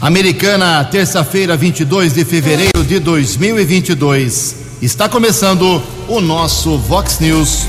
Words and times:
Americana, 0.00 0.82
terça-feira, 0.84 1.58
22 1.58 2.14
de 2.14 2.24
fevereiro 2.24 2.82
de 2.84 2.98
2022. 2.98 4.56
Está 4.80 5.10
começando 5.10 5.82
o 6.08 6.20
nosso 6.22 6.78
Vox 6.78 7.18
News. 7.20 7.66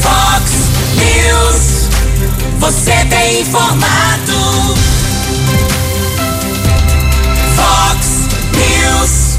Vox 0.00 0.50
News. 0.96 1.88
Você 2.58 3.04
tem 3.08 3.42
informado. 3.42 4.32
Vox 7.54 8.28
News. 8.56 9.38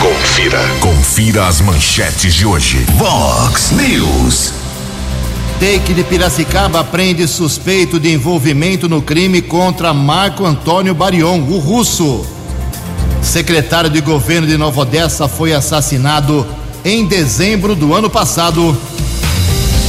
Confira. 0.00 0.68
Confira 0.80 1.46
as 1.46 1.60
manchetes 1.60 2.34
de 2.34 2.46
hoje. 2.46 2.78
Vox 2.96 3.72
News. 3.72 4.59
Take 5.60 5.92
de 5.92 6.02
Piracicaba 6.02 6.82
prende 6.82 7.28
suspeito 7.28 8.00
de 8.00 8.10
envolvimento 8.10 8.88
no 8.88 9.02
crime 9.02 9.42
contra 9.42 9.92
Marco 9.92 10.46
Antônio 10.46 10.94
Barion, 10.94 11.38
o 11.42 11.58
russo. 11.58 12.24
Secretário 13.20 13.90
de 13.90 14.00
governo 14.00 14.46
de 14.46 14.56
Nova 14.56 14.80
Odessa 14.80 15.28
foi 15.28 15.52
assassinado 15.52 16.46
em 16.82 17.04
dezembro 17.04 17.74
do 17.74 17.92
ano 17.92 18.08
passado. 18.08 18.74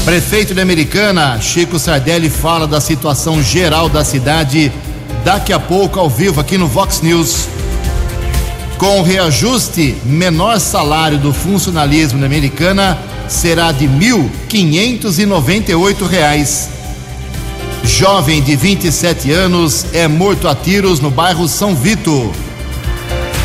Prefeito 0.03 0.53
de 0.53 0.59
Americana, 0.59 1.39
Chico 1.39 1.79
Sardelli, 1.79 2.29
fala 2.29 2.67
da 2.67 2.81
situação 2.81 3.41
geral 3.41 3.87
da 3.87 4.03
cidade 4.03 4.73
daqui 5.23 5.53
a 5.53 5.59
pouco 5.59 5.97
ao 6.01 6.09
vivo 6.09 6.41
aqui 6.41 6.57
no 6.57 6.67
Vox 6.67 6.99
News. 6.99 7.47
Com 8.77 8.99
o 8.99 9.03
reajuste, 9.03 9.95
menor 10.03 10.59
salário 10.59 11.17
do 11.17 11.31
funcionalismo 11.31 12.19
na 12.19 12.25
Americana 12.25 12.97
será 13.31 13.71
de 13.71 13.87
1.598 13.87 16.07
reais. 16.07 16.69
Jovem 17.83 18.39
de 18.41 18.55
27 18.55 19.31
anos 19.31 19.87
é 19.93 20.07
morto 20.07 20.47
a 20.47 20.53
tiros 20.53 20.99
no 20.99 21.09
bairro 21.09 21.47
São 21.47 21.75
Vito. 21.75 22.31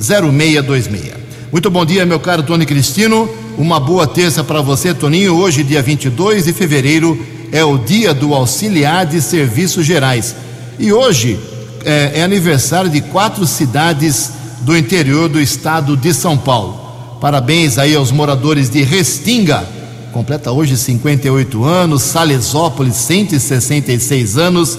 982510626. 0.00 1.24
Muito 1.52 1.70
bom 1.70 1.84
dia, 1.84 2.06
meu 2.06 2.18
caro 2.18 2.42
Tony 2.42 2.64
Cristino. 2.66 3.28
Uma 3.56 3.78
boa 3.78 4.06
terça 4.06 4.42
para 4.42 4.60
você, 4.60 4.92
Toninho. 4.92 5.36
Hoje, 5.36 5.62
dia 5.62 5.82
22 5.82 6.44
de 6.44 6.52
fevereiro, 6.52 7.18
é 7.54 7.64
o 7.64 7.78
dia 7.78 8.12
do 8.12 8.34
auxiliar 8.34 9.06
de 9.06 9.22
serviços 9.22 9.86
gerais. 9.86 10.34
E 10.76 10.92
hoje 10.92 11.38
é, 11.84 12.14
é, 12.16 12.24
aniversário 12.24 12.90
de 12.90 13.00
quatro 13.00 13.46
cidades 13.46 14.32
do 14.62 14.76
interior 14.76 15.28
do 15.28 15.40
estado 15.40 15.96
de 15.96 16.12
São 16.12 16.36
Paulo. 16.36 16.76
Parabéns 17.20 17.78
aí 17.78 17.94
aos 17.94 18.10
moradores 18.10 18.68
de 18.68 18.82
Restinga, 18.82 19.64
completa 20.12 20.50
hoje 20.50 20.76
58 20.76 21.62
anos, 21.62 22.02
Salesópolis, 22.02 22.96
166 22.96 24.36
anos, 24.36 24.76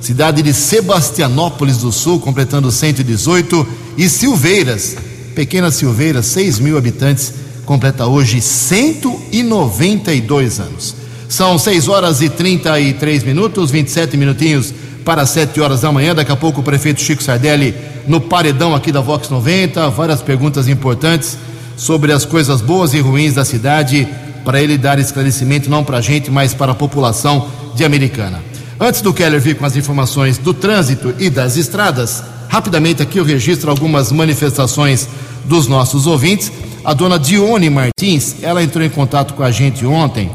cidade 0.00 0.42
de 0.42 0.52
Sebastianópolis 0.52 1.76
do 1.76 1.92
Sul, 1.92 2.18
completando 2.18 2.72
118, 2.72 3.64
e 3.96 4.08
Silveiras, 4.08 4.96
pequena 5.36 5.70
Silveiras, 5.70 6.26
6 6.26 6.58
mil 6.58 6.76
habitantes, 6.76 7.32
completa 7.64 8.06
hoje 8.06 8.40
192 8.40 10.58
anos. 10.58 11.07
São 11.28 11.58
6 11.58 11.88
horas 11.88 12.22
e 12.22 12.30
33 12.30 13.22
minutos, 13.22 13.70
27 13.70 14.16
minutinhos 14.16 14.72
para 15.04 15.26
7 15.26 15.60
horas 15.60 15.82
da 15.82 15.92
manhã. 15.92 16.14
Daqui 16.14 16.32
a 16.32 16.36
pouco 16.36 16.60
o 16.60 16.64
prefeito 16.64 17.02
Chico 17.02 17.22
Sardelli 17.22 17.74
no 18.06 18.18
paredão 18.18 18.74
aqui 18.74 18.90
da 18.90 19.02
Vox 19.02 19.28
90. 19.28 19.90
Várias 19.90 20.22
perguntas 20.22 20.68
importantes 20.68 21.36
sobre 21.76 22.12
as 22.12 22.24
coisas 22.24 22.62
boas 22.62 22.94
e 22.94 23.00
ruins 23.00 23.34
da 23.34 23.44
cidade, 23.44 24.08
para 24.42 24.62
ele 24.62 24.78
dar 24.78 24.98
esclarecimento 24.98 25.68
não 25.68 25.84
para 25.84 25.98
a 25.98 26.00
gente, 26.00 26.30
mas 26.30 26.54
para 26.54 26.72
a 26.72 26.74
população 26.74 27.46
de 27.74 27.84
Americana. 27.84 28.42
Antes 28.80 29.02
do 29.02 29.12
Keller 29.12 29.40
vir 29.40 29.56
com 29.56 29.66
as 29.66 29.76
informações 29.76 30.38
do 30.38 30.54
trânsito 30.54 31.14
e 31.18 31.28
das 31.28 31.56
estradas, 31.56 32.22
rapidamente 32.48 33.02
aqui 33.02 33.18
eu 33.18 33.24
registro 33.24 33.70
algumas 33.70 34.10
manifestações 34.10 35.06
dos 35.44 35.66
nossos 35.66 36.06
ouvintes. 36.06 36.50
A 36.82 36.94
dona 36.94 37.18
Dione 37.18 37.68
Martins, 37.68 38.36
ela 38.42 38.62
entrou 38.62 38.82
em 38.82 38.88
contato 38.88 39.34
com 39.34 39.42
a 39.42 39.50
gente 39.50 39.84
ontem 39.84 40.30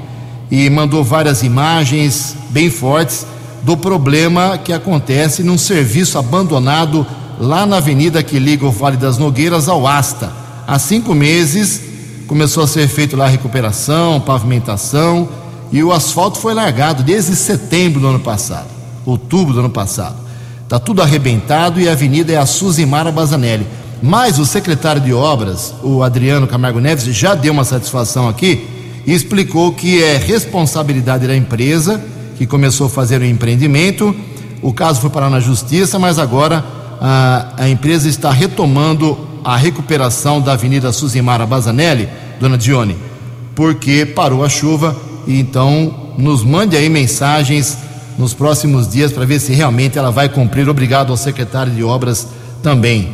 e 0.53 0.69
mandou 0.69 1.03
várias 1.03 1.41
imagens 1.41 2.35
bem 2.51 2.69
fortes 2.69 3.25
do 3.63 3.75
problema 3.75 4.55
que 4.55 4.71
acontece 4.71 5.41
num 5.41 5.57
serviço 5.57 6.15
abandonado 6.19 7.07
lá 7.39 7.65
na 7.65 7.77
avenida 7.77 8.21
que 8.21 8.37
liga 8.37 8.63
o 8.63 8.71
Vale 8.71 8.95
das 8.95 9.17
Nogueiras 9.17 9.67
ao 9.67 9.87
Asta. 9.87 10.31
Há 10.67 10.77
cinco 10.77 11.15
meses 11.15 11.81
começou 12.27 12.63
a 12.63 12.67
ser 12.67 12.87
feito 12.87 13.17
lá 13.17 13.25
recuperação, 13.25 14.21
pavimentação 14.21 15.27
e 15.71 15.83
o 15.83 15.91
asfalto 15.91 16.37
foi 16.37 16.53
largado 16.53 17.01
desde 17.01 17.35
setembro 17.35 17.99
do 17.99 18.05
ano 18.09 18.19
passado, 18.19 18.67
outubro 19.07 19.55
do 19.55 19.61
ano 19.61 19.71
passado. 19.71 20.17
Está 20.61 20.77
tudo 20.77 21.01
arrebentado 21.01 21.81
e 21.81 21.89
a 21.89 21.93
avenida 21.93 22.31
é 22.31 22.37
a 22.37 22.45
Suzimara 22.45 23.11
Bazanelli. 23.11 23.65
Mas 24.03 24.37
o 24.37 24.45
secretário 24.45 25.01
de 25.01 25.15
obras, 25.15 25.73
o 25.81 26.03
Adriano 26.03 26.45
Camargo 26.45 26.79
Neves, 26.79 27.05
já 27.05 27.33
deu 27.33 27.53
uma 27.53 27.63
satisfação 27.63 28.29
aqui 28.29 28.82
explicou 29.05 29.73
que 29.73 30.01
é 30.01 30.17
responsabilidade 30.17 31.27
da 31.27 31.35
empresa 31.35 32.03
que 32.37 32.47
começou 32.47 32.87
a 32.87 32.89
fazer 32.89 33.21
o 33.21 33.25
empreendimento. 33.25 34.15
O 34.61 34.73
caso 34.73 35.01
foi 35.01 35.09
parar 35.09 35.29
na 35.29 35.39
justiça, 35.39 35.99
mas 35.99 36.17
agora 36.17 36.63
a, 36.99 37.53
a 37.57 37.69
empresa 37.69 38.07
está 38.07 38.31
retomando 38.31 39.17
a 39.43 39.57
recuperação 39.57 40.39
da 40.39 40.53
Avenida 40.53 40.91
Suzimara 40.91 41.45
Bazanelli, 41.45 42.07
dona 42.39 42.57
Dione, 42.57 42.95
porque 43.53 44.05
parou 44.05 44.43
a 44.43 44.49
chuva 44.49 44.95
e 45.27 45.39
então 45.39 46.13
nos 46.17 46.43
mande 46.43 46.77
aí 46.77 46.87
mensagens 46.89 47.77
nos 48.17 48.33
próximos 48.33 48.87
dias 48.87 49.11
para 49.11 49.25
ver 49.25 49.39
se 49.39 49.53
realmente 49.53 49.97
ela 49.97 50.11
vai 50.11 50.29
cumprir. 50.29 50.69
Obrigado 50.69 51.11
ao 51.11 51.17
secretário 51.17 51.73
de 51.73 51.83
obras 51.83 52.27
também. 52.61 53.11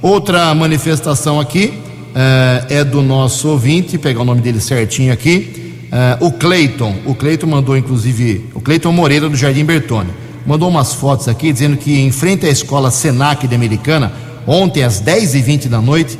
Outra 0.00 0.54
manifestação 0.54 1.40
aqui 1.40 1.80
uh, 2.12 2.66
é 2.68 2.84
do 2.84 3.02
nosso 3.02 3.48
ouvinte, 3.48 3.98
pegar 3.98 4.20
o 4.20 4.24
nome 4.24 4.40
dele 4.40 4.60
certinho 4.60 5.12
aqui, 5.12 5.74
uh, 6.20 6.24
o 6.24 6.32
Cleiton. 6.32 6.94
O 7.06 7.14
Cleiton 7.14 7.46
mandou, 7.46 7.76
inclusive, 7.76 8.48
o 8.54 8.60
Cleiton 8.60 8.92
Moreira 8.92 9.28
do 9.28 9.36
Jardim 9.36 9.64
Bertone. 9.64 10.10
Mandou 10.46 10.68
umas 10.68 10.94
fotos 10.94 11.28
aqui 11.28 11.52
dizendo 11.52 11.76
que 11.76 11.98
em 11.98 12.10
frente 12.10 12.46
à 12.46 12.50
escola 12.50 12.90
Senac 12.90 13.46
de 13.46 13.54
Americana, 13.54 14.12
ontem 14.46 14.82
às 14.82 15.00
10h20 15.02 15.68
da 15.68 15.80
noite, 15.80 16.18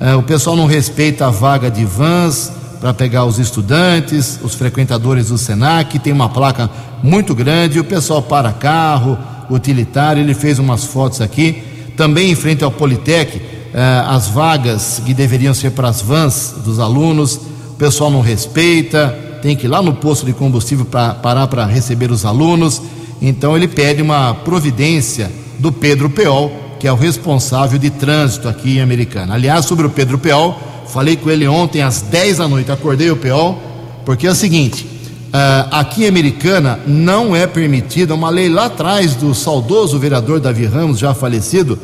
uh, 0.00 0.18
o 0.18 0.22
pessoal 0.22 0.56
não 0.56 0.66
respeita 0.66 1.26
a 1.26 1.30
vaga 1.30 1.70
de 1.70 1.84
vans 1.84 2.52
para 2.80 2.94
pegar 2.94 3.24
os 3.24 3.38
estudantes, 3.38 4.38
os 4.42 4.54
frequentadores 4.54 5.28
do 5.28 5.38
Senac, 5.38 5.98
tem 5.98 6.12
uma 6.12 6.28
placa 6.28 6.70
muito 7.02 7.34
grande, 7.34 7.80
o 7.80 7.84
pessoal 7.84 8.22
para 8.22 8.52
carro, 8.52 9.18
utilitário, 9.50 10.22
ele 10.22 10.34
fez 10.34 10.58
umas 10.58 10.84
fotos 10.84 11.20
aqui. 11.20 11.62
Também 11.96 12.30
em 12.30 12.34
frente 12.36 12.62
ao 12.62 12.70
Politec, 12.70 13.40
eh, 13.72 14.04
as 14.06 14.28
vagas 14.28 15.02
que 15.04 15.12
deveriam 15.12 15.52
ser 15.52 15.70
para 15.70 15.88
as 15.88 16.00
vans 16.00 16.54
dos 16.64 16.78
alunos, 16.78 17.36
o 17.70 17.74
pessoal 17.78 18.10
não 18.10 18.20
respeita, 18.20 19.16
tem 19.42 19.56
que 19.56 19.66
ir 19.66 19.68
lá 19.68 19.82
no 19.82 19.94
posto 19.94 20.26
de 20.26 20.32
combustível 20.32 20.84
para 20.84 21.14
parar 21.14 21.46
para 21.46 21.64
receber 21.64 22.10
os 22.10 22.24
alunos. 22.24 22.82
Então 23.20 23.56
ele 23.56 23.68
pede 23.68 24.02
uma 24.02 24.34
providência 24.34 25.30
do 25.58 25.72
Pedro 25.72 26.08
Peol, 26.10 26.52
que 26.78 26.86
é 26.86 26.92
o 26.92 26.96
responsável 26.96 27.78
de 27.78 27.90
trânsito 27.90 28.48
aqui 28.48 28.78
em 28.78 28.80
Americana. 28.80 29.34
Aliás, 29.34 29.64
sobre 29.64 29.86
o 29.86 29.90
Pedro 29.90 30.18
Peol, 30.18 30.58
falei 30.86 31.16
com 31.16 31.30
ele 31.30 31.46
ontem 31.46 31.82
às 31.82 32.00
10 32.00 32.38
da 32.38 32.48
noite, 32.48 32.70
acordei 32.70 33.10
o 33.10 33.16
Peol 33.16 33.60
Porque 34.04 34.26
é 34.26 34.30
o 34.30 34.34
seguinte: 34.34 34.84
uh, 34.84 35.68
aqui 35.70 36.04
em 36.04 36.08
Americana 36.08 36.78
não 36.86 37.34
é 37.34 37.46
permitida, 37.46 38.14
uma 38.14 38.30
lei 38.30 38.48
lá 38.48 38.66
atrás 38.66 39.14
do 39.14 39.34
saudoso 39.34 39.98
vereador 39.98 40.40
Davi 40.40 40.64
Ramos, 40.64 40.98
já 40.98 41.12
falecido, 41.12 41.78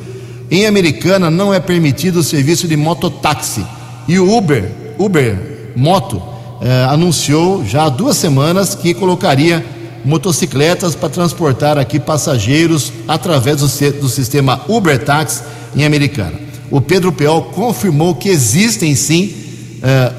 em 0.58 0.66
Americana 0.66 1.30
não 1.30 1.52
é 1.52 1.60
permitido 1.60 2.18
o 2.18 2.22
serviço 2.22 2.68
de 2.68 2.76
mototáxi. 2.76 3.64
E 4.06 4.18
o 4.18 4.36
Uber, 4.36 4.70
Uber 4.98 5.72
Moto, 5.74 6.16
uh, 6.16 6.90
anunciou 6.90 7.64
já 7.64 7.84
há 7.84 7.88
duas 7.88 8.16
semanas 8.16 8.74
que 8.74 8.94
colocaria 8.94 9.64
motocicletas 10.04 10.94
para 10.94 11.08
transportar 11.08 11.78
aqui 11.78 11.98
passageiros 11.98 12.92
através 13.08 13.58
do, 13.58 13.92
do 13.92 14.08
sistema 14.08 14.60
Uber 14.68 15.02
Taxi 15.02 15.42
em 15.74 15.84
Americana. 15.84 16.38
O 16.70 16.80
Pedro 16.80 17.12
Peol 17.12 17.42
confirmou 17.44 18.14
que 18.14 18.28
existem 18.28 18.94
sim 18.94 19.34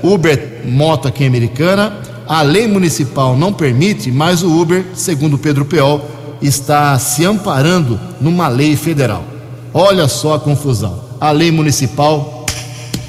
uh, 0.04 0.14
Uber 0.14 0.62
Moto 0.66 1.08
aqui 1.08 1.24
em 1.24 1.28
Americana. 1.28 2.00
A 2.28 2.42
lei 2.42 2.68
municipal 2.68 3.38
não 3.38 3.54
permite, 3.54 4.12
mas 4.12 4.42
o 4.42 4.60
Uber, 4.60 4.86
segundo 4.96 5.38
Pedro 5.38 5.66
Peol, 5.66 6.10
está 6.42 6.98
se 6.98 7.24
amparando 7.24 8.00
numa 8.20 8.48
lei 8.48 8.76
federal. 8.76 9.35
Olha 9.78 10.08
só 10.08 10.36
a 10.36 10.40
confusão. 10.40 11.04
A 11.20 11.32
lei 11.32 11.52
municipal 11.52 12.46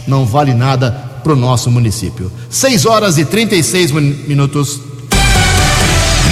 não 0.05 0.27
vale 0.27 0.53
nada 0.53 0.91
para 1.23 1.33
o 1.33 1.37
nosso 1.37 1.71
município. 1.71 2.29
6 2.51 2.87
horas 2.87 3.19
e 3.19 3.25
36 3.25 3.93
minutos. 3.93 4.81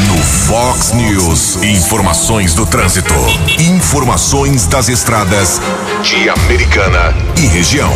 No 0.09 0.19
Fox 0.49 0.93
News, 0.93 1.63
informações 1.63 2.53
do 2.53 2.67
trânsito. 2.67 3.15
Informações 3.61 4.67
das 4.67 4.89
estradas 4.89 5.61
de 6.03 6.29
Americana 6.29 7.15
e 7.41 7.47
região. 7.47 7.93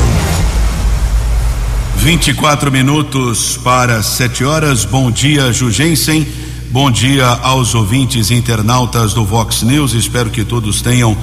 24 1.97 2.71
minutos 2.71 3.57
para 3.65 4.01
7 4.01 4.45
horas. 4.45 4.85
Bom 4.85 5.11
dia, 5.11 5.53
Jugensen. 5.53 6.25
Bom 6.71 6.89
dia 6.89 7.27
aos 7.27 7.75
ouvintes 7.75 8.31
internautas 8.31 9.13
do 9.13 9.25
Vox 9.25 9.63
News. 9.63 9.93
Espero 9.93 10.31
que 10.31 10.45
todos 10.45 10.81
tenham 10.81 11.17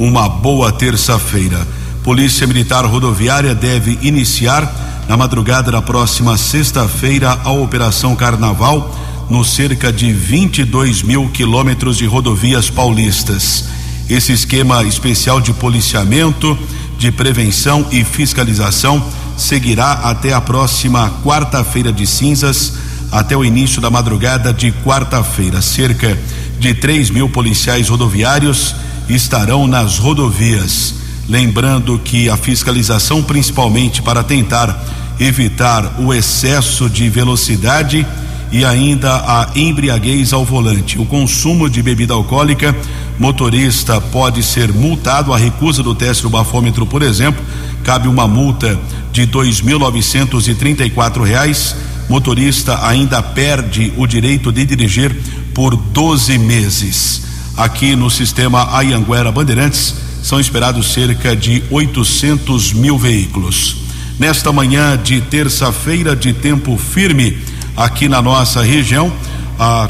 uma 0.00 0.26
boa 0.30 0.72
terça-feira. 0.72 1.68
Polícia 2.02 2.46
Militar 2.46 2.86
Rodoviária 2.86 3.54
deve 3.54 3.98
iniciar 4.00 5.04
na 5.06 5.14
madrugada 5.14 5.70
da 5.70 5.82
próxima 5.82 6.38
sexta-feira 6.38 7.38
a 7.44 7.50
Operação 7.50 8.16
Carnaval 8.16 8.96
no 9.28 9.44
cerca 9.44 9.92
de 9.92 10.10
22 10.10 11.02
mil 11.02 11.28
quilômetros 11.28 11.98
de 11.98 12.06
rodovias 12.06 12.70
paulistas. 12.70 13.66
Esse 14.08 14.32
esquema 14.32 14.82
especial 14.84 15.38
de 15.38 15.52
policiamento, 15.52 16.58
de 16.98 17.12
prevenção 17.12 17.86
e 17.92 18.02
fiscalização 18.02 19.06
seguirá 19.36 19.92
até 19.92 20.32
a 20.32 20.40
próxima 20.40 21.12
quarta-feira 21.22 21.92
de 21.92 22.06
cinzas, 22.06 22.72
até 23.12 23.36
o 23.36 23.44
início 23.44 23.82
da 23.82 23.90
madrugada 23.90 24.50
de 24.50 24.72
quarta-feira. 24.72 25.60
Cerca 25.60 26.18
de 26.58 26.72
3 26.72 27.10
mil 27.10 27.28
policiais 27.28 27.90
rodoviários 27.90 28.74
estarão 29.14 29.66
nas 29.66 29.98
rodovias. 29.98 30.94
Lembrando 31.28 31.98
que 31.98 32.28
a 32.28 32.36
fiscalização, 32.36 33.22
principalmente 33.22 34.02
para 34.02 34.22
tentar 34.22 34.84
evitar 35.18 36.00
o 36.00 36.12
excesso 36.12 36.88
de 36.88 37.08
velocidade, 37.08 38.06
e 38.52 38.64
ainda 38.64 39.14
a 39.14 39.50
embriaguez 39.54 40.32
ao 40.32 40.44
volante. 40.44 40.98
O 40.98 41.06
consumo 41.06 41.70
de 41.70 41.82
bebida 41.82 42.14
alcoólica, 42.14 42.74
motorista 43.18 44.00
pode 44.00 44.42
ser 44.42 44.72
multado. 44.72 45.32
A 45.32 45.38
recusa 45.38 45.82
do 45.82 45.94
teste 45.94 46.22
do 46.22 46.30
bafômetro, 46.30 46.84
por 46.84 47.02
exemplo, 47.02 47.42
cabe 47.84 48.08
uma 48.08 48.26
multa 48.26 48.78
de 49.12 49.26
dois 49.26 49.60
mil 49.60 49.78
novecentos 49.78 50.48
e 50.48 50.54
trinta 50.54 50.84
e 50.84 50.90
quatro 50.90 51.22
reais. 51.22 51.76
Motorista 52.08 52.86
ainda 52.86 53.22
perde 53.22 53.92
o 53.96 54.06
direito 54.06 54.50
de 54.50 54.64
dirigir 54.64 55.14
por 55.54 55.76
12 55.76 56.38
meses. 56.38 57.29
Aqui 57.56 57.94
no 57.94 58.10
sistema 58.10 58.76
Ayanguera 58.76 59.30
Bandeirantes 59.30 59.94
são 60.22 60.40
esperados 60.40 60.92
cerca 60.92 61.34
de 61.34 61.62
800 61.70 62.72
mil 62.72 62.98
veículos. 62.98 63.76
Nesta 64.18 64.52
manhã 64.52 64.98
de 65.02 65.20
terça-feira 65.20 66.14
de 66.14 66.32
tempo 66.32 66.76
firme, 66.76 67.38
aqui 67.76 68.08
na 68.08 68.20
nossa 68.20 68.62
região. 68.62 69.12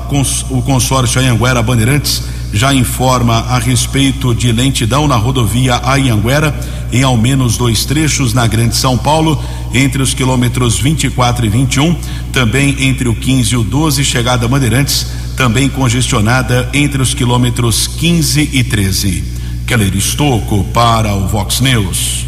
Cons, 0.09 0.45
o 0.51 0.63
consórcio 0.63 1.21
Anhanguera 1.21 1.63
Bandeirantes 1.63 2.25
já 2.53 2.75
informa 2.75 3.37
a 3.49 3.59
respeito 3.59 4.35
de 4.35 4.51
lentidão 4.51 5.07
na 5.07 5.15
rodovia 5.15 5.81
Anhanguera 5.85 6.59
em 6.93 7.03
ao 7.03 7.17
menos 7.17 7.57
dois 7.57 7.85
trechos 7.85 8.35
na 8.35 8.47
Grande 8.47 8.77
São 8.77 8.99
Paulo, 8.99 9.41
entre 9.73 10.03
os 10.03 10.13
quilômetros 10.13 10.79
24 10.79 11.47
e 11.47 11.49
21, 11.49 11.97
também 12.33 12.77
entre 12.81 13.09
o 13.09 13.15
15 13.15 13.55
e 13.55 13.57
o 13.57 13.63
12, 13.63 14.05
chegada 14.05 14.49
Bandeirantes, 14.49 15.07
também 15.41 15.71
congestionada 15.71 16.69
entre 16.71 17.01
os 17.01 17.15
quilômetros 17.15 17.87
15 17.87 18.51
e 18.53 18.63
13. 18.63 19.25
Keller 19.67 19.97
Estocco 19.97 20.65
para 20.65 21.15
o 21.15 21.27
Vox 21.29 21.61
News. 21.61 22.27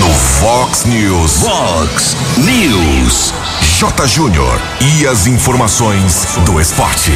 No 0.00 0.08
Fox 0.08 0.86
News. 0.86 1.32
Fox 1.42 2.16
News. 2.38 3.34
J. 3.78 4.06
Júnior. 4.06 4.58
E 4.80 5.06
as 5.06 5.26
informações 5.26 6.28
do 6.46 6.58
esporte. 6.58 7.12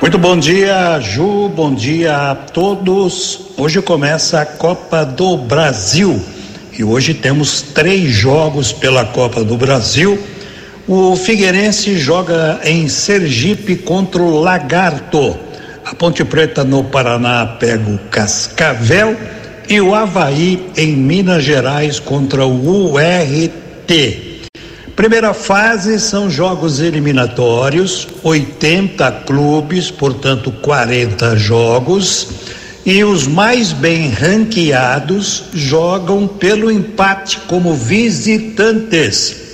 Muito 0.00 0.18
bom 0.18 0.38
dia, 0.38 1.00
Ju. 1.00 1.48
Bom 1.48 1.74
dia 1.74 2.30
a 2.30 2.34
todos. 2.36 3.40
Hoje 3.56 3.82
começa 3.82 4.40
a 4.40 4.46
Copa 4.46 5.04
do 5.04 5.36
Brasil. 5.36 6.24
E 6.78 6.84
hoje 6.84 7.12
temos 7.12 7.60
três 7.60 8.08
jogos 8.14 8.72
pela 8.72 9.04
Copa 9.04 9.42
do 9.42 9.56
Brasil. 9.56 10.16
O 10.90 11.14
Figueirense 11.14 11.98
joga 11.98 12.60
em 12.64 12.88
Sergipe 12.88 13.76
contra 13.76 14.22
o 14.22 14.40
Lagarto. 14.40 15.36
A 15.84 15.94
Ponte 15.94 16.24
Preta 16.24 16.64
no 16.64 16.82
Paraná 16.82 17.44
pega 17.44 17.90
o 17.90 17.98
Cascavel 18.10 19.14
e 19.68 19.78
o 19.82 19.94
Havaí 19.94 20.66
em 20.78 20.96
Minas 20.96 21.44
Gerais 21.44 22.00
contra 22.00 22.46
o 22.46 22.94
URT. 22.94 24.48
Primeira 24.96 25.34
fase 25.34 26.00
são 26.00 26.30
jogos 26.30 26.80
eliminatórios, 26.80 28.08
80 28.22 29.12
clubes, 29.26 29.90
portanto 29.90 30.50
40 30.50 31.36
jogos, 31.36 32.28
e 32.86 33.04
os 33.04 33.26
mais 33.26 33.72
bem 33.74 34.08
ranqueados 34.08 35.44
jogam 35.52 36.26
pelo 36.26 36.70
empate 36.70 37.40
como 37.40 37.74
visitantes. 37.74 39.47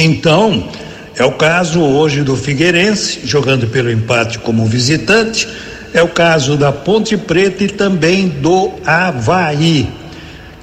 Então, 0.00 0.68
é 1.16 1.24
o 1.24 1.32
caso 1.32 1.80
hoje 1.80 2.22
do 2.22 2.36
Figueirense, 2.36 3.22
jogando 3.24 3.66
pelo 3.66 3.90
empate 3.90 4.38
como 4.38 4.64
visitante, 4.64 5.48
é 5.92 6.00
o 6.00 6.08
caso 6.08 6.56
da 6.56 6.70
Ponte 6.70 7.16
Preta 7.16 7.64
e 7.64 7.68
também 7.68 8.28
do 8.28 8.74
Havaí. 8.86 9.88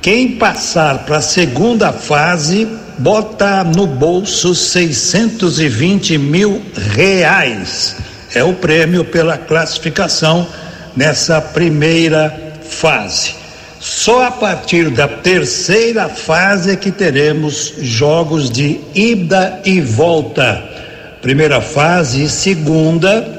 Quem 0.02 0.38
passar 0.38 1.00
para 1.00 1.18
a 1.18 1.22
segunda 1.22 1.92
fase 1.92 2.66
bota 2.98 3.62
no 3.66 3.86
bolso 3.86 4.56
620 4.56 6.18
mil 6.18 6.62
reais. 6.96 7.98
É 8.34 8.42
o 8.42 8.54
prêmio 8.54 9.04
pela 9.04 9.38
classificação 9.38 10.48
nessa 10.96 11.42
primeira 11.42 12.54
fase. 12.70 13.45
Só 13.80 14.26
a 14.26 14.32
partir 14.32 14.90
da 14.90 15.08
terceira 15.08 16.10
fase 16.10 16.72
é 16.72 16.76
que 16.76 16.92
teremos 16.92 17.74
jogos 17.80 18.50
de 18.50 18.80
ida 18.94 19.62
e 19.66 19.82
volta. 19.82 20.64
Primeira 21.22 21.62
fase 21.62 22.24
e 22.24 22.30
segunda 22.30 23.36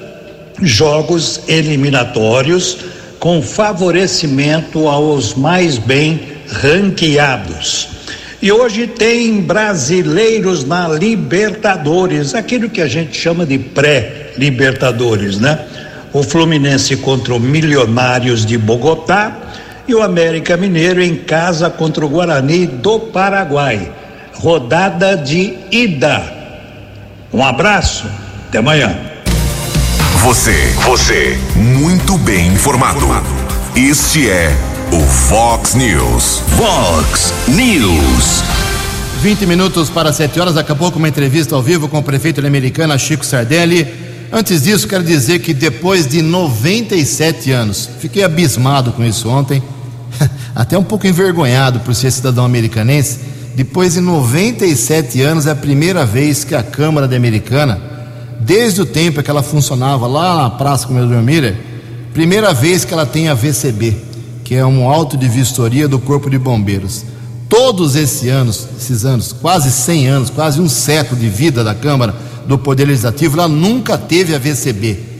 jogos 0.61 1.43
eliminatórios 1.49 2.79
com 3.19 3.43
favorecimento 3.43 4.89
aos 4.89 5.35
mais 5.35 5.79
bem 5.79 6.21
ranqueados. 6.49 7.89
E 8.41 8.53
hoje 8.53 8.87
tem 8.87 9.41
brasileiros 9.41 10.65
na 10.65 10.89
Libertadores, 10.89 12.35
aquilo 12.35 12.69
que 12.69 12.83
a 12.83 12.87
gente 12.87 13.19
chama 13.19 13.47
de 13.47 13.59
pré-Libertadores, 13.59 15.39
né? 15.39 15.59
O 16.13 16.23
Fluminense 16.23 16.97
contra 16.99 17.35
o 17.35 17.41
Milionários 17.41 18.45
de 18.45 18.57
Bogotá 18.57 19.46
e 19.89 19.95
o 19.95 20.03
América 20.03 20.57
Mineiro 20.57 21.03
em 21.03 21.17
casa 21.17 21.71
contra 21.71 22.05
o 22.05 22.09
Guarani 22.09 22.67
do 22.67 22.99
Paraguai. 22.99 23.93
Rodada 24.35 25.17
de 25.17 25.55
ida. 25.71 26.23
Um 27.33 27.45
abraço, 27.45 28.07
até 28.49 28.59
amanhã. 28.59 28.97
Você, 30.23 30.75
você, 30.85 31.39
muito 31.55 32.19
bem 32.19 32.49
informado. 32.49 33.07
Este 33.77 34.29
é 34.29 34.57
o 34.93 35.01
Fox 35.01 35.75
News. 35.75 36.43
Fox 36.57 37.33
News. 37.49 38.43
20 39.23 39.47
minutos 39.47 39.91
para 39.91 40.13
7 40.13 40.39
horas, 40.41 40.57
acabou 40.57 40.91
com 40.93 40.99
uma 40.99 41.09
entrevista 41.09 41.55
ao 41.55 41.63
vivo 41.63 41.89
com 41.89 41.99
o 41.99 42.03
prefeito 42.03 42.45
americana 42.45 42.99
Chico 42.99 43.25
Sardelli. 43.25 43.87
Antes 44.33 44.63
disso, 44.63 44.89
quero 44.89 45.05
dizer 45.05 45.39
que 45.39 45.55
depois 45.55 46.07
de 46.07 46.23
97 46.23 47.53
anos, 47.53 47.89
fiquei 48.01 48.25
abismado 48.25 48.93
com 48.93 49.05
isso 49.05 49.29
ontem, 49.29 49.63
até 50.55 50.79
um 50.79 50.85
pouco 50.85 51.07
envergonhado 51.07 51.81
por 51.81 51.95
ser 51.95 52.11
cidadão 52.11 52.45
americanense, 52.45 53.21
depois 53.55 53.95
de 53.95 54.01
97 54.01 55.23
anos, 55.23 55.47
é 55.47 55.51
a 55.51 55.57
primeira 55.57 56.05
vez 56.05 56.45
que 56.45 56.55
a 56.55 56.63
Câmara 56.63 57.09
de 57.09 57.17
Americana, 57.17 57.81
desde 58.41 58.83
o 58.83 58.87
tempo 58.87 59.23
que 59.23 59.31
ela 59.31 59.43
funcionava 59.43 60.07
lá 60.07 60.43
na 60.43 60.51
Praça 60.51 60.87
Comedor 60.87 61.23
Miller, 61.23 61.57
primeira 62.13 62.53
vez 62.53 62.85
que 62.85 62.93
ela 62.93 63.07
tem 63.07 63.29
a 63.29 63.35
VCB, 63.35 63.97
que 64.45 64.55
é 64.55 64.65
um 64.65 64.89
auto 64.89 65.17
de 65.17 65.27
vistoria 65.27 65.89
do 65.89 65.99
Corpo 65.99 66.29
de 66.29 66.39
Bombeiros. 66.39 67.05
Todos 67.49 67.97
esses 67.97 68.29
anos, 68.29 68.69
esses 68.79 69.05
anos, 69.05 69.33
quase 69.33 69.71
100 69.71 70.07
anos, 70.09 70.31
quase 70.31 70.61
um 70.61 70.69
século 70.69 71.19
de 71.19 71.29
vida 71.29 71.65
da 71.65 71.75
Câmara, 71.75 72.15
do 72.47 72.59
Poder 72.59 72.85
Legislativo, 72.85 73.39
ela 73.39 73.49
nunca 73.49 73.97
teve 73.97 74.35
a 74.35 74.39
VCB, 74.39 75.16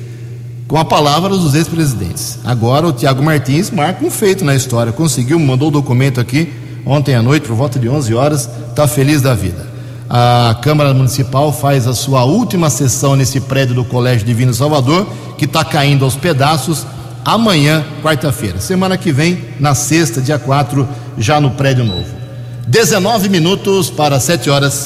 com 0.69 0.77
a 0.77 0.85
palavra 0.85 1.31
dos 1.31 1.55
ex-presidentes. 1.55 2.39
Agora 2.45 2.87
o 2.87 2.93
Tiago 2.93 3.23
Martins 3.23 3.71
marca 3.71 4.05
um 4.05 4.11
feito 4.11 4.45
na 4.45 4.55
história, 4.55 4.93
conseguiu, 4.93 5.39
mandou 5.39 5.69
o 5.69 5.71
documento 5.71 6.21
aqui 6.21 6.53
ontem 6.87 7.15
à 7.15 7.23
noite, 7.23 7.47
por 7.47 7.57
volta 7.57 7.79
de 7.79 7.89
11 7.89 8.15
horas, 8.15 8.49
está 8.71 8.87
feliz 8.87 9.21
da 9.21 9.35
vida. 9.35 9.67
A 10.09 10.57
Câmara 10.63 10.95
Municipal 10.95 11.53
faz 11.53 11.89
a 11.89 11.95
sua 11.95 12.25
última 12.25 12.71
sessão 12.71 13.17
nesse 13.17 13.41
prédio 13.41 13.75
do 13.75 13.85
Colégio 13.85 14.25
Divino 14.25 14.55
Salvador, 14.55 15.07
que 15.37 15.47
está 15.47 15.65
caindo 15.65 16.05
aos 16.05 16.15
pedaços, 16.15 16.87
amanhã, 17.25 17.85
quarta-feira. 18.03 18.61
Semana 18.61 18.97
que 18.97 19.11
vem, 19.11 19.45
na 19.59 19.75
sexta, 19.75 20.21
dia 20.21 20.39
4, 20.39 20.89
já 21.19 21.41
no 21.41 21.51
prédio 21.51 21.85
novo. 21.85 22.07
19 22.69 23.29
minutos 23.29 23.91
para 23.91 24.21
7 24.21 24.49
horas. 24.49 24.85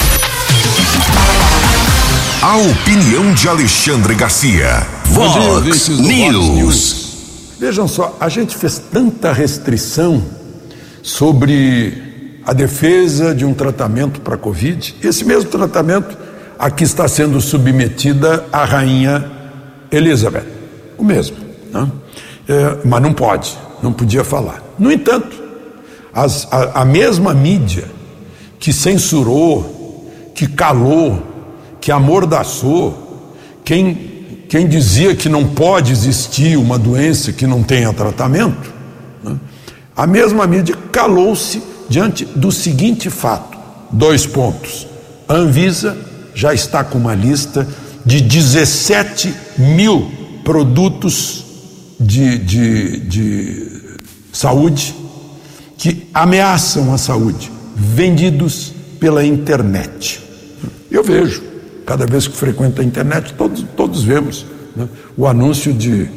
A 2.43 2.57
opinião 2.57 3.35
de 3.35 3.47
Alexandre 3.47 4.15
Garcia. 4.15 4.87
Vox 5.05 5.89
News. 5.91 7.57
Vejam 7.59 7.87
só, 7.87 8.17
a 8.19 8.31
gente 8.31 8.57
fez 8.57 8.79
tanta 8.79 9.31
restrição 9.31 10.25
sobre 11.03 12.41
a 12.47 12.55
defesa 12.55 13.35
de 13.35 13.45
um 13.45 13.53
tratamento 13.53 14.23
para 14.23 14.37
a 14.37 14.39
Covid. 14.39 14.97
Esse 15.05 15.23
mesmo 15.23 15.51
tratamento 15.51 16.17
aqui 16.59 16.83
está 16.83 17.07
sendo 17.07 17.43
submetida 17.43 18.47
a 18.51 18.65
rainha 18.65 19.31
Elizabeth. 19.93 20.47
O 20.97 21.05
mesmo. 21.05 21.37
Né? 21.71 21.93
É, 22.49 22.79
mas 22.87 23.03
não 23.03 23.13
pode, 23.13 23.55
não 23.83 23.93
podia 23.93 24.25
falar. 24.25 24.63
No 24.79 24.91
entanto, 24.91 25.37
as, 26.11 26.49
a, 26.51 26.81
a 26.81 26.85
mesma 26.87 27.35
mídia 27.35 27.85
que 28.59 28.73
censurou, 28.73 30.11
que 30.35 30.47
calou, 30.47 31.30
que 31.81 31.91
amordaçou, 31.91 33.27
quem, 33.65 34.45
quem 34.49 34.69
dizia 34.69 35.15
que 35.15 35.29
não 35.29 35.47
pode 35.47 35.93
existir 35.93 36.57
uma 36.57 36.79
doença 36.79 37.33
que 37.33 37.47
não 37.47 37.63
tenha 37.63 37.93
tratamento, 37.93 38.73
né? 39.25 39.37
a 39.97 40.07
mesma 40.07 40.47
mídia 40.47 40.77
calou-se 40.93 41.63
diante 41.89 42.25
do 42.25 42.53
seguinte 42.53 43.09
fato: 43.09 43.59
dois 43.91 44.27
pontos. 44.27 44.87
A 45.29 45.35
Anvisa 45.35 45.97
já 46.35 46.53
está 46.53 46.85
com 46.85 46.99
uma 46.99 47.15
lista 47.15 47.67
de 48.05 48.21
17 48.21 49.35
mil 49.59 50.11
produtos 50.45 51.45
de, 51.99 52.39
de, 52.39 53.01
de 53.01 53.97
saúde 54.33 54.95
que 55.77 56.09
ameaçam 56.13 56.93
a 56.93 56.99
saúde, 56.99 57.51
vendidos 57.77 58.73
pela 58.99 59.25
internet. 59.25 60.21
Eu 60.91 61.05
vejo 61.05 61.50
Cada 61.91 62.07
vez 62.07 62.29
que 62.29 62.37
frequento 62.37 62.81
a 62.81 62.85
internet, 62.85 63.35
todos, 63.37 63.67
todos 63.77 64.05
vemos 64.05 64.47
né, 64.77 64.87
o 65.17 65.27
anúncio 65.27 65.73
de 65.73 66.09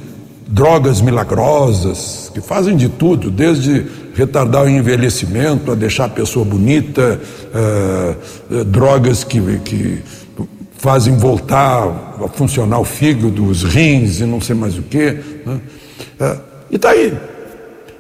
drogas 0.48 1.02
milagrosas, 1.02 2.30
que 2.32 2.40
fazem 2.42 2.78
de 2.78 2.90
tudo, 2.90 3.32
desde 3.32 3.84
retardar 4.14 4.66
o 4.66 4.70
envelhecimento, 4.70 5.72
a 5.72 5.76
deixar 5.76 6.06
a 6.06 6.10
pessoa 6.10 6.46
bonita, 6.46 7.20
uh, 7.50 8.56
uh, 8.56 8.64
drogas 8.66 9.24
que, 9.24 9.42
que 9.66 10.04
fazem 10.78 11.18
voltar 11.18 11.88
a 12.24 12.28
funcionar 12.28 12.78
o 12.78 12.86
fígado, 12.86 13.44
os 13.44 13.64
rins 13.64 14.20
e 14.20 14.26
não 14.26 14.40
sei 14.40 14.56
mais 14.56 14.78
o 14.78 14.84
quê. 14.84 15.22
Né? 15.44 15.60
Uh, 16.22 16.42
e 16.70 16.76
está 16.76 16.92
aí. 16.92 17.18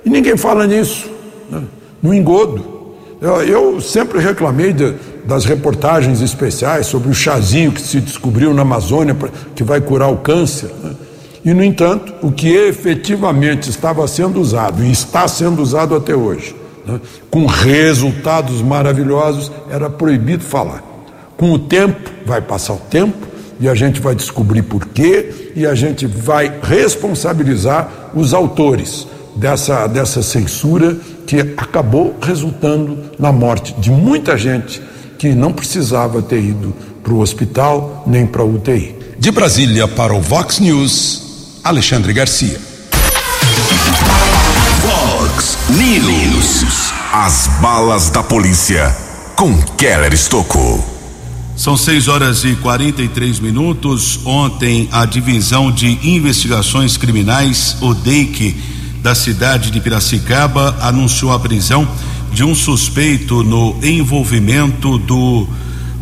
E 0.05 0.11
ninguém 0.11 0.37
fala 0.37 0.67
nisso, 0.67 1.09
né? 1.49 1.63
no 2.03 2.13
engodo. 2.13 2.71
Eu 3.47 3.79
sempre 3.79 4.19
reclamei 4.19 4.73
de, 4.73 4.93
das 5.25 5.45
reportagens 5.45 6.21
especiais 6.21 6.87
sobre 6.87 7.09
o 7.09 7.13
chazinho 7.13 7.71
que 7.71 7.81
se 7.81 7.99
descobriu 7.99 8.53
na 8.53 8.61
Amazônia 8.61 9.15
que 9.55 9.63
vai 9.63 9.79
curar 9.79 10.11
o 10.11 10.17
câncer. 10.17 10.69
Né? 10.83 10.91
E, 11.45 11.53
no 11.53 11.63
entanto, 11.63 12.13
o 12.21 12.31
que 12.31 12.49
efetivamente 12.49 13.69
estava 13.69 14.07
sendo 14.07 14.39
usado 14.39 14.83
e 14.83 14.91
está 14.91 15.27
sendo 15.27 15.61
usado 15.61 15.95
até 15.95 16.15
hoje, 16.15 16.55
né? 16.85 16.99
com 17.29 17.45
resultados 17.45 18.61
maravilhosos, 18.61 19.51
era 19.69 19.89
proibido 19.89 20.43
falar. 20.43 20.83
Com 21.37 21.51
o 21.51 21.59
tempo, 21.59 22.09
vai 22.25 22.41
passar 22.41 22.73
o 22.73 22.77
tempo 22.77 23.27
e 23.59 23.67
a 23.67 23.75
gente 23.75 23.99
vai 23.99 24.15
descobrir 24.15 24.61
por 24.61 24.85
quê 24.87 25.51
e 25.55 25.65
a 25.65 25.75
gente 25.75 26.05
vai 26.05 26.59
responsabilizar 26.61 28.11
os 28.13 28.33
autores 28.33 29.07
dessa, 29.35 29.87
dessa 29.87 30.21
censura 30.21 30.97
que 31.25 31.39
acabou 31.57 32.15
resultando 32.21 33.11
na 33.17 33.31
morte 33.31 33.73
de 33.79 33.91
muita 33.91 34.37
gente 34.37 34.81
que 35.23 35.33
não 35.33 35.53
precisava 35.53 36.21
ter 36.21 36.43
ido 36.43 36.75
para 37.01 37.13
o 37.13 37.21
hospital 37.21 38.03
nem 38.05 38.27
para 38.27 38.41
a 38.41 38.45
UTI. 38.45 38.93
De 39.17 39.31
Brasília 39.31 39.87
para 39.87 40.13
o 40.13 40.19
Vox 40.19 40.59
News, 40.59 41.61
Alexandre 41.63 42.11
Garcia. 42.11 42.59
Vox 44.81 45.57
News. 45.69 46.91
As 47.13 47.47
balas 47.61 48.09
da 48.09 48.21
polícia 48.21 48.93
com 49.37 49.55
Keller 49.77 50.13
Estocou. 50.13 50.83
São 51.55 51.77
6 51.77 52.09
horas 52.09 52.43
e 52.43 52.57
43 52.57 53.39
minutos. 53.39 54.19
Ontem, 54.25 54.89
a 54.91 55.05
Divisão 55.05 55.71
de 55.71 55.87
Investigações 56.05 56.97
Criminais, 56.97 57.77
o 57.79 57.93
DEIC, 57.93 58.61
da 59.01 59.15
cidade 59.15 59.71
de 59.71 59.79
Piracicaba, 59.79 60.75
anunciou 60.81 61.31
a 61.31 61.39
prisão 61.39 61.87
de 62.33 62.43
um 62.43 62.55
suspeito 62.55 63.43
no 63.43 63.77
envolvimento 63.83 64.97
do 64.97 65.47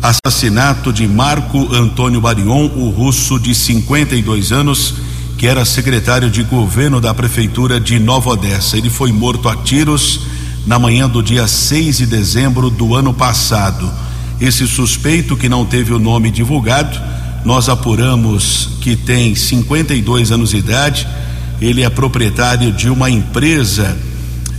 assassinato 0.00 0.90
de 0.90 1.06
Marco 1.06 1.74
Antônio 1.74 2.22
Barion, 2.22 2.70
o 2.74 2.88
russo 2.88 3.38
de 3.38 3.54
52 3.54 4.50
anos, 4.50 4.94
que 5.36 5.46
era 5.46 5.62
secretário 5.66 6.30
de 6.30 6.42
governo 6.42 7.02
da 7.02 7.12
prefeitura 7.12 7.78
de 7.78 7.98
Nova 7.98 8.30
Odessa. 8.30 8.78
Ele 8.78 8.88
foi 8.88 9.12
morto 9.12 9.46
a 9.46 9.56
tiros 9.56 10.20
na 10.66 10.78
manhã 10.78 11.06
do 11.06 11.22
dia 11.22 11.46
6 11.46 11.98
de 11.98 12.06
dezembro 12.06 12.70
do 12.70 12.94
ano 12.94 13.12
passado. 13.12 13.92
Esse 14.40 14.66
suspeito, 14.66 15.36
que 15.36 15.50
não 15.50 15.66
teve 15.66 15.92
o 15.92 15.98
nome 15.98 16.30
divulgado, 16.30 16.98
nós 17.44 17.68
apuramos 17.68 18.70
que 18.80 18.96
tem 18.96 19.34
52 19.34 20.32
anos 20.32 20.50
de 20.50 20.56
idade. 20.56 21.06
Ele 21.60 21.82
é 21.82 21.90
proprietário 21.90 22.72
de 22.72 22.88
uma 22.88 23.10
empresa 23.10 23.96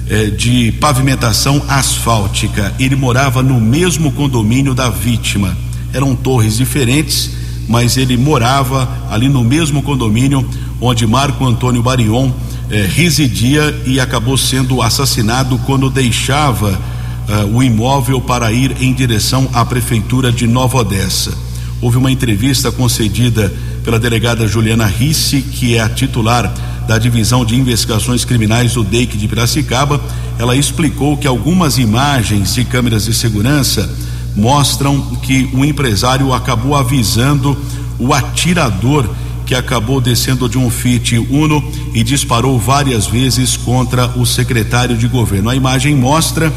eh, 0.09 0.25
de 0.25 0.71
pavimentação 0.73 1.63
asfáltica. 1.67 2.73
Ele 2.79 2.95
morava 2.95 3.41
no 3.41 3.59
mesmo 3.59 4.11
condomínio 4.11 4.73
da 4.73 4.89
vítima. 4.89 5.57
Eram 5.93 6.15
torres 6.15 6.57
diferentes, 6.57 7.31
mas 7.67 7.97
ele 7.97 8.17
morava 8.17 8.87
ali 9.09 9.29
no 9.29 9.43
mesmo 9.43 9.81
condomínio 9.81 10.47
onde 10.81 11.07
Marco 11.07 11.45
Antônio 11.45 11.81
Barion 11.81 12.31
eh, 12.69 12.87
residia 12.93 13.81
e 13.85 13.99
acabou 13.99 14.37
sendo 14.37 14.81
assassinado 14.81 15.57
quando 15.59 15.89
deixava 15.89 16.79
eh, 17.27 17.45
o 17.53 17.63
imóvel 17.63 18.19
para 18.19 18.51
ir 18.51 18.75
em 18.81 18.93
direção 18.93 19.49
à 19.53 19.63
prefeitura 19.63 20.31
de 20.31 20.47
Nova 20.47 20.79
Odessa. 20.79 21.33
Houve 21.81 21.97
uma 21.97 22.11
entrevista 22.11 22.71
concedida 22.71 23.53
pela 23.83 23.99
delegada 23.99 24.47
Juliana 24.47 24.85
Risse, 24.85 25.41
que 25.41 25.75
é 25.75 25.81
a 25.81 25.89
titular 25.89 26.53
da 26.87 26.97
Divisão 26.97 27.45
de 27.45 27.55
Investigações 27.55 28.25
Criminais 28.25 28.73
do 28.73 28.83
DEIC 28.83 29.17
de 29.17 29.27
Piracicaba, 29.27 30.01
ela 30.37 30.55
explicou 30.55 31.17
que 31.17 31.27
algumas 31.27 31.77
imagens 31.77 32.53
de 32.53 32.65
câmeras 32.65 33.05
de 33.05 33.13
segurança 33.13 33.89
mostram 34.35 34.99
que 35.21 35.49
o 35.53 35.63
empresário 35.63 36.33
acabou 36.33 36.75
avisando 36.75 37.57
o 37.99 38.13
atirador 38.13 39.09
que 39.45 39.53
acabou 39.53 39.99
descendo 39.99 40.47
de 40.47 40.57
um 40.57 40.69
Fiat 40.69 41.17
Uno 41.17 41.63
e 41.93 42.03
disparou 42.03 42.57
várias 42.57 43.05
vezes 43.07 43.57
contra 43.57 44.07
o 44.17 44.25
secretário 44.25 44.97
de 44.97 45.07
governo. 45.07 45.49
A 45.49 45.55
imagem 45.55 45.95
mostra 45.95 46.51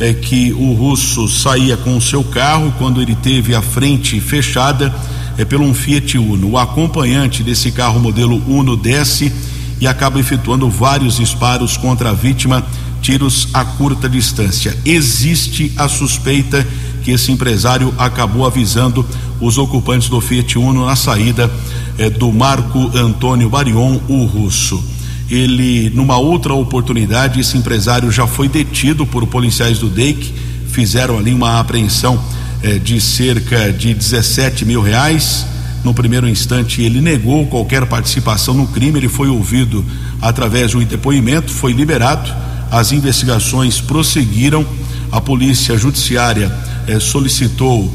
é, 0.00 0.12
que 0.12 0.52
o 0.52 0.72
russo 0.72 1.28
saía 1.28 1.76
com 1.76 1.96
o 1.96 2.00
seu 2.00 2.24
carro 2.24 2.72
quando 2.78 3.00
ele 3.00 3.14
teve 3.14 3.54
a 3.54 3.62
frente 3.62 4.20
fechada 4.20 4.94
é, 5.36 5.44
pelo 5.44 5.64
um 5.64 5.74
Fiat 5.74 6.18
Uno. 6.18 6.52
O 6.52 6.58
acompanhante 6.58 7.42
desse 7.42 7.70
carro 7.70 8.00
modelo 8.00 8.42
Uno 8.48 8.76
desce 8.76 9.32
e 9.84 9.86
acaba 9.86 10.18
efetuando 10.18 10.70
vários 10.70 11.18
disparos 11.18 11.76
contra 11.76 12.08
a 12.08 12.14
vítima, 12.14 12.64
tiros 13.02 13.48
a 13.52 13.66
curta 13.66 14.08
distância. 14.08 14.74
Existe 14.82 15.70
a 15.76 15.88
suspeita 15.88 16.66
que 17.02 17.10
esse 17.10 17.30
empresário 17.30 17.92
acabou 17.98 18.46
avisando 18.46 19.06
os 19.38 19.58
ocupantes 19.58 20.08
do 20.08 20.22
Fiat 20.22 20.58
Uno 20.58 20.86
na 20.86 20.96
saída 20.96 21.52
eh, 21.98 22.08
do 22.08 22.32
Marco 22.32 22.90
Antônio 22.96 23.50
Barion, 23.50 24.00
o 24.08 24.24
russo. 24.24 24.82
Ele, 25.30 25.90
numa 25.90 26.16
outra 26.16 26.54
oportunidade, 26.54 27.40
esse 27.40 27.58
empresário 27.58 28.10
já 28.10 28.26
foi 28.26 28.48
detido 28.48 29.04
por 29.04 29.26
policiais 29.26 29.78
do 29.78 29.90
DEIC, 29.90 30.32
fizeram 30.68 31.18
ali 31.18 31.34
uma 31.34 31.60
apreensão 31.60 32.18
eh, 32.62 32.78
de 32.78 32.98
cerca 33.02 33.70
de 33.70 33.92
17 33.92 34.64
mil 34.64 34.80
reais. 34.80 35.44
No 35.84 35.92
primeiro 35.92 36.26
instante, 36.26 36.80
ele 36.80 37.00
negou 37.00 37.46
qualquer 37.46 37.84
participação 37.86 38.54
no 38.54 38.66
crime. 38.66 38.98
Ele 38.98 39.08
foi 39.08 39.28
ouvido 39.28 39.84
através 40.20 40.70
de 40.70 40.78
um 40.78 40.84
depoimento, 40.84 41.52
foi 41.52 41.72
liberado. 41.72 42.32
As 42.70 42.90
investigações 42.90 43.80
prosseguiram. 43.80 44.66
A 45.12 45.20
polícia 45.20 45.76
judiciária 45.76 46.50
eh, 46.88 46.98
solicitou 46.98 47.92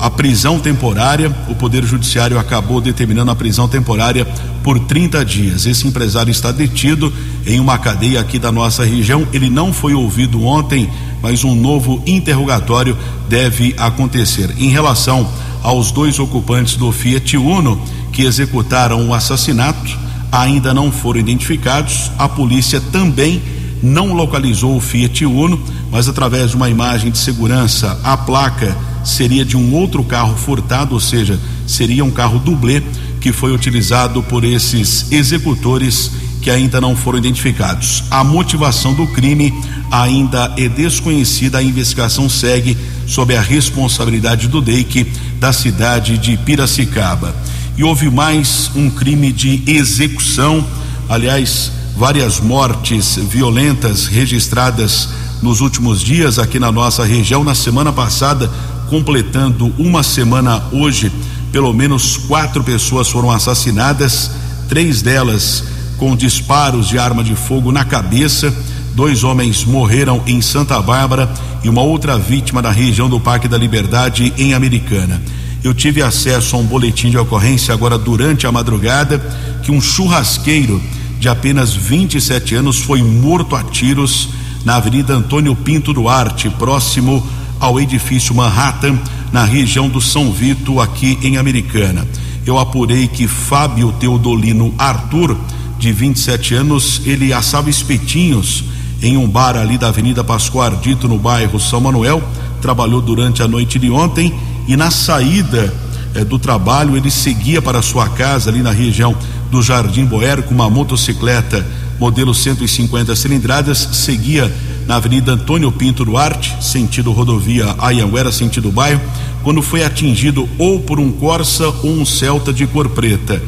a 0.00 0.08
prisão 0.08 0.60
temporária, 0.60 1.34
o 1.48 1.54
Poder 1.54 1.84
Judiciário 1.84 2.38
acabou 2.38 2.80
determinando 2.80 3.32
a 3.32 3.34
prisão 3.34 3.66
temporária 3.66 4.24
por 4.62 4.78
30 4.78 5.24
dias. 5.24 5.66
Esse 5.66 5.88
empresário 5.88 6.30
está 6.30 6.52
detido 6.52 7.12
em 7.44 7.58
uma 7.58 7.76
cadeia 7.76 8.20
aqui 8.20 8.38
da 8.38 8.52
nossa 8.52 8.84
região. 8.84 9.26
Ele 9.32 9.50
não 9.50 9.72
foi 9.72 9.92
ouvido 9.92 10.44
ontem, 10.44 10.88
mas 11.20 11.42
um 11.42 11.56
novo 11.56 12.00
interrogatório 12.06 12.96
deve 13.28 13.74
acontecer. 13.76 14.54
Em 14.58 14.68
relação 14.68 15.28
aos 15.64 15.90
dois 15.90 16.18
ocupantes 16.18 16.76
do 16.76 16.92
Fiat 16.92 17.38
Uno 17.38 17.80
que 18.12 18.22
executaram 18.22 19.08
o 19.08 19.14
assassinato, 19.14 19.98
ainda 20.30 20.74
não 20.74 20.92
foram 20.92 21.18
identificados. 21.18 22.12
A 22.18 22.28
polícia 22.28 22.80
também 22.80 23.42
não 23.82 24.12
localizou 24.12 24.76
o 24.76 24.80
Fiat 24.80 25.24
Uno, 25.24 25.58
mas 25.90 26.06
através 26.06 26.50
de 26.50 26.56
uma 26.56 26.68
imagem 26.68 27.10
de 27.10 27.16
segurança, 27.16 27.98
a 28.04 28.14
placa 28.14 28.76
seria 29.02 29.42
de 29.42 29.56
um 29.56 29.74
outro 29.74 30.04
carro 30.04 30.36
furtado, 30.36 30.94
ou 30.94 31.00
seja, 31.00 31.40
seria 31.66 32.04
um 32.04 32.10
carro 32.10 32.38
dublê 32.38 32.82
que 33.18 33.32
foi 33.32 33.52
utilizado 33.54 34.22
por 34.22 34.44
esses 34.44 35.10
executores 35.10 36.10
que 36.44 36.50
ainda 36.50 36.78
não 36.78 36.94
foram 36.94 37.18
identificados. 37.18 38.04
A 38.10 38.22
motivação 38.22 38.92
do 38.92 39.06
crime 39.06 39.50
ainda 39.90 40.52
é 40.58 40.68
desconhecida, 40.68 41.56
a 41.56 41.62
investigação 41.62 42.28
segue 42.28 42.76
sob 43.06 43.34
a 43.34 43.40
responsabilidade 43.40 44.46
do 44.46 44.60
DEIC 44.60 45.10
da 45.40 45.54
cidade 45.54 46.18
de 46.18 46.36
Piracicaba. 46.36 47.34
E 47.78 47.82
houve 47.82 48.10
mais 48.10 48.70
um 48.76 48.90
crime 48.90 49.32
de 49.32 49.62
execução, 49.66 50.62
aliás, 51.08 51.72
várias 51.96 52.40
mortes 52.40 53.16
violentas 53.16 54.04
registradas 54.04 55.08
nos 55.40 55.62
últimos 55.62 56.02
dias 56.02 56.38
aqui 56.38 56.58
na 56.58 56.70
nossa 56.70 57.06
região. 57.06 57.42
Na 57.42 57.54
semana 57.54 57.90
passada, 57.90 58.50
completando 58.90 59.74
uma 59.78 60.02
semana 60.02 60.62
hoje, 60.72 61.10
pelo 61.50 61.72
menos 61.72 62.18
quatro 62.18 62.62
pessoas 62.62 63.08
foram 63.08 63.30
assassinadas, 63.30 64.30
três 64.68 65.00
delas 65.00 65.72
com 65.98 66.16
disparos 66.16 66.88
de 66.88 66.98
arma 66.98 67.22
de 67.22 67.34
fogo 67.34 67.72
na 67.72 67.84
cabeça. 67.84 68.54
Dois 68.94 69.24
homens 69.24 69.64
morreram 69.64 70.22
em 70.26 70.40
Santa 70.40 70.80
Bárbara 70.80 71.32
e 71.62 71.68
uma 71.68 71.82
outra 71.82 72.18
vítima 72.18 72.62
na 72.62 72.70
região 72.70 73.08
do 73.08 73.18
Parque 73.18 73.48
da 73.48 73.58
Liberdade, 73.58 74.32
em 74.38 74.54
Americana. 74.54 75.20
Eu 75.62 75.72
tive 75.72 76.02
acesso 76.02 76.56
a 76.56 76.58
um 76.58 76.64
boletim 76.64 77.10
de 77.10 77.16
ocorrência 77.16 77.72
agora 77.72 77.96
durante 77.96 78.46
a 78.46 78.52
madrugada 78.52 79.18
que 79.62 79.72
um 79.72 79.80
churrasqueiro 79.80 80.80
de 81.18 81.28
apenas 81.28 81.72
27 81.72 82.54
anos 82.54 82.78
foi 82.78 83.02
morto 83.02 83.56
a 83.56 83.62
tiros 83.62 84.28
na 84.64 84.76
Avenida 84.76 85.14
Antônio 85.14 85.56
Pinto 85.56 85.92
Duarte, 85.92 86.50
próximo 86.50 87.26
ao 87.58 87.80
edifício 87.80 88.34
Manhattan, 88.34 88.98
na 89.32 89.44
região 89.44 89.88
do 89.88 90.00
São 90.00 90.30
Vito, 90.32 90.80
aqui 90.80 91.18
em 91.22 91.36
Americana. 91.36 92.06
Eu 92.46 92.58
apurei 92.58 93.08
que 93.08 93.26
Fábio 93.26 93.90
Teodolino 93.92 94.74
Arthur, 94.76 95.36
de 95.78 95.92
27 95.92 96.54
anos, 96.54 97.02
ele 97.04 97.32
assava 97.32 97.68
espetinhos 97.68 98.64
em 99.02 99.16
um 99.16 99.28
bar 99.28 99.56
ali 99.56 99.76
da 99.76 99.88
Avenida 99.88 100.24
Pascoal 100.24 100.66
Ardito, 100.66 101.08
no 101.08 101.18
bairro 101.18 101.60
São 101.60 101.80
Manuel. 101.80 102.22
Trabalhou 102.62 103.02
durante 103.02 103.42
a 103.42 103.48
noite 103.48 103.78
de 103.78 103.90
ontem 103.90 104.34
e 104.66 104.76
na 104.76 104.90
saída 104.90 105.72
eh, 106.14 106.24
do 106.24 106.38
trabalho 106.38 106.96
ele 106.96 107.10
seguia 107.10 107.60
para 107.60 107.82
sua 107.82 108.08
casa 108.08 108.50
ali 108.50 108.62
na 108.62 108.70
região 108.70 109.14
do 109.50 109.62
Jardim 109.62 110.04
Boer 110.06 110.42
com 110.42 110.54
uma 110.54 110.70
motocicleta 110.70 111.66
modelo 111.98 112.34
150 112.34 113.14
cilindradas, 113.14 113.78
seguia 113.92 114.52
na 114.86 114.96
Avenida 114.96 115.32
Antônio 115.32 115.70
Pinto 115.72 116.04
Duarte, 116.04 116.56
sentido 116.60 117.12
rodovia 117.12 117.74
Ayanguera, 117.78 118.32
sentido 118.32 118.70
bairro, 118.70 119.00
quando 119.42 119.62
foi 119.62 119.84
atingido 119.84 120.48
ou 120.58 120.80
por 120.80 120.98
um 120.98 121.12
Corsa 121.12 121.66
ou 121.82 121.90
um 121.90 122.04
Celta 122.04 122.52
de 122.52 122.66
cor 122.66 122.88
preta. 122.90 123.40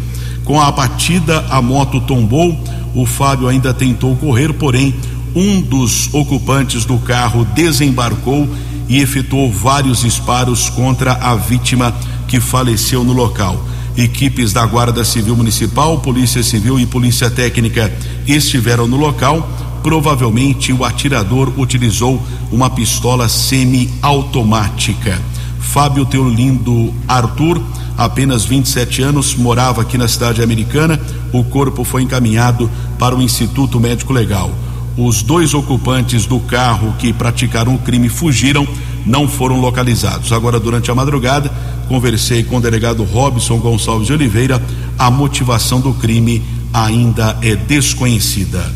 Com 0.46 0.58
a 0.58 0.72
batida, 0.72 1.44
a 1.50 1.60
moto 1.60 2.00
tombou. 2.00 2.58
O 2.94 3.04
Fábio 3.04 3.48
ainda 3.48 3.74
tentou 3.74 4.16
correr, 4.16 4.54
porém, 4.54 4.94
um 5.34 5.60
dos 5.60 6.08
ocupantes 6.14 6.86
do 6.86 6.96
carro 6.96 7.44
desembarcou 7.44 8.48
e 8.88 8.98
efetuou 8.98 9.52
vários 9.52 10.00
disparos 10.00 10.70
contra 10.70 11.12
a 11.12 11.34
vítima 11.34 11.94
que 12.26 12.40
faleceu 12.40 13.04
no 13.04 13.12
local. 13.12 13.62
Equipes 13.98 14.54
da 14.54 14.64
Guarda 14.64 15.04
Civil 15.04 15.36
Municipal, 15.36 15.98
Polícia 15.98 16.42
Civil 16.42 16.80
e 16.80 16.86
Polícia 16.86 17.28
Técnica 17.28 17.92
estiveram 18.26 18.86
no 18.86 18.96
local 18.96 19.46
Provavelmente 19.86 20.72
o 20.72 20.84
atirador 20.84 21.52
utilizou 21.56 22.20
uma 22.50 22.68
pistola 22.68 23.28
semi-automática. 23.28 25.22
Fábio 25.60 26.04
Teolindo 26.04 26.92
Arthur, 27.06 27.62
apenas 27.96 28.44
27 28.44 29.02
anos, 29.02 29.34
morava 29.34 29.82
aqui 29.82 29.96
na 29.96 30.08
cidade 30.08 30.42
americana. 30.42 31.00
O 31.32 31.44
corpo 31.44 31.84
foi 31.84 32.02
encaminhado 32.02 32.70
para 32.98 33.16
o 33.16 33.22
Instituto 33.22 33.80
Médico 33.80 34.12
Legal. 34.12 34.50
Os 34.96 35.22
dois 35.22 35.52
ocupantes 35.52 36.24
do 36.24 36.40
carro 36.40 36.94
que 36.98 37.12
praticaram 37.12 37.74
o 37.74 37.78
crime 37.78 38.08
fugiram, 38.08 38.66
não 39.04 39.28
foram 39.28 39.60
localizados. 39.60 40.32
Agora, 40.32 40.58
durante 40.58 40.90
a 40.90 40.94
madrugada, 40.94 41.52
conversei 41.86 42.42
com 42.42 42.56
o 42.56 42.60
delegado 42.60 43.04
Robson 43.04 43.58
Gonçalves 43.58 44.06
de 44.06 44.14
Oliveira. 44.14 44.62
A 44.98 45.10
motivação 45.10 45.80
do 45.80 45.92
crime 45.92 46.42
ainda 46.72 47.36
é 47.42 47.54
desconhecida. 47.54 48.72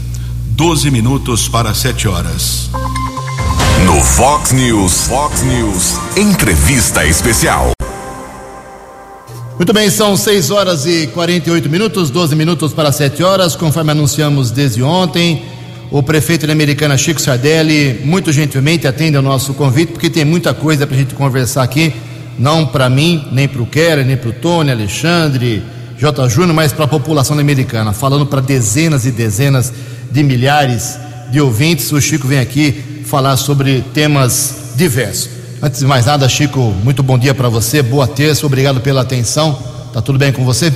12 0.51 0.91
minutos 0.91 1.49
para 1.49 1.73
7 1.73 2.07
horas. 2.07 2.71
No 3.87 3.99
Fox 4.03 4.53
News, 4.53 5.07
Fox 5.07 5.43
News, 5.43 5.99
entrevista 6.19 7.07
especial. 7.07 7.73
Muito 9.61 9.75
bem, 9.75 9.91
são 9.91 10.17
6 10.17 10.51
horas 10.51 10.87
e 10.87 11.07
48 11.09 11.69
minutos, 11.69 12.09
12 12.09 12.35
minutos 12.35 12.73
para 12.73 12.91
7 12.91 13.23
horas, 13.23 13.55
conforme 13.55 13.91
anunciamos 13.91 14.51
desde 14.51 14.83
ontem. 14.83 15.43
O 15.91 16.03
prefeito 16.03 16.47
de 16.47 16.53
Americana, 16.53 16.97
Chico 16.97 17.21
Sardelli, 17.21 18.01
muito 18.03 18.33
gentilmente 18.33 18.87
atende 18.87 19.19
ao 19.19 19.23
nosso 19.23 19.53
convite, 19.53 19.93
porque 19.93 20.09
tem 20.09 20.25
muita 20.25 20.55
coisa 20.55 20.87
para 20.87 20.97
a 20.97 20.99
gente 20.99 21.15
conversar 21.15 21.63
aqui, 21.63 21.93
não 22.39 22.65
para 22.67 22.89
mim, 22.89 23.29
nem 23.33 23.47
para 23.47 23.61
o 23.61 23.67
Keller, 23.67 24.07
nem 24.07 24.17
para 24.17 24.31
o 24.31 24.33
Tony, 24.33 24.71
Alexandre, 24.71 25.63
J. 25.99 26.27
Júnior, 26.31 26.55
mas 26.55 26.73
para 26.73 26.87
a 26.87 26.89
população 26.89 27.39
americana, 27.39 27.93
falando 27.93 28.25
para 28.25 28.41
dezenas 28.41 29.05
e 29.05 29.11
dezenas 29.11 29.71
de 30.11 30.23
milhares 30.23 30.99
de 31.31 31.39
ouvintes. 31.39 31.93
O 31.93 32.01
Chico 32.01 32.27
vem 32.27 32.39
aqui 32.39 33.05
falar 33.05 33.37
sobre 33.37 33.85
temas 33.93 34.73
diversos. 34.75 35.40
Antes 35.63 35.81
de 35.81 35.87
mais 35.87 36.07
nada, 36.07 36.29
Chico, 36.29 36.75
muito 36.83 37.03
bom 37.03 37.19
dia 37.19 37.35
para 37.35 37.49
você, 37.49 37.83
boa 37.83 38.07
terça, 38.07 38.47
obrigado 38.47 38.81
pela 38.81 39.03
atenção. 39.03 39.59
Tá 39.93 40.01
tudo 40.01 40.19
bem 40.19 40.33
com 40.33 40.45
você? 40.45 40.73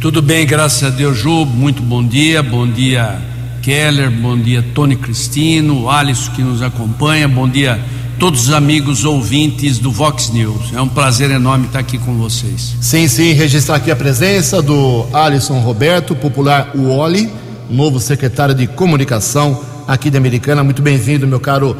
Tudo 0.00 0.22
bem, 0.22 0.46
graças 0.46 0.82
a 0.84 0.90
Deus, 0.90 1.18
Ju. 1.18 1.44
Muito 1.44 1.82
bom 1.82 2.06
dia, 2.06 2.42
bom 2.42 2.66
dia, 2.66 3.20
Keller, 3.62 4.10
bom 4.10 4.38
dia, 4.38 4.64
Tony 4.74 4.96
Cristino, 4.96 5.90
Alisson 5.90 6.32
que 6.32 6.42
nos 6.42 6.62
acompanha, 6.62 7.26
bom 7.26 7.48
dia 7.48 7.80
todos 8.18 8.48
os 8.48 8.54
amigos 8.54 9.04
ouvintes 9.04 9.78
do 9.78 9.90
Vox 9.90 10.30
News. 10.30 10.72
É 10.72 10.80
um 10.80 10.88
prazer 10.88 11.30
enorme 11.32 11.66
estar 11.66 11.80
aqui 11.80 11.98
com 11.98 12.14
vocês. 12.14 12.76
Sim, 12.80 13.08
sim, 13.08 13.32
registrar 13.32 13.76
aqui 13.76 13.90
a 13.90 13.96
presença 13.96 14.62
do 14.62 15.06
Alisson 15.12 15.58
Roberto, 15.58 16.14
popular 16.14 16.70
Wally 16.74 17.28
novo 17.68 17.98
secretário 17.98 18.54
de 18.54 18.66
comunicação 18.66 19.60
aqui 19.86 20.10
da 20.10 20.18
Americana. 20.18 20.62
Muito 20.62 20.82
bem-vindo, 20.82 21.26
meu 21.26 21.40
caro 21.40 21.76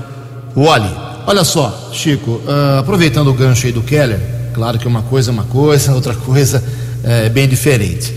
Wally. 0.57 1.13
Olha 1.27 1.43
só, 1.43 1.91
Chico, 1.93 2.33
uh, 2.33 2.79
aproveitando 2.81 3.29
o 3.29 3.35
gancho 3.35 3.67
aí 3.67 3.73
do 3.73 3.83
Keller, 3.83 4.21
claro 4.53 4.79
que 4.79 4.87
uma 4.87 5.03
coisa 5.03 5.31
é 5.31 5.33
uma 5.33 5.45
coisa, 5.45 5.93
outra 5.97 6.15
coisa 6.15 6.63
é 7.03 7.29
bem 7.29 7.49
diferente. 7.49 8.13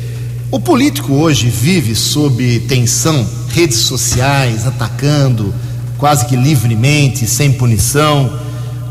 O 0.52 0.60
político 0.60 1.13
hoje 1.13 1.48
vive 1.48 1.96
sob 1.96 2.60
tensão, 2.67 3.26
redes 3.50 3.78
sociais 3.78 4.67
atacando 4.67 5.54
quase 5.98 6.26
que 6.26 6.36
livremente, 6.36 7.26
sem 7.26 7.54
punição, 7.54 8.39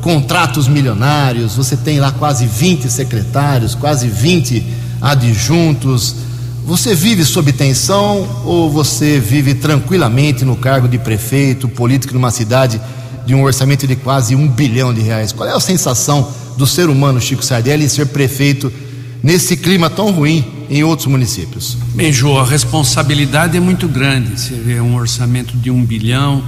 contratos 0.00 0.66
milionários. 0.66 1.54
Você 1.56 1.76
tem 1.76 2.00
lá 2.00 2.10
quase 2.12 2.46
20 2.46 2.90
secretários, 2.90 3.74
quase 3.74 4.08
20 4.08 4.64
adjuntos 5.00 6.16
você 6.66 6.96
vive 6.96 7.24
sob 7.24 7.52
tensão 7.52 8.28
ou 8.44 8.68
você 8.68 9.20
vive 9.20 9.54
tranquilamente 9.54 10.44
no 10.44 10.56
cargo 10.56 10.88
de 10.88 10.98
prefeito, 10.98 11.68
político 11.68 12.12
numa 12.12 12.32
cidade 12.32 12.80
de 13.26 13.34
um 13.34 13.42
orçamento 13.42 13.86
de 13.86 13.96
quase 13.96 14.34
um 14.34 14.48
bilhão 14.48 14.94
de 14.94 15.00
reais? 15.00 15.32
Qual 15.32 15.48
é 15.48 15.52
a 15.52 15.60
sensação 15.60 16.32
do 16.56 16.66
ser 16.66 16.88
humano 16.88 17.20
Chico 17.20 17.44
Sardelli 17.44 17.88
ser 17.88 18.06
prefeito 18.06 18.72
nesse 19.22 19.56
clima 19.56 19.90
tão 19.90 20.12
ruim 20.12 20.44
em 20.70 20.84
outros 20.84 21.08
municípios? 21.08 21.76
Bem, 21.94 22.12
a 22.38 22.44
responsabilidade 22.44 23.56
é 23.56 23.60
muito 23.60 23.88
grande. 23.88 24.40
Você 24.40 24.54
vê 24.54 24.80
um 24.80 24.94
orçamento 24.96 25.56
de 25.56 25.70
um 25.70 25.84
bilhão 25.84 26.42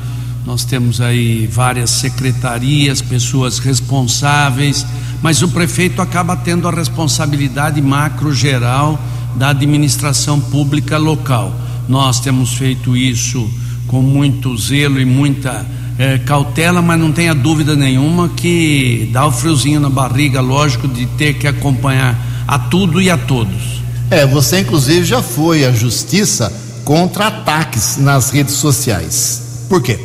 Nós 0.48 0.64
temos 0.64 0.98
aí 0.98 1.46
várias 1.46 1.90
secretarias, 1.90 3.02
pessoas 3.02 3.58
responsáveis, 3.58 4.86
mas 5.20 5.42
o 5.42 5.48
prefeito 5.48 6.00
acaba 6.00 6.34
tendo 6.34 6.66
a 6.66 6.70
responsabilidade 6.70 7.82
macro 7.82 8.32
geral 8.32 8.98
da 9.36 9.50
administração 9.50 10.40
pública 10.40 10.96
local. 10.96 11.54
Nós 11.86 12.18
temos 12.20 12.54
feito 12.54 12.96
isso 12.96 13.46
com 13.88 14.00
muito 14.00 14.56
zelo 14.56 14.98
e 14.98 15.04
muita 15.04 15.66
eh, 15.98 16.18
cautela, 16.18 16.80
mas 16.80 17.00
não 17.00 17.10
tenha 17.10 17.34
dúvida 17.34 17.74
nenhuma 17.74 18.28
que 18.28 19.10
dá 19.12 19.26
o 19.26 19.32
friozinho 19.32 19.80
na 19.80 19.90
barriga, 19.90 20.40
lógico, 20.40 20.86
de 20.86 21.06
ter 21.06 21.34
que 21.34 21.46
acompanhar 21.46 22.16
a 22.46 22.58
tudo 22.58 23.02
e 23.02 23.10
a 23.10 23.18
todos. 23.18 23.82
É, 24.10 24.24
você 24.24 24.60
inclusive 24.60 25.04
já 25.04 25.20
foi 25.22 25.64
à 25.64 25.72
justiça 25.72 26.52
contra 26.84 27.26
ataques 27.26 27.98
nas 27.98 28.30
redes 28.30 28.54
sociais. 28.54 29.66
Por 29.68 29.82
quê? 29.82 29.98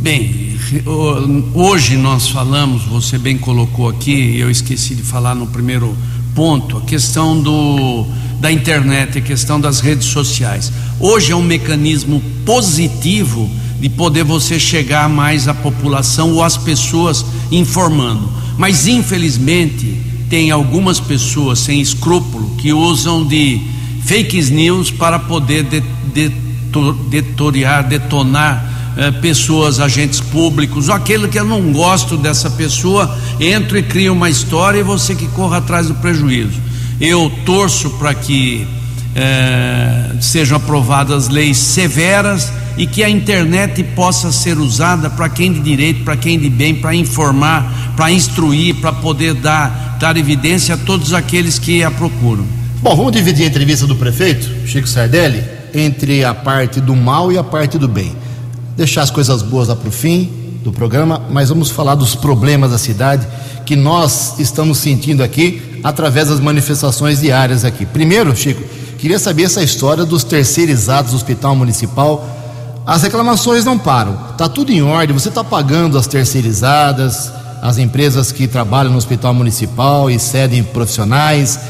Bem, 0.00 0.56
hoje 1.52 1.96
nós 1.96 2.28
falamos, 2.28 2.84
você 2.84 3.18
bem 3.18 3.36
colocou 3.36 3.88
aqui, 3.88 4.38
eu 4.38 4.50
esqueci 4.50 4.94
de 4.94 5.02
falar 5.02 5.34
no 5.34 5.46
primeiro 5.48 5.96
ponto, 6.34 6.78
a 6.78 6.80
questão 6.82 7.40
do, 7.40 8.06
da 8.44 8.52
internet, 8.52 9.16
a 9.16 9.22
questão 9.22 9.58
das 9.58 9.80
redes 9.80 10.06
sociais. 10.08 10.70
Hoje 11.00 11.32
é 11.32 11.34
um 11.34 11.42
mecanismo 11.42 12.22
positivo 12.44 13.50
de 13.80 13.88
poder 13.88 14.22
você 14.22 14.60
chegar 14.60 15.08
mais 15.08 15.48
à 15.48 15.54
população 15.54 16.34
ou 16.34 16.44
às 16.44 16.54
pessoas 16.54 17.24
informando. 17.50 18.30
Mas 18.58 18.86
infelizmente 18.86 19.98
tem 20.28 20.50
algumas 20.50 21.00
pessoas 21.00 21.60
sem 21.60 21.80
escrúpulo 21.80 22.54
que 22.58 22.70
usam 22.70 23.26
de 23.26 23.62
fake 24.04 24.50
news 24.50 24.90
para 24.90 25.18
poder 25.18 25.64
de, 25.64 25.82
de, 26.12 26.30
detoriar, 27.08 27.88
detonar 27.88 28.92
eh, 28.98 29.10
pessoas, 29.10 29.80
agentes 29.80 30.20
públicos, 30.20 30.90
ou 30.90 30.94
aquele 30.94 31.28
que 31.28 31.38
eu 31.38 31.46
não 31.46 31.72
gosto 31.72 32.14
dessa 32.18 32.50
pessoa, 32.50 33.18
entra 33.40 33.78
e 33.78 33.82
cria 33.82 34.12
uma 34.12 34.28
história 34.28 34.80
e 34.80 34.82
você 34.82 35.14
que 35.14 35.28
corra 35.28 35.56
atrás 35.56 35.88
do 35.88 35.94
prejuízo. 35.94 36.73
Eu 37.00 37.30
torço 37.44 37.90
para 37.90 38.14
que 38.14 38.66
eh, 39.14 40.10
sejam 40.20 40.56
aprovadas 40.56 41.28
leis 41.28 41.58
severas 41.58 42.52
e 42.76 42.86
que 42.86 43.02
a 43.02 43.08
internet 43.08 43.82
possa 43.94 44.32
ser 44.32 44.58
usada 44.58 45.10
para 45.10 45.28
quem 45.28 45.52
de 45.52 45.60
direito, 45.60 46.04
para 46.04 46.16
quem 46.16 46.38
de 46.38 46.48
bem, 46.48 46.74
para 46.74 46.94
informar, 46.94 47.94
para 47.96 48.10
instruir, 48.10 48.76
para 48.76 48.92
poder 48.92 49.34
dar, 49.34 49.96
dar 50.00 50.16
evidência 50.16 50.74
a 50.74 50.78
todos 50.78 51.12
aqueles 51.12 51.58
que 51.58 51.82
a 51.82 51.90
procuram. 51.90 52.46
Bom, 52.82 52.96
vamos 52.96 53.12
dividir 53.12 53.44
a 53.44 53.48
entrevista 53.48 53.86
do 53.86 53.96
prefeito, 53.96 54.48
Chico 54.66 54.88
Sardelli, 54.88 55.42
entre 55.74 56.24
a 56.24 56.34
parte 56.34 56.80
do 56.80 56.94
mal 56.94 57.32
e 57.32 57.38
a 57.38 57.44
parte 57.44 57.78
do 57.78 57.88
bem 57.88 58.24
deixar 58.76 59.02
as 59.02 59.10
coisas 59.10 59.42
boas 59.42 59.68
lá 59.68 59.76
para 59.76 59.88
o 59.88 59.92
fim 59.92 60.30
do 60.64 60.72
programa, 60.72 61.20
mas 61.30 61.50
vamos 61.50 61.70
falar 61.70 61.94
dos 61.94 62.14
problemas 62.14 62.70
da 62.70 62.78
cidade 62.78 63.28
que 63.66 63.76
nós 63.76 64.38
estamos 64.38 64.78
sentindo 64.78 65.22
aqui 65.22 65.78
através 65.84 66.28
das 66.28 66.40
manifestações 66.40 67.20
diárias 67.20 67.66
aqui. 67.66 67.84
Primeiro, 67.84 68.34
Chico, 68.34 68.62
queria 68.98 69.18
saber 69.18 69.42
essa 69.42 69.62
história 69.62 70.06
dos 70.06 70.24
terceirizados 70.24 71.10
do 71.10 71.16
Hospital 71.18 71.54
Municipal. 71.54 72.26
As 72.86 73.02
reclamações 73.02 73.62
não 73.62 73.78
param, 73.78 74.18
está 74.30 74.48
tudo 74.48 74.72
em 74.72 74.82
ordem, 74.82 75.14
você 75.14 75.28
está 75.28 75.44
pagando 75.44 75.98
as 75.98 76.06
terceirizadas, 76.06 77.30
as 77.60 77.76
empresas 77.76 78.32
que 78.32 78.48
trabalham 78.48 78.90
no 78.90 78.96
Hospital 78.96 79.34
Municipal 79.34 80.10
e 80.10 80.18
cedem 80.18 80.62
profissionais, 80.62 81.60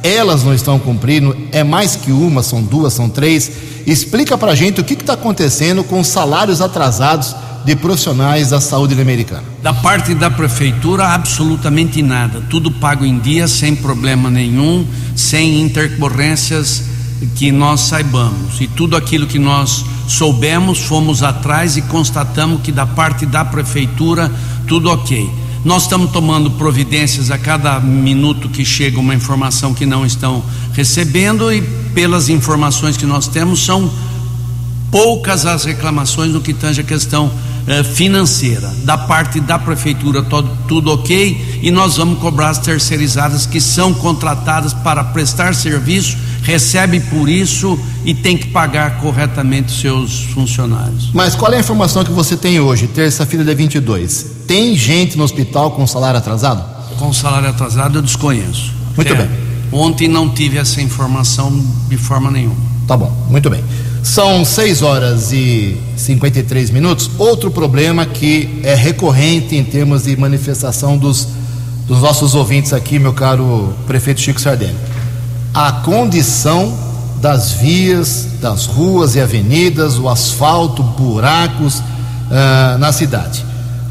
elas 0.00 0.44
não 0.44 0.54
estão 0.54 0.78
cumprindo, 0.78 1.36
é 1.50 1.64
mais 1.64 1.96
que 1.96 2.12
uma, 2.12 2.40
são 2.40 2.62
duas, 2.62 2.92
são 2.92 3.08
três. 3.08 3.50
Explica 3.84 4.38
para 4.38 4.54
gente 4.54 4.80
o 4.80 4.84
que 4.84 4.94
está 4.94 5.14
acontecendo 5.14 5.82
com 5.82 5.98
os 5.98 6.06
salários 6.06 6.60
atrasados 6.60 7.34
de 7.64 7.74
profissionais 7.74 8.50
da 8.50 8.60
saúde 8.60 9.00
americana. 9.00 9.44
Da 9.62 9.72
parte 9.72 10.14
da 10.14 10.30
prefeitura, 10.30 11.08
absolutamente 11.08 12.02
nada. 12.02 12.42
Tudo 12.50 12.70
pago 12.70 13.04
em 13.04 13.18
dia, 13.18 13.48
sem 13.48 13.74
problema 13.74 14.30
nenhum, 14.30 14.86
sem 15.16 15.60
intercorrências 15.62 16.84
que 17.36 17.50
nós 17.50 17.80
saibamos. 17.80 18.60
E 18.60 18.66
tudo 18.66 18.96
aquilo 18.96 19.26
que 19.26 19.38
nós 19.38 19.84
soubemos, 20.06 20.80
fomos 20.80 21.22
atrás 21.22 21.76
e 21.76 21.82
constatamos 21.82 22.60
que 22.62 22.70
da 22.70 22.86
parte 22.86 23.24
da 23.24 23.44
prefeitura, 23.44 24.30
tudo 24.66 24.90
ok. 24.90 25.30
Nós 25.64 25.84
estamos 25.84 26.12
tomando 26.12 26.50
providências 26.50 27.30
a 27.30 27.38
cada 27.38 27.80
minuto 27.80 28.50
que 28.50 28.66
chega 28.66 29.00
uma 29.00 29.14
informação 29.14 29.72
que 29.72 29.86
não 29.86 30.04
estão 30.04 30.42
recebendo 30.74 31.50
e 31.50 31.62
pelas 31.94 32.28
informações 32.28 32.98
que 32.98 33.06
nós 33.06 33.26
temos 33.26 33.64
são 33.64 33.90
poucas 34.90 35.46
as 35.46 35.64
reclamações 35.64 36.32
no 36.32 36.40
que 36.42 36.52
tange 36.52 36.82
a 36.82 36.84
questão 36.84 37.32
eh, 37.66 37.82
financeira. 37.82 38.72
Da 38.84 38.98
parte 38.98 39.40
da 39.40 39.58
prefeitura 39.58 40.22
todo, 40.22 40.50
tudo 40.68 40.92
ok 40.92 41.60
e 41.62 41.70
nós 41.70 41.96
vamos 41.96 42.18
cobrar 42.18 42.50
as 42.50 42.58
terceirizadas 42.58 43.46
que 43.46 43.60
são 43.60 43.94
contratadas 43.94 44.74
para 44.74 45.02
prestar 45.02 45.54
serviço, 45.54 46.16
recebe 46.42 47.00
por 47.00 47.28
isso 47.28 47.78
e 48.04 48.14
tem 48.14 48.36
que 48.36 48.48
pagar 48.48 48.98
corretamente 48.98 49.72
seus 49.72 50.24
funcionários. 50.24 51.10
Mas 51.14 51.34
qual 51.34 51.52
é 51.52 51.56
a 51.56 51.60
informação 51.60 52.04
que 52.04 52.12
você 52.12 52.36
tem 52.36 52.60
hoje, 52.60 52.86
terça-feira, 52.86 53.44
dia 53.44 53.54
22? 53.54 54.26
Tem 54.46 54.76
gente 54.76 55.16
no 55.16 55.24
hospital 55.24 55.70
com 55.70 55.86
salário 55.86 56.18
atrasado? 56.18 56.62
Com 56.98 57.12
salário 57.12 57.48
atrasado 57.48 57.98
eu 57.98 58.02
desconheço. 58.02 58.72
Muito 58.94 59.14
bem. 59.14 59.28
Ontem 59.72 60.06
não 60.06 60.28
tive 60.28 60.58
essa 60.58 60.80
informação 60.80 61.64
de 61.88 61.96
forma 61.96 62.30
nenhuma. 62.30 62.56
Tá 62.86 62.96
bom, 62.96 63.10
muito 63.28 63.48
bem. 63.48 63.64
São 64.04 64.44
6 64.44 64.82
horas 64.82 65.32
e 65.32 65.80
53 65.96 66.68
minutos. 66.68 67.10
Outro 67.18 67.50
problema 67.50 68.04
que 68.04 68.60
é 68.62 68.74
recorrente 68.74 69.56
em 69.56 69.64
termos 69.64 70.04
de 70.04 70.14
manifestação 70.14 70.98
dos, 70.98 71.26
dos 71.86 72.02
nossos 72.02 72.34
ouvintes 72.34 72.74
aqui, 72.74 72.98
meu 72.98 73.14
caro 73.14 73.72
prefeito 73.86 74.20
Chico 74.20 74.38
Sardelli. 74.38 74.76
A 75.54 75.72
condição 75.72 76.76
das 77.18 77.52
vias, 77.52 78.28
das 78.42 78.66
ruas 78.66 79.14
e 79.14 79.22
avenidas, 79.22 79.98
o 79.98 80.06
asfalto, 80.06 80.82
buracos 80.82 81.78
uh, 81.78 82.78
na 82.78 82.92
cidade. 82.92 83.42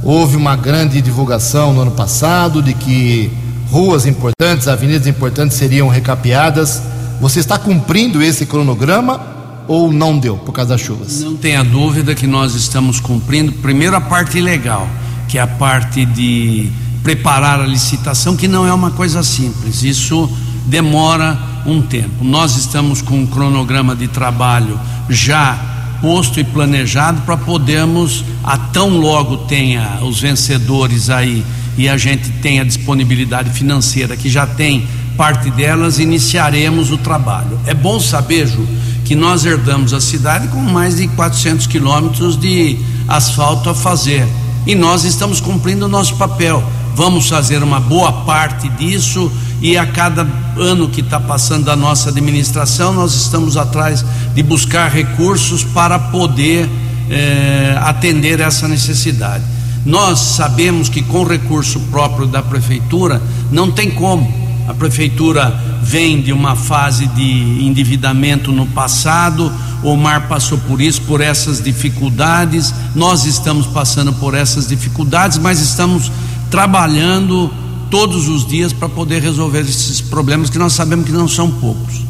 Houve 0.04 0.38
uma 0.38 0.56
grande 0.56 1.02
divulgação 1.02 1.74
no 1.74 1.82
ano 1.82 1.92
passado 1.92 2.62
de 2.62 2.76
que 2.76 3.32
ruas 3.72 4.06
importantes, 4.06 4.68
avenidas 4.68 5.08
importantes 5.08 5.58
seriam 5.58 5.88
recapeadas. 5.88 6.84
Você 7.20 7.40
está 7.40 7.58
cumprindo 7.58 8.22
esse 8.22 8.46
cronograma 8.46 9.33
ou 9.68 9.92
não 9.92 10.18
deu 10.18 10.38
por 10.38 10.52
causa 10.52 10.72
das 10.72 10.82
chuvas? 10.82 11.22
Não 11.22 11.36
tenha 11.36 11.64
dúvida 11.64 12.16
que 12.16 12.28
nós 12.28 12.56
estamos 12.56 13.00
cumprindo, 13.00 13.52
primeiro, 13.54 13.96
a 13.96 14.02
parte 14.02 14.40
legal, 14.40 14.88
que 15.28 15.38
é 15.38 15.42
a 15.42 15.48
parte 15.48 16.06
de 16.06 16.70
preparar 17.04 17.60
a 17.60 17.68
licitação, 17.68 18.36
que 18.36 18.48
não 18.48 18.66
é 18.66 18.74
uma 18.74 18.92
coisa 18.92 19.22
simples, 19.24 19.84
isso 19.84 20.30
demora 20.66 21.38
um 21.66 21.82
tempo. 21.82 22.24
Nós 22.24 22.56
estamos 22.56 23.02
com 23.02 23.20
um 23.20 23.26
cronograma 23.26 23.96
de 23.96 24.08
trabalho 24.08 24.80
já 25.10 25.72
posto 26.02 26.40
e 26.40 26.44
planejado 26.44 27.22
para 27.22 27.38
podermos, 27.38 28.26
a 28.44 28.58
tão 28.58 28.98
logo 28.98 29.38
tenha 29.38 30.00
os 30.02 30.20
vencedores 30.20 31.10
aí 31.10 31.46
e 31.78 31.88
a 31.88 31.96
gente 31.96 32.30
tenha 32.42 32.66
disponibilidade 32.66 33.50
financeira, 33.52 34.18
que 34.18 34.30
já 34.30 34.46
tem 34.46 34.86
parte 35.16 35.50
delas, 35.52 36.00
iniciaremos 36.00 36.92
o 36.92 36.98
trabalho. 36.98 37.60
É 37.66 37.74
bom 37.74 38.00
saber, 38.00 38.48
Ju, 38.48 38.68
que 39.06 39.16
nós 39.16 39.46
herdamos 39.46 39.94
a 39.94 40.00
cidade 40.00 40.48
com 40.48 40.60
mais 40.60 40.98
de 40.98 41.08
400 41.10 41.68
quilômetros 41.68 42.38
de 42.38 42.78
asfalto 43.08 43.70
a 43.70 43.76
fazer. 43.76 44.28
E 44.66 44.76
nós 44.76 45.04
estamos 45.04 45.42
cumprindo 45.42 45.86
o 45.86 45.90
nosso 45.90 46.16
papel. 46.16 46.64
Vamos 46.96 47.28
fazer 47.28 47.62
uma 47.64 47.80
boa 47.80 48.12
parte 48.24 48.70
disso 48.70 49.32
e 49.62 49.78
a 49.78 49.86
cada 49.86 50.28
ano 50.58 50.90
que 50.90 51.02
está 51.02 51.20
passando 51.20 51.66
da 51.66 51.76
nossa 51.76 52.10
administração, 52.10 52.94
nós 52.94 53.14
estamos 53.14 53.58
atrás 53.58 54.06
de 54.36 54.44
buscar 54.44 54.92
recursos 54.92 55.64
para 55.64 55.98
poder 55.98 56.70
eh, 57.10 57.76
atender 57.82 58.40
essa 58.42 58.68
necessidade. 58.68 59.44
Nós 59.86 60.20
sabemos 60.20 60.90
que 60.90 61.02
com 61.02 61.24
recurso 61.24 61.80
próprio 61.92 62.28
da 62.28 62.42
prefeitura 62.42 63.22
não 63.52 63.72
tem 63.72 63.90
como 63.90 64.43
a 64.68 64.74
prefeitura 64.74 65.50
vem 65.82 66.22
de 66.22 66.32
uma 66.32 66.56
fase 66.56 67.08
de 67.08 67.66
endividamento 67.66 68.52
no 68.52 68.66
passado, 68.68 69.52
o 69.84 69.96
mar 69.98 70.28
passou 70.28 70.58
por 70.58 70.82
isso, 70.82 71.02
por 71.02 71.20
essas 71.20 71.62
dificuldades. 71.62 72.74
Nós 72.96 73.26
estamos 73.26 73.68
passando 73.68 74.14
por 74.14 74.34
essas 74.34 74.68
dificuldades, 74.68 75.38
mas 75.38 75.60
estamos 75.60 76.12
trabalhando 76.50 77.52
todos 77.92 78.28
os 78.28 78.48
dias 78.48 78.72
para 78.72 78.88
poder 78.88 79.22
resolver 79.22 79.60
esses 79.60 80.00
problemas 80.00 80.50
que 80.50 80.58
nós 80.58 80.74
sabemos 80.74 81.06
que 81.06 81.12
não 81.12 81.28
são 81.28 81.52
poucos. 81.52 82.02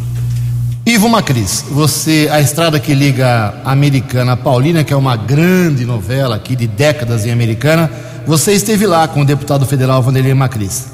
Ivo 0.86 1.10
Macris, 1.10 1.66
você, 1.72 2.30
a 2.32 2.42
estrada 2.42 2.80
que 2.80 2.94
liga 2.94 3.54
Americana 3.66 4.34
a 4.34 4.38
Paulina, 4.38 4.84
que 4.84 4.94
é 4.94 4.96
uma 4.96 5.16
grande 5.16 5.86
novela 5.86 6.36
aqui 6.36 6.56
de 6.56 6.68
décadas 6.68 7.26
em 7.26 7.32
Americana, 7.32 7.90
você 8.28 8.54
esteve 8.54 8.86
lá 8.86 9.08
com 9.08 9.22
o 9.22 9.26
deputado 9.26 9.66
federal 9.66 10.02
Vanderlei 10.02 10.34
Macris. 10.34 10.93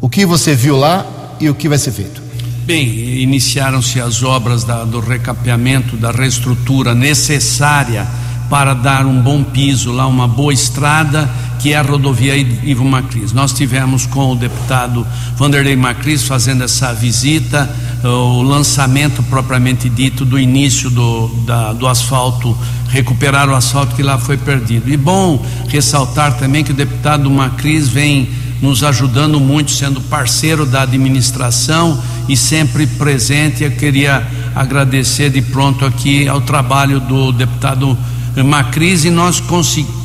O 0.00 0.08
que 0.08 0.26
você 0.26 0.54
viu 0.54 0.76
lá 0.76 1.06
e 1.40 1.48
o 1.48 1.54
que 1.54 1.68
vai 1.68 1.78
ser 1.78 1.92
feito? 1.92 2.22
Bem, 2.66 3.22
iniciaram-se 3.22 4.00
as 4.00 4.22
obras 4.22 4.64
da, 4.64 4.84
do 4.84 5.00
recapeamento, 5.00 5.96
da 5.96 6.10
reestrutura 6.10 6.94
necessária 6.94 8.06
para 8.50 8.74
dar 8.74 9.06
um 9.06 9.20
bom 9.20 9.42
piso 9.42 9.92
lá, 9.92 10.06
uma 10.06 10.28
boa 10.28 10.52
estrada, 10.52 11.28
que 11.58 11.72
é 11.72 11.76
a 11.76 11.82
rodovia 11.82 12.36
Ivo 12.36 12.84
Macris. 12.84 13.32
Nós 13.32 13.52
tivemos 13.52 14.06
com 14.06 14.32
o 14.32 14.36
deputado 14.36 15.06
Vanderlei 15.36 15.76
Macris 15.76 16.24
fazendo 16.24 16.62
essa 16.64 16.92
visita, 16.92 17.68
o 18.06 18.42
lançamento 18.42 19.22
propriamente 19.24 19.88
dito 19.88 20.24
do 20.24 20.38
início 20.38 20.90
do, 20.90 21.28
da, 21.46 21.72
do 21.72 21.86
asfalto, 21.86 22.56
recuperar 22.88 23.48
o 23.48 23.54
asfalto 23.54 23.94
que 23.94 24.02
lá 24.02 24.18
foi 24.18 24.36
perdido. 24.36 24.90
E 24.90 24.96
bom 24.96 25.44
ressaltar 25.68 26.38
também 26.38 26.64
que 26.64 26.70
o 26.70 26.74
deputado 26.74 27.30
Macris 27.30 27.88
vem 27.88 28.28
nos 28.60 28.82
ajudando 28.82 29.38
muito, 29.38 29.70
sendo 29.70 30.00
parceiro 30.00 30.64
da 30.64 30.82
administração 30.82 32.00
e 32.28 32.36
sempre 32.36 32.86
presente. 32.86 33.64
Eu 33.64 33.72
queria 33.72 34.26
agradecer 34.54 35.30
de 35.30 35.42
pronto 35.42 35.84
aqui 35.84 36.26
ao 36.26 36.40
trabalho 36.40 37.00
do 37.00 37.32
deputado 37.32 37.96
Macris 38.44 39.04
e 39.04 39.10
nós 39.10 39.42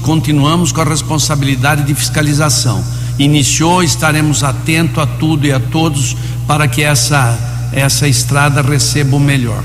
continuamos 0.01 0.71
com 0.71 0.81
a 0.81 0.85
responsabilidade 0.85 1.83
de 1.83 1.93
fiscalização. 1.93 2.83
Iniciou, 3.19 3.83
estaremos 3.83 4.43
atentos 4.43 4.97
a 4.97 5.05
tudo 5.05 5.45
e 5.45 5.51
a 5.51 5.59
todos 5.59 6.15
para 6.47 6.67
que 6.67 6.81
essa, 6.81 7.37
essa 7.73 8.07
estrada 8.07 8.61
receba 8.61 9.15
o 9.15 9.19
melhor. 9.19 9.63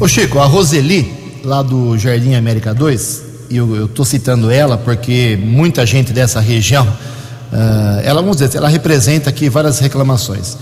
Ô 0.00 0.08
Chico, 0.08 0.38
a 0.38 0.44
Roseli, 0.44 1.40
lá 1.44 1.62
do 1.62 1.96
Jardim 1.98 2.34
América 2.34 2.74
2, 2.74 3.22
e 3.50 3.56
eu 3.56 3.86
estou 3.86 4.04
citando 4.04 4.50
ela 4.50 4.76
porque 4.76 5.38
muita 5.40 5.84
gente 5.84 6.12
dessa 6.12 6.40
região 6.40 6.86
Uh, 7.54 8.00
ela, 8.02 8.20
vamos 8.20 8.38
dizer, 8.38 8.56
ela 8.56 8.68
representa 8.68 9.30
aqui 9.30 9.48
várias 9.48 9.78
reclamações. 9.78 10.56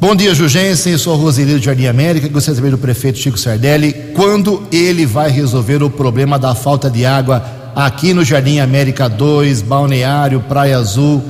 Bom 0.00 0.14
dia, 0.14 0.32
Jugensen, 0.32 0.96
sou 0.96 1.16
Roseli 1.16 1.54
do 1.54 1.62
Jardim 1.62 1.86
América, 1.86 2.28
gostaria 2.28 2.54
de 2.54 2.60
saber 2.60 2.70
do 2.70 2.78
prefeito 2.78 3.18
Chico 3.18 3.36
Sardelli, 3.36 3.92
quando 4.14 4.62
ele 4.70 5.04
vai 5.04 5.28
resolver 5.28 5.82
o 5.82 5.90
problema 5.90 6.38
da 6.38 6.54
falta 6.54 6.88
de 6.88 7.04
água 7.04 7.44
aqui 7.74 8.14
no 8.14 8.24
Jardim 8.24 8.60
América 8.60 9.08
2, 9.08 9.60
Balneário, 9.62 10.40
Praia 10.48 10.78
Azul, 10.78 11.20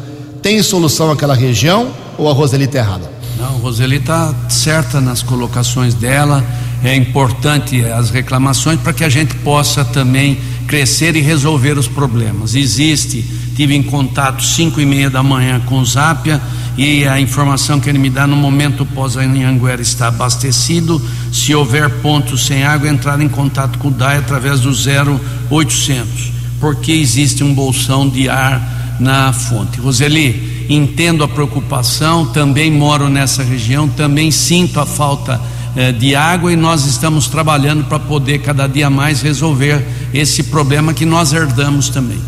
tem 0.42 0.62
solução 0.62 1.10
aquela 1.10 1.34
região 1.34 1.88
ou 2.18 2.28
a 2.28 2.34
Roseli 2.34 2.64
está 2.64 2.80
errada? 2.80 3.10
Não, 3.40 3.56
Roseli 3.56 3.96
está 3.96 4.34
certa 4.50 5.00
nas 5.00 5.22
colocações 5.22 5.94
dela, 5.94 6.44
é 6.84 6.94
importante 6.94 7.82
as 7.86 8.10
reclamações 8.10 8.78
para 8.78 8.92
que 8.92 9.02
a 9.02 9.08
gente 9.08 9.34
possa 9.36 9.82
também 9.82 10.38
crescer 10.66 11.16
e 11.16 11.22
resolver 11.22 11.78
os 11.78 11.88
problemas. 11.88 12.54
Existe, 12.54 13.24
tive 13.56 13.74
em 13.74 13.82
contato 13.82 14.42
cinco 14.42 14.78
e 14.78 14.84
meia 14.84 15.08
da 15.08 15.22
manhã 15.22 15.58
com 15.60 15.78
o 15.78 15.86
Zápia 15.86 16.38
e 16.76 17.06
a 17.06 17.18
informação 17.18 17.80
que 17.80 17.88
ele 17.88 17.98
me 17.98 18.10
dá 18.10 18.26
no 18.26 18.36
momento 18.36 18.84
pós 18.84 19.16
Anhanguera 19.16 19.80
está 19.80 20.08
abastecido. 20.08 21.00
Se 21.32 21.54
houver 21.54 21.88
pontos 22.02 22.44
sem 22.44 22.62
água, 22.62 22.90
entrar 22.90 23.18
em 23.22 23.28
contato 23.28 23.78
com 23.78 23.88
o 23.88 23.90
DAI 23.90 24.18
através 24.18 24.60
do 24.60 24.70
0800, 24.70 26.30
porque 26.60 26.92
existe 26.92 27.42
um 27.42 27.54
bolsão 27.54 28.06
de 28.06 28.28
ar 28.28 28.96
na 29.00 29.32
fonte. 29.32 29.80
Roseli, 29.80 30.59
entendo 30.70 31.24
a 31.24 31.28
preocupação, 31.28 32.26
também 32.26 32.70
moro 32.70 33.08
nessa 33.08 33.42
região, 33.42 33.88
também 33.88 34.30
sinto 34.30 34.78
a 34.78 34.86
falta 34.86 35.40
eh, 35.76 35.90
de 35.90 36.14
água 36.14 36.52
e 36.52 36.56
nós 36.56 36.86
estamos 36.86 37.26
trabalhando 37.26 37.84
para 37.84 37.98
poder 37.98 38.38
cada 38.38 38.68
dia 38.68 38.88
mais 38.88 39.20
resolver 39.20 39.84
esse 40.14 40.44
problema 40.44 40.94
que 40.94 41.04
nós 41.04 41.32
herdamos 41.32 41.88
também. 41.88 42.18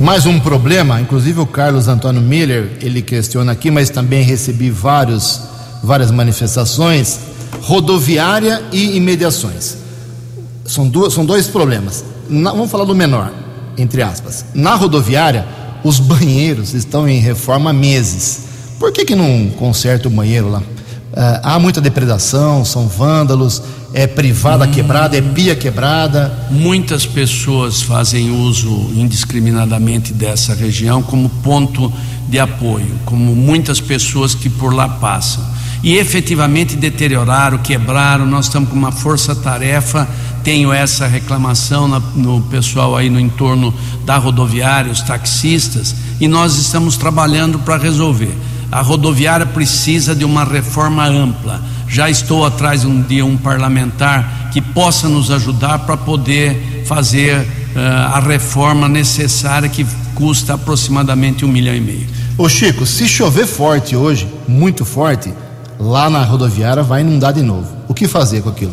Mais 0.00 0.26
um 0.26 0.40
problema, 0.40 1.00
inclusive 1.00 1.38
o 1.38 1.46
Carlos 1.46 1.86
Antônio 1.86 2.20
Miller, 2.20 2.72
ele 2.80 3.02
questiona 3.02 3.52
aqui, 3.52 3.70
mas 3.70 3.88
também 3.88 4.24
recebi 4.24 4.68
vários, 4.68 5.40
várias 5.80 6.10
manifestações, 6.10 7.20
rodoviária 7.62 8.64
e 8.72 8.96
imediações. 8.96 9.76
São, 10.64 10.88
duas, 10.88 11.12
são 11.12 11.24
dois 11.24 11.46
problemas. 11.46 12.04
Na, 12.28 12.50
vamos 12.50 12.70
falar 12.70 12.84
do 12.84 12.96
menor, 12.96 13.30
entre 13.78 14.02
aspas. 14.02 14.44
Na 14.54 14.74
rodoviária, 14.74 15.46
os 15.84 15.98
banheiros 15.98 16.74
estão 16.74 17.08
em 17.08 17.18
reforma 17.20 17.70
há 17.70 17.72
meses. 17.72 18.42
Por 18.78 18.92
que, 18.92 19.04
que 19.04 19.14
não 19.14 19.50
conserta 19.50 20.08
o 20.08 20.10
banheiro 20.10 20.50
lá? 20.50 20.58
Uh, 20.58 21.40
há 21.42 21.58
muita 21.58 21.80
depredação, 21.80 22.64
são 22.64 22.88
vândalos, 22.88 23.62
é 23.92 24.06
privada 24.06 24.64
hum. 24.64 24.70
quebrada, 24.70 25.16
é 25.16 25.20
pia 25.20 25.54
quebrada. 25.54 26.32
Muitas 26.50 27.04
pessoas 27.04 27.82
fazem 27.82 28.30
uso 28.30 28.90
indiscriminadamente 28.94 30.12
dessa 30.12 30.54
região 30.54 31.02
como 31.02 31.28
ponto 31.28 31.92
de 32.28 32.38
apoio, 32.38 32.98
como 33.04 33.36
muitas 33.36 33.80
pessoas 33.80 34.34
que 34.34 34.48
por 34.48 34.72
lá 34.72 34.88
passam. 34.88 35.44
E 35.82 35.96
efetivamente 35.96 36.76
deterioraram, 36.76 37.58
quebraram. 37.58 38.24
Nós 38.24 38.46
estamos 38.46 38.70
com 38.70 38.76
uma 38.76 38.92
força-tarefa. 38.92 40.08
Tenho 40.44 40.72
essa 40.72 41.06
reclamação 41.06 41.86
na, 41.86 42.00
no 42.00 42.40
pessoal 42.42 42.96
aí 42.96 43.08
no 43.08 43.20
entorno 43.20 43.72
da 44.04 44.18
rodoviária, 44.18 44.90
os 44.90 45.02
taxistas, 45.02 45.94
e 46.20 46.26
nós 46.26 46.56
estamos 46.56 46.96
trabalhando 46.96 47.58
para 47.60 47.76
resolver 47.76 48.36
a 48.72 48.80
rodoviária 48.80 49.44
precisa 49.44 50.14
de 50.14 50.24
uma 50.24 50.44
reforma 50.44 51.06
ampla. 51.06 51.60
Já 51.86 52.08
estou 52.08 52.46
atrás 52.46 52.86
um 52.86 53.02
dia 53.02 53.24
um 53.24 53.36
parlamentar 53.36 54.48
que 54.50 54.62
possa 54.62 55.10
nos 55.10 55.30
ajudar 55.30 55.80
para 55.80 55.94
poder 55.94 56.82
fazer 56.86 57.38
uh, 57.38 57.78
a 58.14 58.20
reforma 58.20 58.88
necessária 58.88 59.68
que 59.68 59.86
custa 60.14 60.54
aproximadamente 60.54 61.44
um 61.44 61.48
milhão 61.48 61.74
e 61.74 61.80
meio. 61.82 62.06
Ô 62.38 62.48
Chico, 62.48 62.86
se 62.86 63.06
chover 63.06 63.46
forte 63.46 63.94
hoje, 63.94 64.26
muito 64.48 64.86
forte, 64.86 65.30
lá 65.78 66.08
na 66.08 66.24
rodoviária 66.24 66.82
vai 66.82 67.02
inundar 67.02 67.34
de 67.34 67.42
novo. 67.42 67.68
O 67.86 67.92
que 67.92 68.08
fazer 68.08 68.40
com 68.42 68.48
aquilo? 68.48 68.72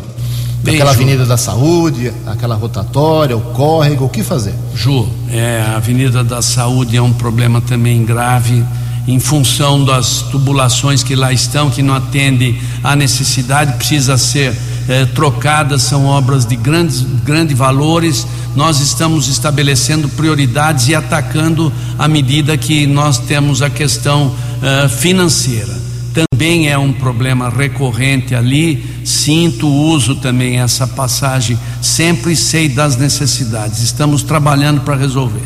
Bem, 0.61 0.75
aquela 0.75 0.91
Avenida 0.91 1.25
da 1.25 1.37
Saúde, 1.37 2.11
aquela 2.27 2.55
rotatória, 2.55 3.35
o 3.35 3.41
córrego, 3.41 4.05
o 4.05 4.09
que 4.09 4.23
fazer? 4.23 4.53
Ju, 4.75 5.07
é, 5.31 5.63
a 5.65 5.77
Avenida 5.77 6.23
da 6.23 6.41
Saúde 6.41 6.97
é 6.97 7.01
um 7.01 7.13
problema 7.13 7.61
também 7.61 8.03
grave 8.03 8.63
em 9.07 9.19
função 9.19 9.83
das 9.83 10.21
tubulações 10.21 11.01
que 11.01 11.15
lá 11.15 11.33
estão, 11.33 11.69
que 11.69 11.81
não 11.81 11.95
atendem 11.95 12.59
à 12.83 12.95
necessidade, 12.95 13.73
precisa 13.73 14.17
ser 14.17 14.55
eh, 14.87 15.05
trocadas, 15.05 15.81
são 15.81 16.05
obras 16.05 16.45
de 16.45 16.55
grandes, 16.55 17.01
grandes 17.23 17.57
valores. 17.57 18.27
Nós 18.55 18.79
estamos 18.79 19.27
estabelecendo 19.27 20.07
prioridades 20.09 20.87
e 20.89 20.95
atacando 20.95 21.73
à 21.97 22.07
medida 22.07 22.55
que 22.55 22.85
nós 22.85 23.17
temos 23.17 23.63
a 23.63 23.69
questão 23.69 24.35
eh, 24.61 24.87
financeira. 24.87 25.88
Também 26.13 26.69
é 26.69 26.77
um 26.77 26.91
problema 26.91 27.49
recorrente 27.49 28.33
ali. 28.33 28.83
Sinto, 29.05 29.67
uso 29.67 30.15
também 30.15 30.59
essa 30.59 30.87
passagem, 30.87 31.57
sempre 31.81 32.35
sei 32.35 32.69
das 32.69 32.95
necessidades. 32.95 33.81
Estamos 33.81 34.23
trabalhando 34.23 34.81
para 34.81 34.95
resolver. 34.95 35.43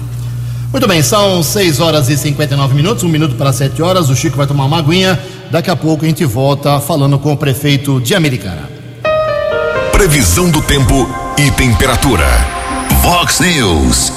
Muito 0.72 0.88
bem, 0.88 1.04
são 1.04 1.44
6 1.44 1.80
horas 1.80 2.10
e 2.10 2.18
59 2.18 2.74
minutos, 2.74 3.04
um 3.04 3.08
minuto 3.08 3.36
para 3.36 3.54
7 3.54 3.82
horas. 3.82 4.10
O 4.10 4.16
Chico 4.16 4.38
vai 4.38 4.48
tomar 4.48 4.66
uma 4.66 4.80
aguinha. 4.80 5.20
Daqui 5.52 5.70
a 5.70 5.76
pouco 5.76 6.04
a 6.04 6.08
gente 6.08 6.26
volta 6.26 6.80
falando 6.80 7.20
com 7.20 7.32
o 7.32 7.38
prefeito 7.38 8.02
de 8.02 8.16
Americana. 8.16 8.70
Previsão 9.92 10.50
do 10.50 10.62
tempo 10.64 11.08
e 11.38 11.52
temperatura. 11.52 12.26
Vox 13.04 13.40
News. 13.40 14.12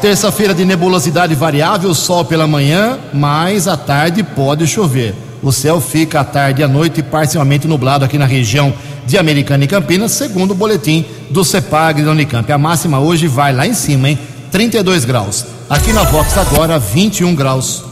Terça-feira 0.00 0.54
de 0.54 0.64
nebulosidade 0.64 1.34
variável, 1.34 1.94
sol 1.94 2.24
pela 2.24 2.46
manhã, 2.46 2.98
mas 3.12 3.66
à 3.66 3.76
tarde 3.76 4.22
pode 4.22 4.66
chover. 4.66 5.14
O 5.44 5.52
céu 5.52 5.78
fica 5.78 6.20
à 6.20 6.24
tarde 6.24 6.62
e 6.62 6.64
à 6.64 6.68
noite 6.68 7.02
parcialmente 7.02 7.68
nublado 7.68 8.02
aqui 8.02 8.16
na 8.16 8.24
região 8.24 8.72
de 9.06 9.18
Americana 9.18 9.64
e 9.64 9.66
Campinas, 9.66 10.12
segundo 10.12 10.52
o 10.52 10.54
boletim 10.54 11.04
do 11.28 11.44
CEPAG 11.44 12.02
da 12.02 12.12
Unicamp. 12.12 12.50
A 12.50 12.56
máxima 12.56 12.98
hoje 12.98 13.28
vai 13.28 13.52
lá 13.52 13.66
em 13.66 13.74
cima, 13.74 14.08
hein? 14.08 14.18
32 14.50 15.04
graus. 15.04 15.44
Aqui 15.68 15.92
na 15.92 16.02
Vox 16.02 16.38
agora 16.38 16.78
21 16.78 17.34
graus. 17.34 17.84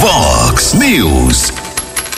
Vox 0.00 0.72
News. 0.72 1.52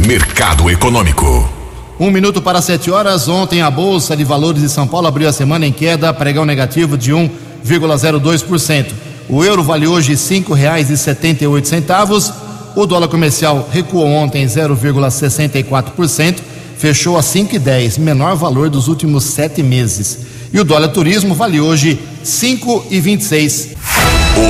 Mercado 0.07 0.71
Econômico. 0.71 1.51
Um 1.99 2.13
minuto 2.13 2.41
para 2.41 2.63
7 2.63 2.89
horas. 2.89 3.27
Ontem 3.27 3.63
a 3.63 3.71
Bolsa 3.71 4.17
de 4.17 4.23
Valores 4.23 4.63
de 4.63 4.69
São 4.69 4.87
Paulo 4.87 5.09
abriu 5.09 5.29
a 5.29 5.33
semana 5.33 5.67
em 5.67 5.73
queda, 5.73 6.15
pregão 6.15 6.45
negativo 6.45 6.97
de 6.97 7.13
1,02%. 7.13 8.93
O 9.29 9.45
euro 9.45 9.65
vale 9.65 9.89
hoje 9.89 10.17
cinco 10.17 10.55
reais 10.55 10.89
e 10.89 10.97
setenta 10.97 11.43
e 11.43 11.49
oito 11.49 11.67
centavos. 11.67 12.33
O 12.77 12.87
dólar 12.87 13.09
comercial 13.09 13.69
recuou 13.73 14.07
ontem 14.07 14.47
0,64%, 14.47 16.37
fechou 16.79 17.19
a 17.19 17.21
5,10, 17.21 17.99
menor 17.99 18.37
valor 18.37 18.71
dos 18.71 18.87
últimos 18.89 19.25
sete 19.25 19.63
meses. 19.63 20.19
E 20.53 20.59
o 20.61 20.65
dólar 20.65 20.89
turismo 20.89 21.35
vale 21.35 21.61
hoje 21.61 21.99
5,26. 22.25 23.77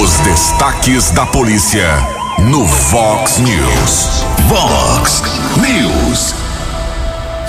Os 0.02 0.18
destaques 0.20 1.10
da 1.10 1.24
polícia 1.26 1.86
no 2.50 2.64
Vox 2.64 3.38
News. 3.38 4.24
Vox 4.48 5.22
News. 5.56 6.34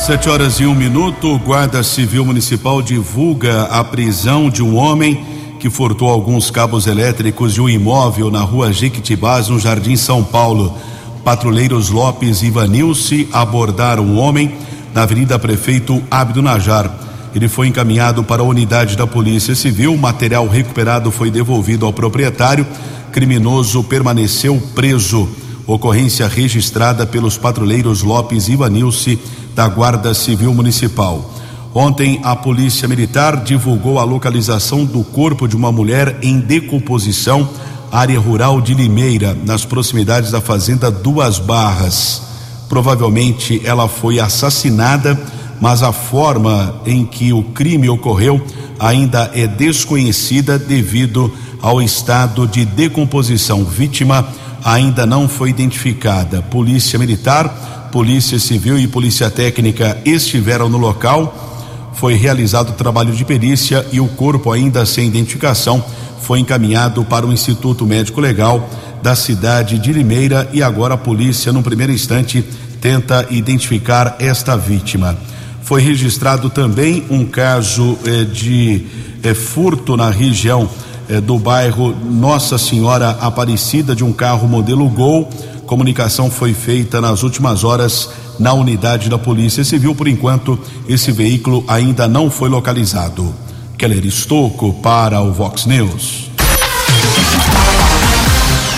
Sete 0.06 0.30
horas 0.30 0.60
e 0.60 0.66
um 0.66 0.74
minuto. 0.74 1.38
Guarda 1.40 1.84
Civil 1.84 2.26
Municipal 2.26 2.82
divulga 2.82 3.64
a 3.64 3.84
prisão 3.84 4.50
de 4.50 4.64
um 4.64 4.76
homem 4.76 5.24
que 5.62 5.70
furtou 5.70 6.10
alguns 6.10 6.50
cabos 6.50 6.88
elétricos 6.88 7.54
de 7.54 7.62
um 7.62 7.70
imóvel 7.70 8.32
na 8.32 8.42
rua 8.42 8.74
Jequitibás, 8.74 9.48
no 9.48 9.60
Jardim 9.60 9.96
São 9.96 10.24
Paulo. 10.24 10.76
Patrulheiros 11.24 11.92
Lopes 11.92 12.42
e 12.42 12.50
Vanilce 12.50 13.30
abordaram 13.32 14.04
o 14.08 14.16
homem 14.16 14.56
na 14.92 15.04
Avenida 15.04 15.38
Prefeito 15.38 16.02
Abdo 16.10 16.42
Najar. 16.42 16.92
Ele 17.36 17.48
foi 17.48 17.68
encaminhado 17.68 18.24
para 18.24 18.42
a 18.42 18.46
unidade 18.46 18.98
da 18.98 19.06
Polícia 19.06 19.54
Civil. 19.54 19.94
O 19.94 20.00
material 20.00 20.48
recuperado 20.48 21.12
foi 21.12 21.30
devolvido 21.30 21.86
ao 21.86 21.94
proprietário. 21.94 22.66
Criminoso 23.12 23.84
permaneceu 23.84 24.60
preso. 24.74 25.30
Ocorrência 25.68 26.28
registrada 26.28 27.06
pelos 27.06 27.38
patrulheiros 27.38 28.02
Lopes 28.02 28.48
e 28.48 28.54
Ivanilce 28.54 29.20
da 29.54 29.68
Guarda 29.68 30.12
Civil 30.16 30.56
Municipal. 30.56 31.32
Ontem, 31.74 32.20
a 32.22 32.36
Polícia 32.36 32.86
Militar 32.86 33.44
divulgou 33.46 33.98
a 33.98 34.04
localização 34.04 34.84
do 34.84 35.06
corpo 35.06 35.48
de 35.48 35.56
uma 35.56 35.72
mulher 35.72 36.18
em 36.22 36.38
decomposição, 36.38 37.48
área 37.90 38.20
rural 38.20 38.60
de 38.60 38.74
Limeira, 38.74 39.38
nas 39.46 39.64
proximidades 39.64 40.32
da 40.32 40.42
Fazenda 40.42 40.92
Duas 40.92 41.40
Barras. 41.40 42.24
Provavelmente 42.68 43.62
ela 43.64 43.88
foi 43.88 44.20
assassinada, 44.20 45.18
mas 45.62 45.82
a 45.82 45.94
forma 45.94 46.82
em 46.86 47.06
que 47.06 47.32
o 47.32 47.42
crime 47.42 47.88
ocorreu 47.88 48.46
ainda 48.78 49.32
é 49.34 49.48
desconhecida 49.48 50.60
devido 50.60 51.32
ao 51.62 51.82
estado 51.82 52.46
de 52.48 52.66
decomposição. 52.66 53.64
Vítima 53.64 54.28
ainda 54.62 55.06
não 55.06 55.26
foi 55.30 55.52
identificada. 55.52 56.42
Polícia 56.42 57.00
Militar, 57.00 57.90
Polícia 57.94 58.38
Civil 58.40 58.78
e 58.78 58.88
Polícia 58.88 59.30
Técnica 59.30 59.98
estiveram 60.04 60.68
no 60.68 60.78
local 60.78 61.51
foi 61.94 62.16
realizado 62.16 62.70
o 62.70 62.74
trabalho 62.74 63.14
de 63.14 63.26
perícia 63.26 63.86
e 63.92 64.00
o 64.00 64.08
corpo, 64.08 64.52
ainda 64.52 64.86
sem 64.86 65.08
identificação, 65.08 65.84
foi 66.22 66.40
encaminhado 66.40 67.04
para 67.04 67.26
o 67.26 67.34
Instituto 67.34 67.86
Médico 67.86 68.22
Legal 68.22 68.70
da 69.02 69.16
cidade 69.16 69.80
de 69.80 69.92
Limeira 69.92 70.50
e 70.54 70.62
agora 70.62 70.94
a 70.94 70.98
polícia, 70.98 71.52
no 71.52 71.64
primeiro 71.64 71.92
instante, 71.92 72.44
tenta 72.80 73.28
identificar 73.30 74.16
esta 74.20 74.56
vítima. 74.56 75.18
Foi 75.64 75.82
registrado 75.82 76.50
também 76.50 77.06
um 77.10 77.26
caso 77.26 77.98
eh, 78.06 78.24
de 78.26 78.86
eh, 79.24 79.34
furto 79.34 79.96
na 79.96 80.10
região 80.10 80.70
eh, 81.10 81.22
do 81.22 81.38
bairro 81.38 81.96
Nossa 82.04 82.58
Senhora 82.58 83.12
Aparecida 83.22 83.96
de 83.96 84.04
um 84.04 84.12
carro 84.12 84.48
modelo 84.48 84.88
Gol. 84.90 85.30
Comunicação 85.66 86.30
foi 86.30 86.54
feita 86.54 87.00
nas 87.00 87.24
últimas 87.24 87.64
horas 87.64 88.10
na 88.42 88.54
unidade 88.54 89.08
da 89.08 89.20
Polícia 89.20 89.64
Civil. 89.64 89.94
Por 89.94 90.08
enquanto, 90.08 90.60
esse 90.90 91.12
veículo 91.12 91.64
ainda 91.68 92.08
não 92.08 92.30
foi 92.30 92.50
localizado. 92.50 93.34
Keller 93.78 94.04
Estocco 94.06 94.74
para 94.82 95.22
o 95.22 95.32
Vox 95.32 95.68
News. 95.68 96.32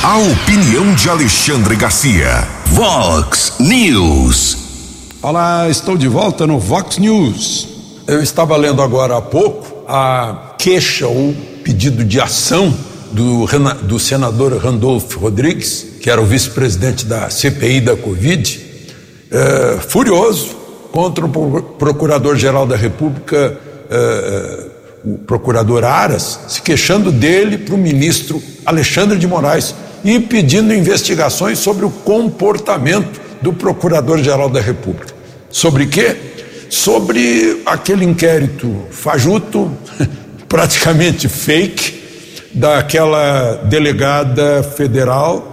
A 0.04 0.18
opinião 0.18 0.94
de 0.94 1.10
Alexandre 1.10 1.78
Garcia. 1.78 2.46
Vox 2.66 3.54
News. 3.60 4.58
Olá, 5.22 5.70
estou 5.70 5.98
de 5.98 6.10
volta 6.10 6.46
no 6.46 6.60
Vox 6.60 6.98
News. 6.98 7.70
Eu 8.06 8.22
estava 8.22 8.58
lendo 8.58 8.82
agora 8.82 9.18
há 9.18 9.22
pouco 9.22 9.86
a 9.88 10.56
queixa 10.58 11.08
ou 11.08 11.34
pedido 11.64 12.04
de 12.04 12.20
ação 12.20 12.74
do, 13.14 13.46
do 13.84 13.98
senador 13.98 14.58
Randolfo 14.58 15.20
Rodrigues, 15.20 15.86
que 16.02 16.10
era 16.10 16.22
o 16.22 16.26
vice-presidente 16.26 17.06
da 17.06 17.30
CPI 17.30 17.80
da 17.80 17.96
Covid, 17.96 18.73
é, 19.34 19.80
furioso 19.80 20.56
contra 20.92 21.26
o 21.26 21.62
procurador-geral 21.62 22.68
da 22.68 22.76
República, 22.76 23.58
é, 23.90 23.96
é, 23.96 24.74
o 25.04 25.18
procurador 25.18 25.84
Aras, 25.84 26.40
se 26.48 26.62
queixando 26.62 27.12
dele 27.12 27.58
para 27.58 27.74
o 27.74 27.78
ministro 27.78 28.42
Alexandre 28.64 29.18
de 29.18 29.28
Moraes 29.28 29.74
e 30.06 30.20
pedindo 30.20 30.74
investigações 30.74 31.58
sobre 31.58 31.84
o 31.84 31.90
comportamento 31.90 33.20
do 33.42 33.52
procurador-geral 33.52 34.50
da 34.50 34.62
República. 34.62 35.14
Sobre 35.50 35.88
quê? 35.88 36.16
Sobre 36.70 37.62
aquele 37.66 38.06
inquérito 38.06 38.86
fajuto, 38.92 39.72
praticamente 40.48 41.28
fake, 41.28 42.04
daquela 42.54 43.64
delegada 43.66 44.62
federal 44.62 45.53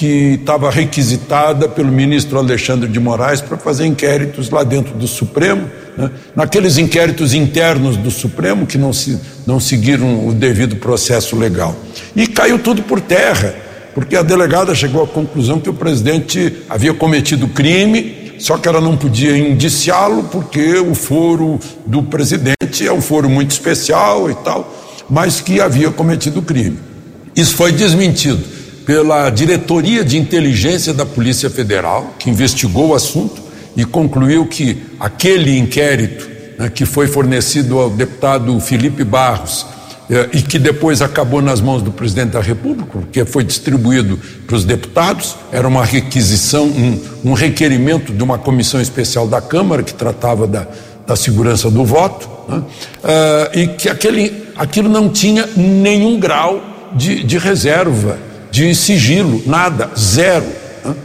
que 0.00 0.38
estava 0.40 0.70
requisitada 0.70 1.68
pelo 1.68 1.92
ministro 1.92 2.38
Alexandre 2.38 2.88
de 2.88 2.98
Moraes 2.98 3.42
para 3.42 3.58
fazer 3.58 3.84
inquéritos 3.84 4.48
lá 4.48 4.64
dentro 4.64 4.94
do 4.94 5.06
Supremo, 5.06 5.70
né? 5.94 6.10
naqueles 6.34 6.78
inquéritos 6.78 7.34
internos 7.34 7.98
do 7.98 8.10
Supremo 8.10 8.64
que 8.64 8.78
não, 8.78 8.94
se, 8.94 9.20
não 9.46 9.60
seguiram 9.60 10.26
o 10.26 10.32
devido 10.32 10.76
processo 10.76 11.36
legal. 11.36 11.76
E 12.16 12.26
caiu 12.26 12.58
tudo 12.58 12.82
por 12.82 12.98
terra, 12.98 13.54
porque 13.92 14.16
a 14.16 14.22
delegada 14.22 14.74
chegou 14.74 15.04
à 15.04 15.06
conclusão 15.06 15.60
que 15.60 15.68
o 15.68 15.74
presidente 15.74 16.62
havia 16.66 16.94
cometido 16.94 17.46
crime, 17.48 18.32
só 18.38 18.56
que 18.56 18.66
ela 18.66 18.80
não 18.80 18.96
podia 18.96 19.36
indiciá-lo 19.36 20.22
porque 20.32 20.78
o 20.78 20.94
foro 20.94 21.60
do 21.84 22.02
presidente 22.04 22.86
é 22.86 22.90
um 22.90 23.02
foro 23.02 23.28
muito 23.28 23.50
especial 23.50 24.30
e 24.30 24.34
tal, 24.36 24.74
mas 25.10 25.42
que 25.42 25.60
havia 25.60 25.90
cometido 25.90 26.40
crime. 26.40 26.78
Isso 27.36 27.54
foi 27.54 27.70
desmentido 27.70 28.59
pela 28.84 29.30
Diretoria 29.30 30.04
de 30.04 30.18
Inteligência 30.18 30.92
da 30.92 31.04
Polícia 31.06 31.50
Federal, 31.50 32.14
que 32.18 32.30
investigou 32.30 32.88
o 32.88 32.94
assunto 32.94 33.40
e 33.76 33.84
concluiu 33.84 34.46
que 34.46 34.82
aquele 34.98 35.56
inquérito 35.58 36.28
né, 36.58 36.68
que 36.68 36.84
foi 36.84 37.06
fornecido 37.06 37.78
ao 37.78 37.90
deputado 37.90 38.58
Felipe 38.60 39.04
Barros 39.04 39.66
eh, 40.10 40.28
e 40.34 40.42
que 40.42 40.58
depois 40.58 41.00
acabou 41.00 41.40
nas 41.40 41.60
mãos 41.60 41.82
do 41.82 41.92
presidente 41.92 42.30
da 42.30 42.40
República, 42.40 42.90
porque 42.92 43.24
foi 43.24 43.44
distribuído 43.44 44.18
para 44.46 44.56
os 44.56 44.64
deputados, 44.64 45.36
era 45.52 45.66
uma 45.66 45.84
requisição, 45.84 46.66
um, 46.66 47.00
um 47.24 47.32
requerimento 47.32 48.12
de 48.12 48.22
uma 48.22 48.38
comissão 48.38 48.80
especial 48.80 49.26
da 49.26 49.40
Câmara 49.40 49.82
que 49.82 49.94
tratava 49.94 50.46
da, 50.46 50.66
da 51.06 51.16
segurança 51.16 51.70
do 51.70 51.84
voto, 51.84 52.28
né, 52.48 52.62
eh, 53.04 53.50
e 53.54 53.66
que 53.68 53.88
aquele, 53.88 54.48
aquilo 54.56 54.88
não 54.88 55.08
tinha 55.08 55.48
nenhum 55.56 56.18
grau 56.18 56.60
de, 56.92 57.22
de 57.22 57.38
reserva 57.38 58.29
de 58.50 58.74
sigilo, 58.74 59.42
nada, 59.46 59.90
zero. 59.98 60.46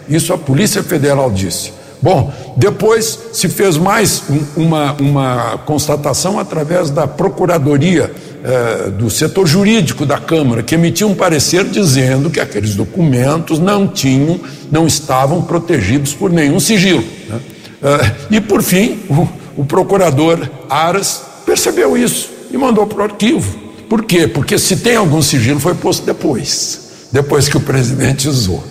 Isso 0.10 0.34
a 0.34 0.38
Polícia 0.38 0.81
Federal 0.84 1.31
disse. 1.31 1.73
Bom, 2.01 2.31
depois 2.55 3.17
se 3.34 3.49
fez 3.49 3.77
mais 3.77 4.23
uma, 4.55 4.93
uma 4.93 5.58
constatação 5.65 6.39
através 6.39 6.89
da 6.89 7.08
Procuradoria 7.08 8.12
eh, 8.43 8.89
do 8.91 9.10
setor 9.10 9.47
jurídico 9.47 10.05
da 10.05 10.19
Câmara, 10.19 10.62
que 10.62 10.75
emitiu 10.75 11.08
um 11.08 11.15
parecer 11.15 11.63
dizendo 11.63 12.29
que 12.29 12.39
aqueles 12.39 12.75
documentos 12.75 13.58
não 13.58 13.88
tinham, 13.88 14.39
não 14.71 14.86
estavam 14.86 15.41
protegidos 15.41 16.13
por 16.13 16.31
nenhum 16.31 16.60
sigilo. 16.60 17.03
Né? 17.27 17.39
Eh, 17.81 18.12
e 18.31 18.41
por 18.41 18.62
fim, 18.62 18.99
o, 19.10 19.27
o 19.62 19.65
procurador 19.65 20.47
Aras 20.69 21.23
percebeu 21.45 21.97
isso 21.97 22.29
e 22.51 22.58
mandou 22.58 22.86
para 22.86 22.99
o 22.99 23.03
arquivo. 23.03 23.58
Por 23.89 24.03
quê? 24.03 24.27
Porque 24.27 24.60
se 24.60 24.77
tem 24.77 24.95
algum 24.95 25.21
sigilo, 25.21 25.60
foi 25.60 25.73
posto 25.73 26.05
depois 26.05 26.84
depois 27.15 27.47
que 27.47 27.56
o 27.56 27.62
presidente 27.62 28.28
usou. 28.28 28.62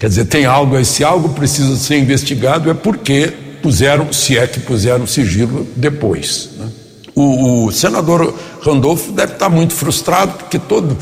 Quer 0.00 0.08
dizer, 0.08 0.24
tem 0.24 0.44
algo, 0.44 0.76
esse 0.76 1.04
algo 1.04 1.28
precisa 1.28 1.76
ser 1.76 1.96
investigado, 1.96 2.68
é 2.68 2.74
porque 2.74 3.32
puseram, 3.62 4.12
se 4.12 4.36
é 4.36 4.48
que 4.48 4.58
puseram 4.58 5.06
sigilo 5.06 5.64
depois. 5.76 6.50
Né? 6.58 6.66
O, 7.14 7.66
o, 7.66 7.72
senador 7.72 8.34
Randolfo 8.62 9.12
deve 9.12 9.34
estar 9.34 9.48
muito 9.48 9.74
frustrado, 9.74 10.32
porque 10.38 10.58
todo, 10.58 10.98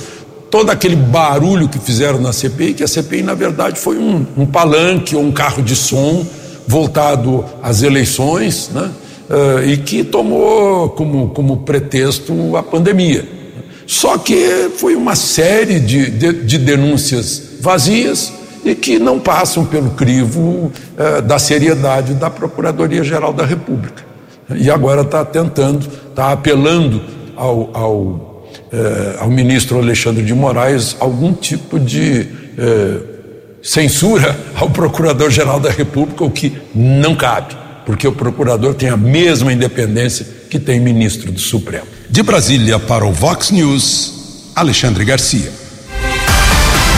todo 0.50 0.68
aquele 0.68 0.94
barulho 0.94 1.66
que 1.66 1.78
fizeram 1.78 2.20
na 2.20 2.30
CPI, 2.30 2.74
que 2.74 2.84
a 2.84 2.88
CPI, 2.88 3.22
na 3.22 3.32
verdade, 3.32 3.80
foi 3.80 3.96
um, 3.96 4.26
um 4.36 4.44
palanque 4.44 5.16
ou 5.16 5.22
um 5.22 5.32
carro 5.32 5.62
de 5.62 5.74
som 5.74 6.26
voltado 6.68 7.42
às 7.62 7.82
eleições, 7.82 8.70
né? 8.72 8.90
Uh, 9.30 9.64
e 9.66 9.78
que 9.78 10.04
tomou 10.04 10.90
como, 10.90 11.30
como 11.30 11.56
pretexto 11.58 12.54
a 12.54 12.62
pandemia. 12.62 13.41
Só 13.86 14.18
que 14.18 14.70
foi 14.76 14.94
uma 14.94 15.14
série 15.14 15.80
de, 15.80 16.10
de, 16.10 16.32
de 16.32 16.58
denúncias 16.58 17.42
vazias 17.60 18.32
e 18.64 18.74
que 18.74 18.98
não 18.98 19.18
passam 19.18 19.64
pelo 19.64 19.90
crivo 19.90 20.72
eh, 20.96 21.20
da 21.20 21.38
seriedade 21.38 22.14
da 22.14 22.30
Procuradoria-Geral 22.30 23.32
da 23.32 23.44
República. 23.44 24.04
E 24.54 24.70
agora 24.70 25.02
está 25.02 25.24
tentando, 25.24 25.88
está 26.08 26.32
apelando 26.32 27.02
ao, 27.36 27.70
ao, 27.76 28.46
eh, 28.72 29.16
ao, 29.18 29.28
ministro 29.30 29.78
Alexandre 29.78 30.22
de 30.22 30.34
Moraes 30.34 30.96
algum 31.00 31.32
tipo 31.32 31.78
de 31.78 32.28
eh, 32.56 33.00
censura 33.62 34.36
ao 34.54 34.70
Procurador-Geral 34.70 35.58
da 35.58 35.70
República, 35.70 36.24
o 36.24 36.30
que 36.30 36.56
não 36.74 37.16
cabe, 37.16 37.56
porque 37.84 38.06
o 38.06 38.12
procurador 38.12 38.74
tem 38.74 38.88
a 38.88 38.96
mesma 38.96 39.52
independência 39.52 40.26
que 40.48 40.58
tem 40.58 40.80
ministro 40.80 41.32
do 41.32 41.40
Supremo. 41.40 41.86
De 42.08 42.22
Brasília 42.22 42.78
para 42.78 43.06
o 43.06 43.12
Vox 43.12 43.50
News, 43.50 44.50
Alexandre 44.54 45.04
Garcia. 45.04 45.50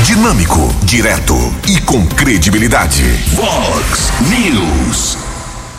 Dinâmico, 0.04 0.60
direto 0.84 1.34
e 1.68 1.80
com 1.80 2.04
credibilidade. 2.06 3.02
Vox 3.32 4.10
News. 4.28 5.16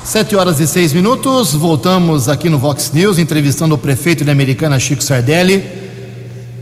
Sete 0.03 0.35
horas 0.35 0.59
e 0.59 0.67
seis 0.67 0.93
minutos, 0.93 1.53
voltamos 1.53 2.29
aqui 2.29 2.49
no 2.49 2.57
Vox 2.57 2.91
News, 2.93 3.19
entrevistando 3.19 3.75
o 3.75 3.77
prefeito 3.77 4.23
de 4.23 4.31
Americana, 4.31 4.79
Chico 4.79 5.03
Sardelli. 5.03 5.63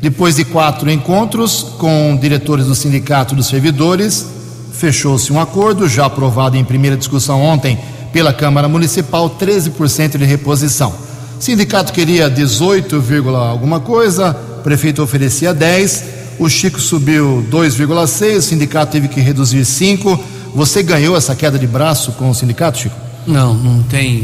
Depois 0.02 0.36
de 0.36 0.44
quatro 0.44 0.90
encontros 0.90 1.64
com 1.78 2.18
diretores 2.20 2.66
do 2.66 2.76
Sindicato 2.76 3.36
dos 3.36 3.48
Servidores, 3.48 4.26
fechou-se 4.74 5.32
um 5.32 5.40
acordo, 5.40 5.88
já 5.88 6.06
aprovado 6.06 6.58
em 6.58 6.64
primeira 6.64 6.98
discussão 6.98 7.42
ontem 7.42 7.80
pela 8.14 8.32
Câmara 8.32 8.70
Municipal, 8.70 9.38
13% 9.38 10.18
de 10.18 10.24
reposição. 10.24 10.94
O 11.38 11.42
sindicato 11.42 11.92
queria 11.92 12.30
18, 12.30 13.04
alguma 13.36 13.80
coisa, 13.80 14.38
o 14.60 14.62
prefeito 14.64 15.02
oferecia 15.02 15.54
10, 15.54 16.04
o 16.40 16.48
Chico 16.48 16.80
subiu 16.80 17.46
2,6, 17.52 18.38
o 18.38 18.42
sindicato 18.42 18.92
teve 18.92 19.08
que 19.08 19.20
reduzir 19.20 19.66
5. 19.66 20.24
Você 20.56 20.84
ganhou 20.84 21.18
essa 21.18 21.36
queda 21.36 21.58
de 21.58 21.68
braço 21.68 22.12
com 22.14 22.30
o 22.30 22.36
sindicato, 22.36 22.78
Chico? 22.78 22.96
Não, 23.26 23.54
não 23.56 23.82
tem 23.84 24.24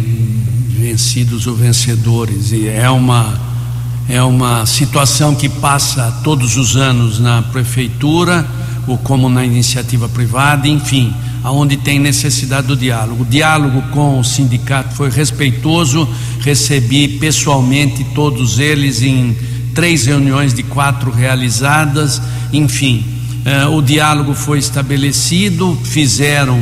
vencidos 0.70 1.48
ou 1.48 1.56
vencedores. 1.56 2.52
E 2.52 2.68
é 2.68 2.90
uma 2.90 3.50
é 4.08 4.24
uma 4.24 4.66
situação 4.66 5.36
que 5.36 5.48
passa 5.48 6.12
todos 6.24 6.58
os 6.58 6.76
anos 6.76 7.20
na 7.20 7.44
prefeitura 7.44 8.46
ou 8.88 8.98
como 8.98 9.30
na 9.30 9.46
iniciativa 9.46 10.10
privada, 10.10 10.68
enfim, 10.68 11.14
aonde 11.44 11.78
tem 11.78 12.00
necessidade 12.00 12.68
do 12.68 12.76
diálogo. 12.76 13.24
O 13.24 13.26
diálogo 13.26 13.82
com 13.92 14.20
o 14.20 14.24
sindicato 14.24 14.96
foi 14.96 15.10
respeitoso, 15.10 16.08
recebi 16.42 17.08
pessoalmente 17.20 18.04
todos 18.16 18.60
eles 18.60 19.02
em 19.02 19.36
três 19.74 20.06
reuniões 20.06 20.54
de 20.54 20.64
quatro 20.64 21.12
realizadas, 21.12 22.22
enfim, 22.52 23.06
eh, 23.46 23.66
o 23.68 23.82
diálogo 23.82 24.34
foi 24.34 24.60
estabelecido, 24.60 25.78
fizeram 25.84 26.60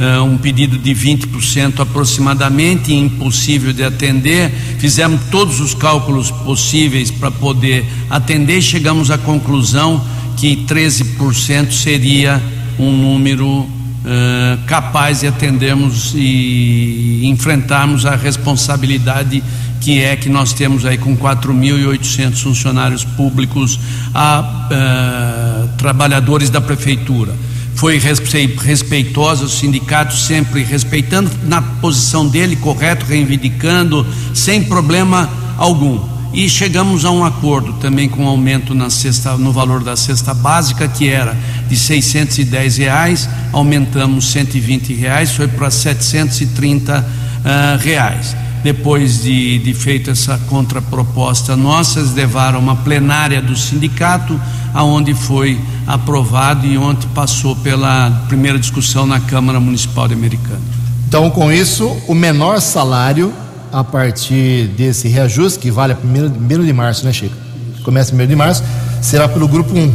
uh, 0.00 0.24
um 0.24 0.38
pedido 0.38 0.78
de 0.78 0.94
20% 0.94 1.80
aproximadamente, 1.80 2.94
impossível 2.94 3.72
de 3.72 3.84
atender. 3.84 4.50
Fizemos 4.78 5.20
todos 5.30 5.60
os 5.60 5.74
cálculos 5.74 6.30
possíveis 6.30 7.10
para 7.10 7.30
poder 7.30 7.84
atender 8.08 8.62
chegamos 8.62 9.10
à 9.10 9.18
conclusão 9.18 10.02
que 10.36 10.64
13% 10.66 11.70
seria 11.70 12.42
um 12.78 12.90
número 12.90 13.68
uh, 14.04 14.64
capaz 14.66 15.20
de 15.20 15.26
atendermos 15.26 16.12
e 16.14 17.22
enfrentarmos 17.24 18.06
a 18.06 18.16
responsabilidade 18.16 19.42
que 19.80 20.00
é 20.02 20.14
que 20.14 20.28
nós 20.28 20.52
temos 20.52 20.84
aí 20.84 20.98
com 20.98 21.16
4.800 21.16 22.42
funcionários 22.42 23.02
públicos 23.02 23.80
a 24.14 24.68
uh, 24.70 25.68
trabalhadores 25.78 26.50
da 26.50 26.60
prefeitura 26.60 27.34
foi 27.80 27.98
respeitosa, 27.98 29.44
o 29.44 29.48
sindicato 29.48 30.14
sempre 30.14 30.62
respeitando 30.62 31.30
na 31.44 31.62
posição 31.62 32.28
dele, 32.28 32.54
correto, 32.56 33.06
reivindicando, 33.06 34.06
sem 34.34 34.62
problema 34.62 35.30
algum. 35.56 35.98
E 36.32 36.48
chegamos 36.48 37.04
a 37.04 37.10
um 37.10 37.24
acordo 37.24 37.72
também 37.74 38.08
com 38.08 38.24
um 38.24 38.28
aumento 38.28 38.72
na 38.72 38.88
cesta, 38.88 39.36
no 39.36 39.50
valor 39.50 39.82
da 39.82 39.96
cesta 39.96 40.32
básica, 40.32 40.86
que 40.86 41.08
era 41.08 41.36
de 41.68 41.76
610 41.76 42.76
reais, 42.76 43.28
aumentamos 43.52 44.30
120 44.30 44.94
reais, 44.94 45.32
foi 45.32 45.48
para 45.48 45.70
730 45.70 47.00
uh, 47.00 47.78
reais. 47.78 48.36
Depois 48.62 49.22
de, 49.22 49.58
de 49.58 49.74
feita 49.74 50.12
essa 50.12 50.38
contraproposta 50.48 51.56
nossa, 51.56 51.98
eles 51.98 52.14
levaram 52.14 52.60
uma 52.60 52.76
plenária 52.76 53.42
do 53.42 53.56
sindicato, 53.56 54.40
aonde 54.72 55.14
foi 55.14 55.58
aprovado 55.86 56.64
e 56.64 56.78
ontem 56.78 57.08
passou 57.12 57.56
pela 57.56 58.24
primeira 58.28 58.58
discussão 58.58 59.04
na 59.04 59.18
Câmara 59.18 59.58
Municipal 59.58 60.06
de 60.06 60.14
Americana. 60.14 60.60
Então, 61.08 61.28
com 61.28 61.50
isso, 61.50 61.88
o 62.06 62.14
menor 62.14 62.60
salário 62.60 63.32
a 63.72 63.84
partir 63.84 64.66
desse 64.68 65.08
reajuste, 65.08 65.58
que 65.58 65.70
vale 65.70 65.92
a 65.92 65.96
primeiro, 65.96 66.30
primeiro 66.30 66.64
de 66.64 66.72
março, 66.72 67.04
né, 67.04 67.12
Chico? 67.12 67.36
Começa 67.82 68.08
primeiro 68.08 68.30
de 68.30 68.36
março, 68.36 68.64
será 69.00 69.28
pelo 69.28 69.46
grupo 69.48 69.72
1, 69.72 69.76
R$ 69.76 69.92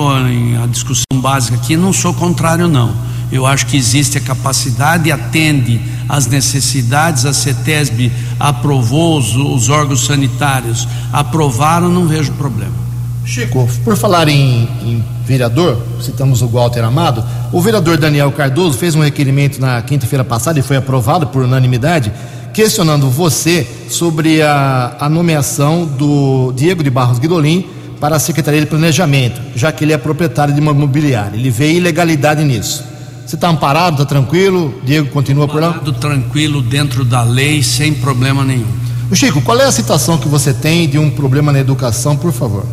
a 0.61 0.67
discussão 0.67 1.21
básica 1.21 1.55
aqui, 1.55 1.77
não 1.77 1.93
sou 1.93 2.13
contrário, 2.13 2.67
não 2.67 3.13
eu 3.33 3.47
acho 3.47 3.65
que 3.65 3.75
existe 3.75 4.15
a 4.15 4.21
capacidade, 4.21 5.11
atende 5.11 5.81
às 6.07 6.27
necessidades, 6.27 7.25
a 7.25 7.33
CETESB 7.33 8.11
aprovou, 8.39 9.17
os, 9.17 9.35
os 9.35 9.69
órgãos 9.69 10.05
sanitários 10.05 10.87
aprovaram, 11.11 11.89
não 11.89 12.07
vejo 12.07 12.31
problema. 12.33 12.82
Chico, 13.25 13.67
por 13.83 13.95
falar 13.95 14.27
em, 14.27 14.67
em, 14.83 15.03
vereador, 15.25 15.81
citamos 16.01 16.41
o 16.41 16.47
Walter 16.47 16.83
Amado, 16.83 17.23
o 17.51 17.61
vereador 17.61 17.97
Daniel 17.97 18.31
Cardoso 18.31 18.77
fez 18.77 18.95
um 18.95 19.01
requerimento 19.01 19.59
na 19.59 19.81
quinta-feira 19.81 20.23
passada 20.23 20.59
e 20.59 20.61
foi 20.61 20.75
aprovado 20.75 21.27
por 21.27 21.43
unanimidade, 21.43 22.11
questionando 22.53 23.09
você 23.09 23.65
sobre 23.89 24.41
a, 24.41 24.97
a 24.99 25.09
nomeação 25.09 25.85
do 25.85 26.51
Diego 26.55 26.83
de 26.83 26.89
Barros 26.89 27.17
Guidolin 27.17 27.65
para 27.99 28.17
a 28.17 28.19
Secretaria 28.19 28.59
de 28.59 28.67
Planejamento, 28.67 29.39
já 29.55 29.71
que 29.71 29.85
ele 29.85 29.93
é 29.93 29.97
proprietário 29.97 30.53
de 30.53 30.59
uma 30.59 30.71
imobiliária. 30.71 31.37
Ele 31.37 31.49
vê 31.49 31.71
ilegalidade 31.71 32.43
nisso. 32.43 32.83
Você 33.25 33.35
está 33.35 33.47
amparado, 33.47 33.93
está 33.93 34.05
tranquilo? 34.05 34.81
Diego 34.83 35.09
continua 35.09 35.47
por 35.47 35.61
lá? 35.61 35.69
Amparado, 35.69 35.93
tranquilo, 35.93 36.61
dentro 36.61 37.05
da 37.05 37.23
lei, 37.23 37.63
sem 37.63 37.93
problema 37.93 38.43
nenhum. 38.43 38.67
Chico, 39.13 39.41
qual 39.41 39.59
é 39.59 39.65
a 39.65 39.71
situação 39.71 40.17
que 40.17 40.27
você 40.27 40.53
tem 40.53 40.89
de 40.89 40.99
um 40.99 41.09
problema 41.09 41.51
na 41.51 41.59
educação, 41.59 42.17
por 42.17 42.33
favor? 42.33 42.65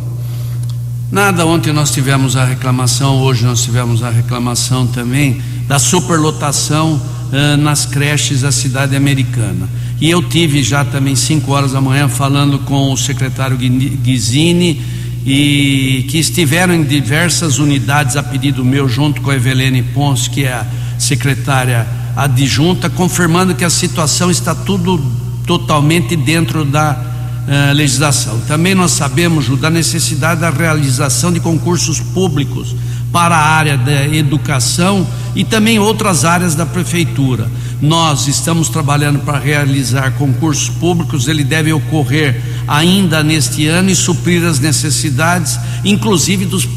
Nada, 1.11 1.45
ontem 1.45 1.73
nós 1.73 1.91
tivemos 1.91 2.37
a 2.37 2.45
reclamação, 2.45 3.17
hoje 3.17 3.43
nós 3.43 3.61
tivemos 3.61 4.01
a 4.01 4.09
reclamação 4.09 4.87
também 4.87 5.41
da 5.67 5.77
superlotação 5.77 6.93
uh, 6.93 7.57
nas 7.57 7.85
creches 7.85 8.39
da 8.41 8.51
cidade 8.51 8.95
americana. 8.95 9.67
E 9.99 10.09
eu 10.09 10.23
tive 10.23 10.63
já 10.63 10.85
também 10.85 11.13
5 11.13 11.51
horas 11.51 11.73
da 11.73 11.81
manhã 11.81 12.07
falando 12.07 12.59
com 12.59 12.93
o 12.93 12.97
secretário 12.97 13.57
Guizini 13.57 14.81
e 15.25 16.05
que 16.09 16.17
estiveram 16.17 16.73
em 16.73 16.83
diversas 16.83 17.59
unidades 17.59 18.15
a 18.15 18.23
pedido 18.23 18.63
meu, 18.63 18.87
junto 18.87 19.19
com 19.19 19.31
a 19.31 19.35
Evelene 19.35 19.83
Pons, 19.83 20.29
que 20.29 20.45
é 20.45 20.53
a 20.53 20.65
secretária 20.97 21.85
adjunta, 22.15 22.89
confirmando 22.89 23.53
que 23.53 23.65
a 23.65 23.69
situação 23.69 24.31
está 24.31 24.55
tudo 24.55 24.97
totalmente 25.45 26.15
dentro 26.15 26.63
da 26.63 27.10
uh, 27.47 27.73
legislação. 27.73 28.39
Também 28.47 28.75
nós 28.75 28.91
sabemos 28.91 29.45
Ju, 29.45 29.55
da 29.55 29.69
necessidade 29.69 30.41
da 30.41 30.49
realização 30.49 31.31
de 31.31 31.39
concursos 31.39 31.99
públicos 31.99 32.75
para 33.11 33.35
a 33.35 33.45
área 33.45 33.77
da 33.77 34.07
educação 34.07 35.05
e 35.35 35.43
também 35.43 35.79
outras 35.79 36.23
áreas 36.25 36.55
da 36.55 36.65
prefeitura. 36.65 37.49
Nós 37.81 38.27
estamos 38.27 38.69
trabalhando 38.69 39.19
para 39.19 39.39
realizar 39.39 40.11
concursos 40.11 40.69
públicos, 40.69 41.27
ele 41.27 41.43
deve 41.43 41.73
ocorrer 41.73 42.41
ainda 42.67 43.23
neste 43.23 43.67
ano 43.67 43.89
e 43.89 43.95
suprir 43.95 44.45
as 44.45 44.59
necessidades, 44.59 45.59
inclusive 45.83 46.45
dos 46.45 46.67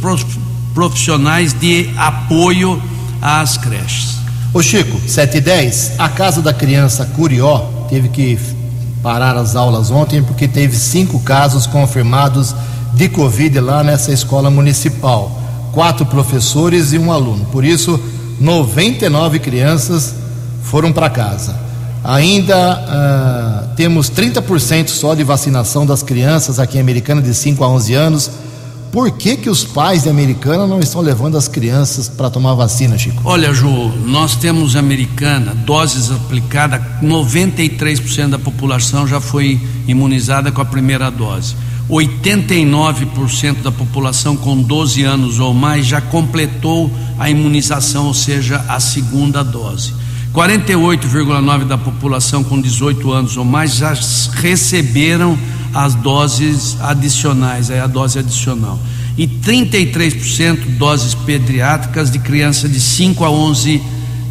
profissionais 0.72 1.52
de 1.52 1.90
apoio 1.96 2.82
às 3.20 3.56
creches. 3.56 4.18
Ô 4.52 4.62
Chico, 4.62 5.00
7 5.06 5.36
e 5.36 5.40
10, 5.40 5.92
a 5.98 6.08
Casa 6.08 6.40
da 6.40 6.54
Criança 6.54 7.04
Curió 7.06 7.58
teve 7.88 8.08
que 8.08 8.38
parar 9.04 9.36
as 9.36 9.54
aulas 9.54 9.90
ontem 9.90 10.22
porque 10.22 10.48
teve 10.48 10.74
cinco 10.74 11.20
casos 11.20 11.66
confirmados 11.66 12.56
de 12.94 13.06
Covid 13.10 13.60
lá 13.60 13.84
nessa 13.84 14.10
escola 14.10 14.50
municipal. 14.50 15.30
Quatro 15.72 16.06
professores 16.06 16.94
e 16.94 16.98
um 16.98 17.12
aluno. 17.12 17.44
Por 17.52 17.66
isso, 17.66 18.00
99 18.40 19.40
crianças 19.40 20.14
foram 20.62 20.90
para 20.90 21.10
casa. 21.10 21.54
Ainda 22.02 23.68
uh, 23.68 23.76
temos 23.76 24.10
30% 24.10 24.88
só 24.88 25.14
de 25.14 25.22
vacinação 25.22 25.84
das 25.84 26.02
crianças 26.02 26.58
aqui 26.58 26.78
em 26.78 26.80
Americana 26.80 27.20
de 27.20 27.34
5 27.34 27.62
a 27.62 27.68
11 27.68 27.94
anos. 27.94 28.30
Por 28.94 29.10
que, 29.10 29.36
que 29.36 29.50
os 29.50 29.64
pais 29.64 30.04
de 30.04 30.08
Americana 30.08 30.68
não 30.68 30.78
estão 30.78 31.00
levando 31.00 31.36
as 31.36 31.48
crianças 31.48 32.08
para 32.08 32.30
tomar 32.30 32.54
vacina, 32.54 32.96
Chico? 32.96 33.20
Olha, 33.24 33.52
Ju, 33.52 33.88
nós 34.06 34.36
temos 34.36 34.76
Americana, 34.76 35.52
doses 35.52 36.12
aplicadas, 36.12 36.80
93% 37.02 38.28
da 38.28 38.38
população 38.38 39.04
já 39.04 39.20
foi 39.20 39.60
imunizada 39.88 40.52
com 40.52 40.60
a 40.60 40.64
primeira 40.64 41.10
dose. 41.10 41.56
89% 41.90 43.62
da 43.62 43.72
população 43.72 44.36
com 44.36 44.62
12 44.62 45.02
anos 45.02 45.40
ou 45.40 45.52
mais 45.52 45.84
já 45.86 46.00
completou 46.00 46.88
a 47.18 47.28
imunização, 47.28 48.06
ou 48.06 48.14
seja, 48.14 48.64
a 48.68 48.78
segunda 48.78 49.42
dose. 49.42 49.92
48,9% 50.32 51.64
da 51.64 51.76
população 51.76 52.44
com 52.44 52.60
18 52.60 53.10
anos 53.10 53.36
ou 53.36 53.44
mais 53.44 53.74
já 53.74 53.92
receberam 54.34 55.36
as 55.74 55.94
doses 55.94 56.76
adicionais, 56.80 57.70
a 57.70 57.86
dose 57.86 58.18
adicional. 58.18 58.78
e 59.16 59.28
33% 59.28 60.76
doses 60.76 61.14
pediátricas 61.14 62.10
de 62.10 62.18
crianças 62.18 62.72
de 62.72 62.80
5 62.80 63.24
a 63.24 63.30
11 63.30 63.80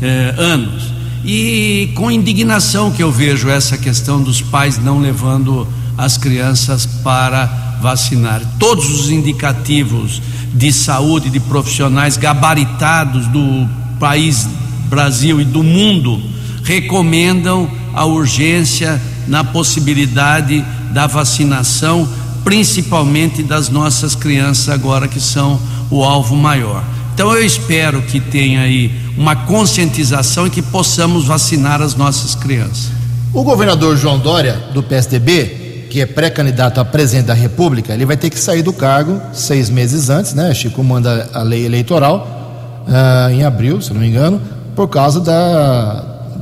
eh, 0.01 0.35
anos. 0.37 0.91
E 1.23 1.91
com 1.95 2.11
indignação 2.11 2.91
que 2.91 3.01
eu 3.01 3.09
vejo 3.09 3.47
essa 3.47 3.77
questão 3.77 4.21
dos 4.21 4.41
pais 4.41 4.77
não 4.77 4.99
levando 4.99 5.65
as 5.97 6.17
crianças 6.17 6.85
para 6.85 7.45
vacinar. 7.81 8.41
Todos 8.59 8.89
os 8.89 9.09
indicativos 9.09 10.21
de 10.53 10.73
saúde 10.73 11.29
de 11.29 11.39
profissionais 11.39 12.17
gabaritados 12.17 13.27
do 13.27 13.67
país 13.99 14.47
Brasil 14.89 15.39
e 15.39 15.45
do 15.45 15.63
mundo 15.63 16.21
recomendam 16.63 17.69
a 17.93 18.05
urgência 18.05 19.01
na 19.27 19.43
possibilidade 19.43 20.63
da 20.93 21.07
vacinação, 21.07 22.07
principalmente 22.43 23.41
das 23.41 23.69
nossas 23.69 24.15
crianças 24.15 24.69
agora 24.69 25.07
que 25.07 25.19
são 25.19 25.59
o 25.89 26.03
alvo 26.03 26.35
maior. 26.35 26.83
Então 27.13 27.31
eu 27.33 27.45
espero 27.45 28.01
que 28.01 28.19
tenha 28.19 28.61
aí 28.61 28.91
uma 29.17 29.35
conscientização 29.35 30.47
e 30.47 30.49
que 30.49 30.61
possamos 30.61 31.25
vacinar 31.25 31.81
as 31.81 31.95
nossas 31.95 32.35
crianças. 32.35 32.91
O 33.33 33.43
governador 33.43 33.97
João 33.97 34.19
Dória, 34.19 34.53
do 34.73 34.81
PSDB, 34.83 35.87
que 35.89 36.01
é 36.01 36.05
pré-candidato 36.05 36.79
a 36.79 36.85
presidente 36.85 37.27
da 37.27 37.33
República, 37.33 37.93
ele 37.93 38.05
vai 38.05 38.17
ter 38.17 38.29
que 38.29 38.39
sair 38.39 38.63
do 38.63 38.73
cargo 38.73 39.21
seis 39.31 39.69
meses 39.69 40.09
antes, 40.09 40.33
né? 40.33 40.53
Chico 40.53 40.83
manda 40.83 41.29
a 41.33 41.43
lei 41.43 41.65
eleitoral 41.65 42.85
uh, 42.87 43.31
em 43.31 43.43
abril, 43.43 43.79
se 43.79 43.93
não 43.93 44.01
me 44.01 44.07
engano, 44.07 44.41
por 44.75 44.87
causa 44.87 45.19
da, 45.19 45.93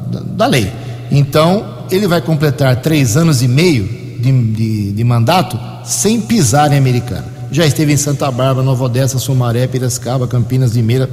da, 0.07 0.19
da 0.19 0.47
lei. 0.47 0.71
Então, 1.11 1.65
ele 1.91 2.07
vai 2.07 2.21
completar 2.21 2.77
três 2.77 3.17
anos 3.17 3.41
e 3.41 3.47
meio 3.47 4.00
de, 4.21 4.31
de, 4.53 4.91
de 4.91 5.03
mandato 5.03 5.59
sem 5.83 6.21
pisar 6.21 6.71
em 6.71 6.77
Americana. 6.77 7.25
Já 7.51 7.65
esteve 7.65 7.91
em 7.91 7.97
Santa 7.97 8.31
Bárbara, 8.31 8.65
Nova 8.65 8.85
Odessa, 8.85 9.19
Sumaré, 9.19 9.67
Piracicaba, 9.67 10.27
Campinas, 10.27 10.73
Limeira. 10.73 11.09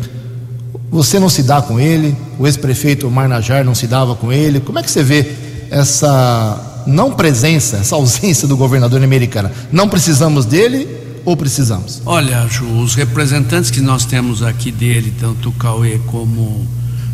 Você 0.91 1.19
não 1.19 1.29
se 1.29 1.43
dá 1.43 1.61
com 1.61 1.81
ele, 1.81 2.17
o 2.39 2.47
ex-prefeito 2.47 3.11
Marnajar 3.11 3.65
não 3.65 3.75
se 3.75 3.87
dava 3.87 4.15
com 4.15 4.33
ele. 4.33 4.61
Como 4.61 4.79
é 4.79 4.83
que 4.83 4.91
você 4.91 5.03
vê 5.03 5.33
essa 5.71 6.85
não 6.87 7.13
presença, 7.13 7.79
essa 7.79 7.97
ausência 7.97 8.47
do 8.47 8.57
governador 8.57 9.03
Americana? 9.03 9.51
Não 9.73 9.89
precisamos 9.89 10.45
dele 10.45 10.89
ou 11.25 11.37
precisamos? 11.37 12.01
Olha, 12.07 12.47
Ju, 12.47 12.65
os 12.81 12.95
representantes 12.95 13.71
que 13.71 13.81
nós 13.81 14.05
temos 14.05 14.43
aqui 14.43 14.71
dele, 14.71 15.13
tanto 15.19 15.49
o 15.49 15.53
Cauê 15.53 16.01
como 16.07 16.67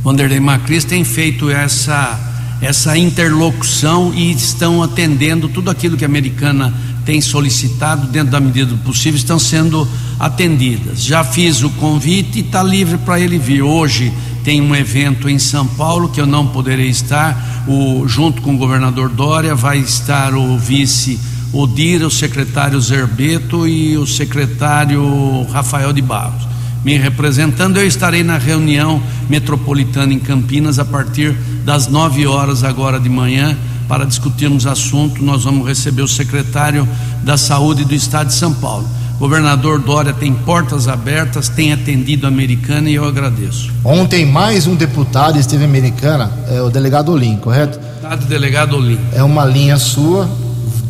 Vanderlei 0.03 0.38
Macris, 0.38 0.84
têm 0.84 1.03
feito 1.03 1.51
essa 1.51 2.34
essa 2.65 2.97
interlocução 2.97 4.15
e 4.15 4.33
estão 4.33 4.83
atendendo 4.83 5.51
tudo 5.51 5.71
aquilo 5.71 5.99
que 5.99 6.05
a 6.05 6.09
americana 6.09 6.73
tem 7.05 7.21
solicitado, 7.21 8.07
dentro 8.07 8.33
da 8.33 8.41
medida 8.41 8.71
do 8.71 8.79
possível, 8.79 9.19
estão 9.19 9.39
sendo 9.39 9.87
atendidas. 10.19 11.05
Já 11.05 11.23
fiz 11.23 11.62
o 11.62 11.69
convite 11.69 12.39
e 12.39 12.41
está 12.41 12.62
livre 12.62 12.97
para 12.97 13.21
ele 13.21 13.39
vir. 13.39 13.61
Hoje 13.61 14.11
tem 14.43 14.62
um 14.62 14.75
evento 14.75 15.29
em 15.29 15.39
São 15.39 15.67
Paulo 15.67 16.09
que 16.09 16.19
eu 16.19 16.27
não 16.27 16.47
poderei 16.47 16.89
estar, 16.89 17.65
o, 17.69 18.09
junto 18.09 18.41
com 18.41 18.55
o 18.55 18.59
governador 18.59 19.11
Dória, 19.11 19.55
vai 19.55 19.79
estar 19.79 20.35
o 20.35 20.57
vice 20.57 21.21
Odira, 21.53 22.07
o 22.07 22.11
secretário 22.11 22.81
Zerbeto 22.81 23.69
e 23.69 23.99
o 23.99 24.07
secretário 24.07 25.47
Rafael 25.53 25.93
de 25.93 26.01
Barros 26.01 26.54
me 26.85 26.97
representando. 26.97 27.78
Eu 27.78 27.87
estarei 27.87 28.22
na 28.22 28.37
reunião 28.37 29.03
metropolitana 29.28 30.12
em 30.12 30.18
Campinas 30.18 30.78
a 30.78 30.85
partir 30.85 31.32
das 31.64 31.89
9 31.89 32.26
horas 32.26 32.62
agora 32.62 33.01
de 33.01 33.09
manhã 33.09 33.57
para 33.89 34.05
discutirmos 34.05 34.66
assunto. 34.66 35.24
Nós 35.24 35.45
vamos 35.45 35.66
receber 35.66 36.03
o 36.03 36.09
secretário 36.09 36.87
da 37.22 37.37
Saúde 37.37 37.85
do 37.85 37.95
Estado 37.95 38.28
de 38.28 38.35
São 38.35 38.53
Paulo. 38.53 38.87
Governador 39.18 39.78
Dória 39.78 40.12
tem 40.12 40.35
portas 40.35 40.89
abertas, 40.89 41.49
tem 41.49 41.72
atendido 41.72 42.26
a 42.26 42.28
Americana 42.28 42.91
e 42.91 42.95
eu 42.95 43.05
agradeço. 43.05 43.70
Ontem 43.85 44.26
mais 44.26 44.66
um 44.66 44.74
deputado 44.74 45.39
esteve 45.39 45.64
Americana, 45.64 46.32
é 46.49 46.61
o 46.61 46.68
delegado 46.68 47.12
Olim, 47.12 47.37
correto? 47.37 47.78
Deputado 47.78 48.26
delegado 48.26 48.76
Olim. 48.76 48.99
É 49.12 49.22
uma 49.22 49.45
linha 49.45 49.78
sua, 49.78 50.28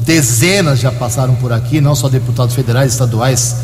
dezenas 0.04 0.80
já 0.80 0.90
passaram 0.90 1.34
por 1.34 1.52
aqui, 1.52 1.82
não 1.82 1.94
só 1.94 2.08
deputados 2.08 2.54
federais, 2.54 2.92
estaduais, 2.92 3.56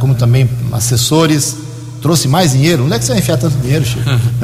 como 0.00 0.14
também 0.14 0.48
assessores. 0.72 1.56
Trouxe 2.00 2.28
mais 2.28 2.52
dinheiro? 2.52 2.84
Onde 2.84 2.94
é 2.94 2.98
que 2.98 3.04
você 3.04 3.12
vai 3.12 3.20
enfiar 3.20 3.38
tanto 3.38 3.56
dinheiro, 3.58 3.84
Chico? 3.84 4.08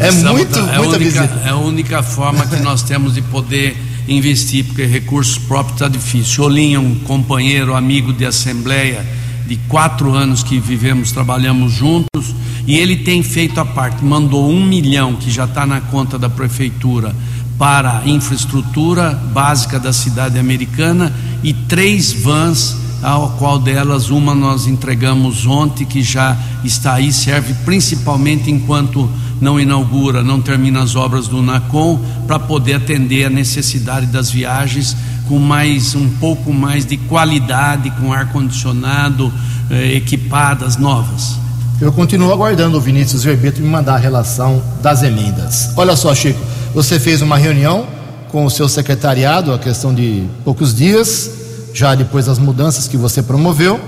é, 0.00 0.08
é 0.08 0.10
muito, 0.10 0.58
é 0.58 0.78
muita 0.78 0.96
única, 0.96 0.98
visita. 0.98 1.42
É 1.44 1.50
a 1.50 1.56
única 1.56 2.02
forma 2.02 2.44
que 2.46 2.56
nós 2.56 2.82
temos 2.82 3.14
de 3.14 3.22
poder 3.22 3.76
investir, 4.08 4.64
porque 4.64 4.84
recursos 4.84 5.38
próprios 5.38 5.74
está 5.74 5.88
difícil. 5.88 6.44
Olinho, 6.44 6.80
um 6.80 6.94
companheiro, 7.00 7.76
amigo 7.76 8.12
de 8.12 8.26
assembleia, 8.26 9.06
de 9.46 9.56
quatro 9.68 10.14
anos 10.14 10.42
que 10.42 10.58
vivemos, 10.58 11.12
trabalhamos 11.12 11.72
juntos, 11.72 12.34
e 12.66 12.76
ele 12.76 12.96
tem 12.96 13.22
feito 13.22 13.60
a 13.60 13.64
parte, 13.64 14.04
mandou 14.04 14.48
um 14.50 14.64
milhão 14.64 15.14
que 15.14 15.30
já 15.30 15.44
está 15.44 15.66
na 15.66 15.80
conta 15.80 16.18
da 16.18 16.28
prefeitura 16.28 17.14
para 17.58 17.98
a 17.98 18.08
infraestrutura 18.08 19.10
básica 19.10 19.78
da 19.78 19.92
cidade 19.92 20.38
americana 20.38 21.12
e 21.42 21.52
três 21.52 22.12
vans 22.12 22.76
ao 23.02 23.30
qual 23.30 23.58
delas 23.58 24.10
uma 24.10 24.34
nós 24.34 24.66
entregamos 24.66 25.46
ontem, 25.46 25.84
que 25.84 26.02
já 26.02 26.36
está 26.64 26.94
aí, 26.94 27.12
serve 27.12 27.54
principalmente 27.64 28.50
enquanto 28.50 29.10
não 29.40 29.58
inaugura, 29.58 30.22
não 30.22 30.40
termina 30.40 30.82
as 30.82 30.94
obras 30.94 31.26
do 31.26 31.42
NACOM, 31.42 31.98
para 32.26 32.38
poder 32.38 32.74
atender 32.74 33.24
a 33.24 33.30
necessidade 33.30 34.06
das 34.06 34.30
viagens 34.30 34.96
com 35.26 35.38
mais 35.38 35.94
um 35.94 36.08
pouco 36.08 36.52
mais 36.52 36.84
de 36.84 36.96
qualidade, 36.96 37.90
com 37.92 38.12
ar-condicionado, 38.12 39.32
eh, 39.70 39.94
equipadas, 39.94 40.76
novas. 40.76 41.38
Eu 41.80 41.92
continuo 41.92 42.30
aguardando 42.30 42.76
o 42.76 42.80
Vinícius 42.80 43.24
Verbeto 43.24 43.62
me 43.62 43.68
mandar 43.68 43.94
a 43.94 43.98
relação 43.98 44.62
das 44.82 45.02
emendas. 45.02 45.72
Olha 45.76 45.96
só, 45.96 46.14
Chico, 46.14 46.38
você 46.74 47.00
fez 47.00 47.22
uma 47.22 47.38
reunião 47.38 47.86
com 48.28 48.44
o 48.44 48.50
seu 48.50 48.68
secretariado, 48.68 49.52
a 49.52 49.58
questão 49.58 49.94
de 49.94 50.24
poucos 50.44 50.74
dias, 50.74 51.39
já 51.72 51.94
depois 51.94 52.26
das 52.26 52.38
mudanças 52.38 52.88
que 52.88 52.96
você 52.96 53.22
promoveu. 53.22 53.80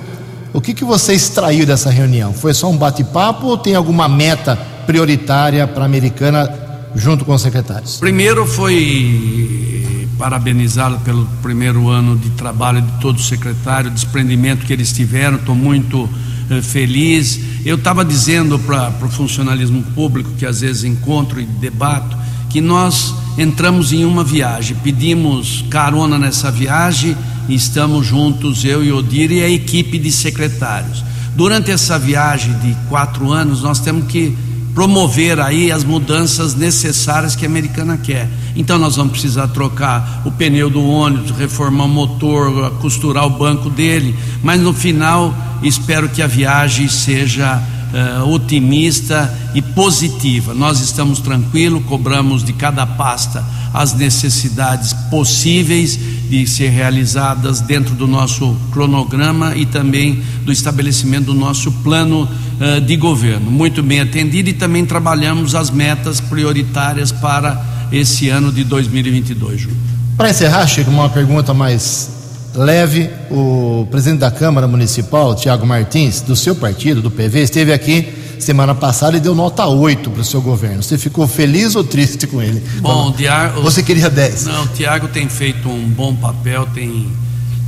O 0.53 0.61
que, 0.61 0.75
que 0.75 0.85
você 0.85 1.15
extraiu 1.15 1.65
dessa 1.65 1.91
reunião? 1.91 2.33
Foi 2.35 2.53
só 2.53 2.71
um 2.71 2.77
bate-papo 2.77 3.47
ou 3.47 3.57
tem 3.57 3.75
alguma 3.75 4.09
meta 4.09 4.57
prioritária 4.87 5.67
para 5.67 5.83
a 5.83 5.87
americana 5.87 6.51
junto 6.95 7.25
com 7.25 7.33
os 7.33 7.43
secretários? 7.43 7.97
Primeiro 7.99 8.47
foi 8.47 10.07
parabenizá-lo 10.19 11.01
pelo 11.01 11.27
primeiro 11.43 11.89
ano 11.89 12.17
de 12.17 12.31
trabalho 12.31 12.81
de 12.81 12.93
todo 13.01 13.17
o 13.17 13.23
secretário, 13.23 13.91
desprendimento 13.91 14.65
que 14.65 14.73
eles 14.73 14.93
tiveram, 14.93 15.37
estou 15.37 15.55
muito 15.55 16.09
eh, 16.51 16.63
feliz. 16.63 17.41
Eu 17.65 17.77
estava 17.77 18.05
dizendo 18.05 18.59
para 18.59 18.93
o 19.03 19.09
funcionalismo 19.09 19.83
público, 19.95 20.31
que 20.39 20.47
às 20.47 20.61
vezes 20.61 20.85
encontro 20.85 21.41
e 21.41 21.45
debato, 21.45 22.17
que 22.51 22.61
nós 22.61 23.15
entramos 23.39 23.93
em 23.93 24.05
uma 24.05 24.23
viagem, 24.23 24.77
pedimos 24.85 25.65
carona 25.71 26.19
nessa 26.19 26.51
viagem 26.51 27.17
estamos 27.55 28.07
juntos, 28.07 28.65
eu 28.65 28.85
e 28.85 28.93
Odir 28.93 29.33
e 29.33 29.43
a 29.43 29.49
equipe 29.49 29.99
de 29.99 30.11
secretários. 30.11 31.05
Durante 31.35 31.71
essa 31.71 31.99
viagem 31.99 32.53
de 32.59 32.77
quatro 32.89 33.33
anos, 33.33 33.63
nós 33.63 33.81
temos 33.81 34.07
que 34.07 34.37
promover 34.75 35.39
aí 35.39 35.71
as 35.71 35.85
mudanças 35.85 36.55
necessárias 36.55 37.37
que 37.37 37.45
a 37.45 37.49
americana 37.49 37.97
quer. 37.97 38.29
Então 38.57 38.79
nós 38.79 38.97
vamos 38.97 39.13
precisar 39.13 39.49
trocar 39.49 40.23
o 40.25 40.31
pneu 40.31 40.71
do 40.71 40.83
ônibus, 40.83 41.31
reformar 41.33 41.85
o 41.85 41.89
motor, 41.89 42.71
costurar 42.81 43.27
o 43.27 43.31
banco 43.31 43.69
dele, 43.69 44.17
mas 44.43 44.61
no 44.61 44.73
final 44.73 45.35
espero 45.63 46.09
que 46.09 46.23
a 46.23 46.27
viagem 46.27 46.89
seja 46.89 47.63
uh, 47.93 48.29
otimista 48.29 49.33
e 49.55 49.63
positiva. 49.63 50.55
Nós 50.55 50.81
estamos 50.81 51.21
tranquilos, 51.21 51.85
cobramos 51.85 52.43
de 52.43 52.53
cada 52.53 52.87
pasta 52.87 53.45
as 53.73 53.95
necessidades 53.95 54.93
possíveis 55.11 55.99
de 56.29 56.47
ser 56.47 56.69
realizadas 56.69 57.61
dentro 57.61 57.95
do 57.95 58.07
nosso 58.07 58.57
cronograma 58.71 59.57
e 59.57 59.65
também 59.65 60.23
do 60.45 60.53
estabelecimento 60.53 61.27
do 61.27 61.35
nosso 61.35 61.71
plano 61.73 62.23
uh, 62.23 62.81
de 62.81 62.97
governo. 62.97 63.51
Muito 63.51 63.83
bem 63.83 64.01
atendido 64.01 64.51
e 64.51 64.53
também 64.53 64.85
trabalhamos 64.85 65.55
as 65.55 65.71
metas 65.71 66.21
prioritárias 66.21 67.13
para 67.13 67.89
esse 67.91 68.29
ano 68.29 68.53
de 68.53 68.65
2022. 68.65 69.69
Para 70.17 70.31
encerrar, 70.31 70.67
Chico, 70.67 70.91
uma 70.91 71.09
pergunta 71.09 71.53
mais 71.55 72.22
leve. 72.55 73.11
O 73.31 73.87
presidente 73.91 74.21
da 74.21 74.31
Câmara 74.31 74.67
Municipal, 74.67 75.35
Tiago 75.35 75.67
Martins, 75.67 76.21
do 76.21 76.37
seu 76.37 76.55
partido, 76.55 77.03
do 77.03 77.11
PV, 77.11 77.43
esteve 77.43 77.73
aqui 77.73 78.13
semana 78.39 78.75
passada 78.75 79.17
e 79.17 79.21
deu 79.21 79.35
nota 79.35 79.67
8 79.67 80.11
para 80.11 80.21
o 80.21 80.25
seu 80.25 80.43
governo. 80.43 80.83
Você 80.83 80.99
ficou 80.99 81.27
feliz 81.29 81.77
ou 81.77 81.85
triste 81.85 82.27
com 82.27 82.43
ele? 82.43 82.63
Bom, 82.81 83.09
o 83.09 83.13
Tiago. 83.13 83.63
Você 83.63 83.83
queria 83.83 84.11
10? 84.11 84.47
Não, 84.47 84.65
o 84.65 84.69
Tiago 84.69 85.09
tem 85.09 85.29
feito 85.29 85.69
um 85.69 85.89
bom 85.89 86.15
papel, 86.15 86.67
tem, 86.75 87.11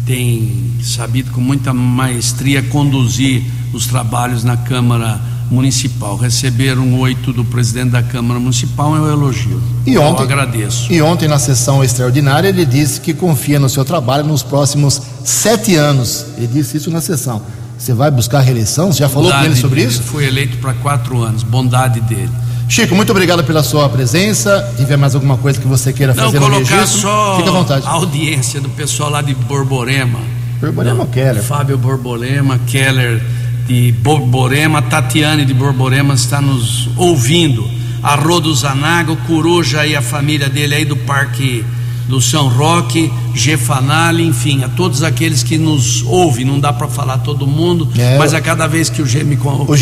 tem 0.05 0.73
sabido 0.83 1.31
com 1.31 1.41
muita 1.41 1.73
maestria 1.73 2.63
conduzir 2.63 3.45
os 3.77 3.87
trabalhos 3.87 4.45
na 4.45 4.57
Câmara 4.57 5.21
Municipal. 5.51 6.17
Receber 6.17 6.79
um 6.79 6.99
oito 7.01 7.33
do 7.33 7.45
presidente 7.45 7.91
da 7.91 8.03
Câmara 8.03 8.41
Municipal 8.41 8.97
é 8.97 9.01
um 9.01 9.11
elogio. 9.11 9.61
E 9.87 9.97
ontem, 9.99 10.21
Eu 10.23 10.25
agradeço. 10.25 10.93
E 10.93 11.03
ontem, 11.03 11.29
na 11.29 11.39
sessão 11.39 11.83
extraordinária, 11.85 12.49
ele 12.49 12.65
disse 12.65 13.01
que 13.01 13.13
confia 13.13 13.59
no 13.61 13.69
seu 13.69 13.85
trabalho 13.85 14.25
nos 14.25 14.43
próximos 14.43 15.01
sete 15.25 15.75
anos. 15.77 16.27
Ele 16.37 16.47
disse 16.47 16.77
isso 16.77 16.91
na 16.91 17.01
sessão. 17.01 17.43
Você 17.79 17.93
vai 17.93 18.11
buscar 18.11 18.41
reeleição? 18.41 18.93
Você 18.93 19.01
já 19.01 19.09
falou 19.09 19.31
com 19.31 19.45
ele 19.45 19.57
sobre 19.57 19.81
dele. 19.81 19.93
isso? 19.93 20.03
Foi 20.03 20.25
eleito 20.27 20.57
para 20.59 20.73
quatro 20.75 21.23
anos, 21.23 21.43
bondade 21.43 22.01
dele. 22.01 22.31
Chico, 22.67 22.95
muito 22.95 23.11
obrigado 23.11 23.45
pela 23.45 23.63
sua 23.63 23.89
presença. 23.91 24.67
Se 24.71 24.77
tiver 24.79 24.97
mais 24.97 25.15
alguma 25.15 25.37
coisa 25.37 25.61
que 25.61 25.67
você 25.67 25.93
queira 25.93 26.15
Não, 26.15 26.25
fazer 26.25 26.41
no 26.41 26.49
registro, 26.49 26.87
só 26.87 27.37
fica 27.37 27.51
à 27.51 27.53
vontade. 27.53 27.87
a 27.87 27.91
audiência 27.91 28.61
do 28.61 28.71
pessoal 28.71 29.11
lá 29.11 29.21
de 29.21 29.35
Borborema. 29.35 30.19
Borborema 30.61 31.01
ou 31.03 31.07
Keller? 31.09 31.43
Fábio 31.43 31.77
Borborema, 31.77 32.59
Keller 32.67 33.23
de 33.67 33.93
Borborema, 33.93 34.83
Tatiane 34.83 35.45
de 35.45 35.55
Borborema 35.55 36.15
está 36.15 36.41
nos 36.41 36.89
ouvindo. 36.97 37.69
Arrodo 38.03 38.55
Zanaga, 38.55 39.17
Coruja 39.27 39.87
e 39.87 39.97
a 39.97 40.03
família 40.03 40.49
dele 40.49 40.75
aí 40.75 40.85
do 40.85 40.97
Parque 40.97 41.65
do 42.07 42.21
São 42.21 42.49
Roque, 42.49 43.11
Gefanali, 43.35 44.27
enfim, 44.27 44.63
a 44.63 44.69
todos 44.69 45.03
aqueles 45.03 45.43
que 45.43 45.57
nos 45.57 46.03
ouvem, 46.03 46.45
não 46.45 46.61
dá 46.61 46.71
para 46.71 46.87
falar 46.87 47.17
todo 47.19 47.47
mundo, 47.47 47.89
É. 47.97 48.19
mas 48.19 48.35
a 48.35 48.43
cada 48.43 48.67
vez 48.67 48.91
que 48.91 49.01
o 49.01 49.07
G 49.07 49.25
me 49.25 49.39
O 49.43 49.75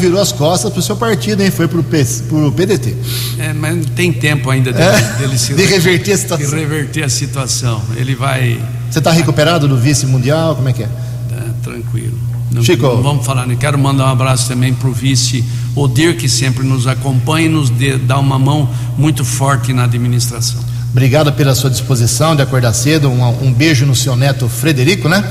virou 0.00 0.20
as 0.20 0.32
costas 0.32 0.72
pro 0.72 0.82
seu 0.82 0.96
partido, 0.96 1.42
hein? 1.44 1.50
Foi 1.52 1.68
pro, 1.68 1.80
P, 1.84 2.04
pro 2.28 2.50
PDT. 2.50 2.96
É, 3.38 3.52
mas 3.52 3.76
não 3.76 3.84
tem 3.84 4.12
tempo 4.12 4.50
ainda 4.50 4.72
dele, 4.72 4.84
É, 4.84 5.00
dele 5.18 5.38
se 5.38 5.54
de 5.54 5.64
reverter 5.64 6.12
a 6.12 6.16
de 6.16 6.20
situação. 6.22 6.58
reverter 6.58 7.04
a 7.04 7.08
situação. 7.08 7.82
Ele 7.96 8.16
vai 8.16 8.60
Você 8.90 8.98
está 8.98 9.12
recuperado 9.12 9.68
do 9.68 9.76
vice 9.76 10.06
mundial? 10.06 10.56
Como 10.56 10.68
é 10.68 10.72
que 10.72 10.82
é? 10.82 10.86
tá, 10.88 11.44
tranquilo. 11.62 12.18
Não, 12.50 12.62
Chico. 12.64 12.82
não 12.86 13.02
vamos 13.02 13.24
falar, 13.24 13.46
né? 13.46 13.56
Quero 13.58 13.78
mandar 13.78 14.06
um 14.06 14.10
abraço 14.12 14.48
também 14.48 14.74
para 14.74 14.88
o 14.88 14.92
vice 14.92 15.44
Odir, 15.76 16.16
que 16.16 16.28
sempre 16.28 16.64
nos 16.64 16.86
acompanha 16.86 17.46
e 17.46 17.48
nos 17.48 17.70
dê- 17.70 17.96
dá 17.96 18.18
uma 18.18 18.38
mão 18.38 18.68
muito 18.98 19.24
forte 19.24 19.72
na 19.72 19.84
administração. 19.84 20.58
Obrigado 20.90 21.32
pela 21.32 21.54
sua 21.54 21.70
disposição 21.70 22.34
de 22.34 22.42
acordar 22.42 22.72
cedo. 22.72 23.08
Um, 23.08 23.46
um 23.46 23.52
beijo 23.52 23.86
no 23.86 23.94
seu 23.94 24.16
neto 24.16 24.48
Frederico, 24.48 25.08
né? 25.08 25.24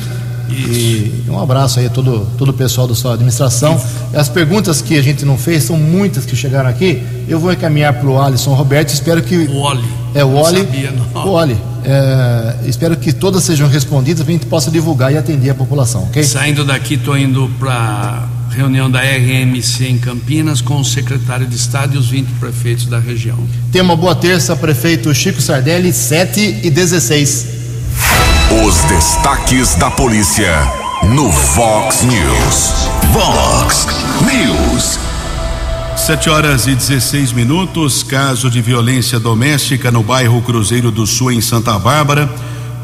E 0.56 1.24
um 1.30 1.40
abraço 1.40 1.80
aí 1.80 1.86
a 1.86 1.90
todo, 1.90 2.28
todo 2.38 2.50
o 2.50 2.54
pessoal 2.54 2.88
da 2.88 2.96
sua 2.96 3.14
administração. 3.14 3.80
As 4.14 4.30
perguntas 4.30 4.82
que 4.82 4.98
a 4.98 5.02
gente 5.02 5.26
não 5.26 5.38
fez 5.38 5.64
são 5.64 5.78
muitas 5.78 6.26
que 6.26 6.36
chegaram 6.36 6.70
aqui. 6.70 7.02
Eu 7.28 7.40
vou 7.40 7.52
encaminhar 7.52 7.94
para 7.94 8.08
o 8.10 8.22
Alisson 8.22 8.54
Roberto. 8.54 8.90
Espero 8.90 9.22
que. 9.22 9.36
O 9.36 9.58
Oli. 9.58 9.84
É 10.14 10.24
o 10.24 10.30
Não 10.30 10.38
Oli. 10.42 10.58
sabia, 10.60 10.92
não. 10.92 11.26
O 11.26 11.30
Oli. 11.32 11.58
É, 11.84 12.56
espero 12.68 12.98
que 12.98 13.14
todas 13.14 13.44
sejam 13.44 13.68
respondidas 13.68 14.24
para 14.24 14.32
a 14.32 14.34
gente 14.34 14.46
possa 14.48 14.70
divulgar 14.70 15.14
e 15.14 15.18
atender 15.18 15.50
a 15.50 15.56
população, 15.56 16.04
ok? 16.04 16.22
Saindo 16.24 16.66
daqui, 16.66 16.96
estou 16.96 17.18
indo 17.18 17.50
para 17.58 18.28
reunião 18.50 18.90
da 18.92 19.00
RMC 19.00 19.86
em 19.88 19.98
Campinas 19.98 20.60
com 20.60 20.82
o 20.82 20.84
secretário 20.86 21.48
de 21.48 21.56
Estado 21.56 21.96
e 21.96 21.98
os 21.98 22.08
20 22.10 22.28
prefeitos 22.40 22.86
da 22.88 23.00
região. 23.00 23.38
Tenha 23.72 23.84
uma 23.84 23.96
boa 23.96 24.14
terça, 24.16 24.56
prefeito 24.56 25.14
Chico 25.14 25.42
Sardelli, 25.42 25.94
7 25.94 26.60
e 26.64 26.70
16. 26.70 27.59
Os 28.52 28.84
destaques 28.86 29.76
da 29.76 29.92
polícia 29.92 30.52
no 31.16 31.32
Fox 31.32 32.02
News. 32.02 32.90
Vox 33.14 33.88
News. 34.26 35.00
7 35.96 36.32
horas 36.32 36.66
e 36.66 36.74
16 36.74 37.32
minutos. 37.32 38.02
Caso 38.02 38.50
de 38.50 38.60
violência 38.60 39.20
doméstica 39.20 39.92
no 39.92 40.02
bairro 40.02 40.42
Cruzeiro 40.42 40.90
do 40.90 41.06
Sul, 41.06 41.32
em 41.32 41.42
Santa 41.42 41.78
Bárbara. 41.78 42.28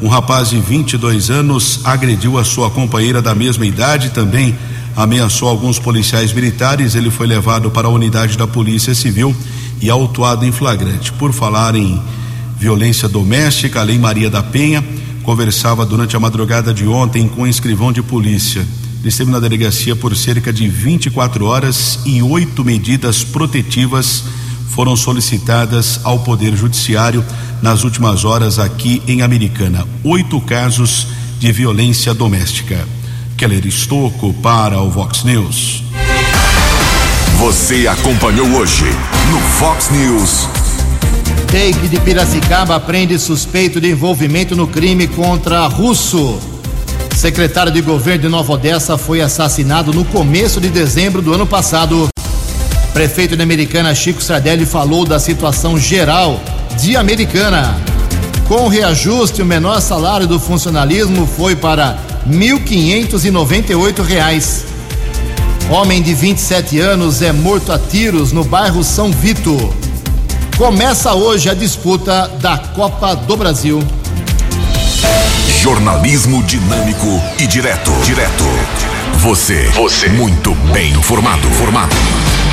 Um 0.00 0.06
rapaz 0.06 0.50
de 0.50 0.60
22 0.60 1.30
anos 1.30 1.80
agrediu 1.82 2.38
a 2.38 2.44
sua 2.44 2.70
companheira 2.70 3.20
da 3.20 3.34
mesma 3.34 3.66
idade, 3.66 4.10
também 4.10 4.56
ameaçou 4.94 5.48
alguns 5.48 5.80
policiais 5.80 6.32
militares. 6.32 6.94
Ele 6.94 7.10
foi 7.10 7.26
levado 7.26 7.72
para 7.72 7.88
a 7.88 7.90
unidade 7.90 8.38
da 8.38 8.46
Polícia 8.46 8.94
Civil 8.94 9.34
e 9.82 9.90
autuado 9.90 10.46
em 10.46 10.52
flagrante. 10.52 11.12
Por 11.14 11.32
falar 11.32 11.74
em 11.74 12.00
violência 12.56 13.08
doméstica, 13.08 13.80
a 13.80 13.82
Lei 13.82 13.98
Maria 13.98 14.30
da 14.30 14.44
Penha 14.44 14.84
conversava 15.26 15.84
durante 15.84 16.14
a 16.14 16.20
madrugada 16.20 16.72
de 16.72 16.86
ontem 16.86 17.26
com 17.26 17.42
um 17.42 17.46
escrivão 17.48 17.92
de 17.92 18.00
polícia. 18.00 18.60
Ele 19.00 19.08
esteve 19.08 19.28
na 19.28 19.40
delegacia 19.40 19.96
por 19.96 20.16
cerca 20.16 20.52
de 20.52 20.68
24 20.68 21.44
horas 21.44 21.98
e 22.06 22.22
oito 22.22 22.64
medidas 22.64 23.24
protetivas 23.24 24.22
foram 24.70 24.94
solicitadas 24.94 25.98
ao 26.04 26.20
Poder 26.20 26.54
Judiciário 26.54 27.24
nas 27.60 27.82
últimas 27.82 28.24
horas 28.24 28.60
aqui 28.60 29.02
em 29.08 29.20
Americana. 29.22 29.84
Oito 30.04 30.40
casos 30.42 31.08
de 31.40 31.50
violência 31.50 32.14
doméstica. 32.14 32.86
Keller 33.36 33.66
Estocco 33.66 34.32
para 34.34 34.80
o 34.80 34.90
Vox 34.90 35.24
News. 35.24 35.82
Você 37.38 37.88
acompanhou 37.88 38.46
hoje 38.52 38.84
no 39.32 39.40
Fox 39.40 39.90
News. 39.90 40.65
Take 41.46 41.88
de 41.88 42.00
Piracicaba 42.00 42.78
prende 42.80 43.18
suspeito 43.18 43.80
de 43.80 43.90
envolvimento 43.90 44.54
no 44.56 44.66
crime 44.66 45.06
contra 45.06 45.66
Russo. 45.66 46.38
Secretário 47.16 47.72
de 47.72 47.80
governo 47.80 48.22
de 48.22 48.28
Nova 48.28 48.52
Odessa 48.52 48.98
foi 48.98 49.20
assassinado 49.20 49.92
no 49.92 50.04
começo 50.04 50.60
de 50.60 50.68
dezembro 50.68 51.22
do 51.22 51.32
ano 51.32 51.46
passado. 51.46 52.08
Prefeito 52.92 53.36
de 53.36 53.42
Americana 53.42 53.94
Chico 53.94 54.22
Sardelli 54.22 54.66
falou 54.66 55.04
da 55.04 55.18
situação 55.18 55.78
geral 55.78 56.40
de 56.78 56.96
Americana. 56.96 57.76
Com 58.48 58.66
o 58.66 58.68
reajuste, 58.68 59.42
o 59.42 59.46
menor 59.46 59.80
salário 59.80 60.26
do 60.26 60.38
funcionalismo 60.38 61.26
foi 61.26 61.56
para 61.56 61.98
1.598 62.28 64.02
reais. 64.02 64.64
Homem 65.68 66.00
de 66.00 66.14
27 66.14 66.78
anos 66.78 67.22
é 67.22 67.32
morto 67.32 67.72
a 67.72 67.78
tiros 67.78 68.30
no 68.30 68.44
bairro 68.44 68.84
São 68.84 69.10
Vito. 69.10 69.74
Começa 70.56 71.12
hoje 71.12 71.50
a 71.50 71.54
disputa 71.54 72.28
da 72.40 72.56
Copa 72.56 73.14
do 73.14 73.36
Brasil. 73.36 73.78
Jornalismo 75.60 76.42
dinâmico 76.44 77.06
e 77.38 77.46
direto. 77.46 77.92
Direto. 78.02 78.44
Você. 79.18 79.68
Você. 79.74 80.08
Muito 80.08 80.54
bem 80.72 80.92
informado. 80.92 81.46
Formado. 81.50 81.94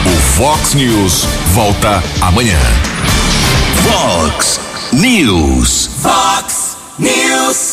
O 0.05 0.21
Fox 0.35 0.73
News 0.73 1.25
volta 1.53 2.03
amanhã. 2.19 2.59
Vox 3.83 4.59
News. 4.91 5.89
Fox 6.01 6.75
News. 6.99 7.71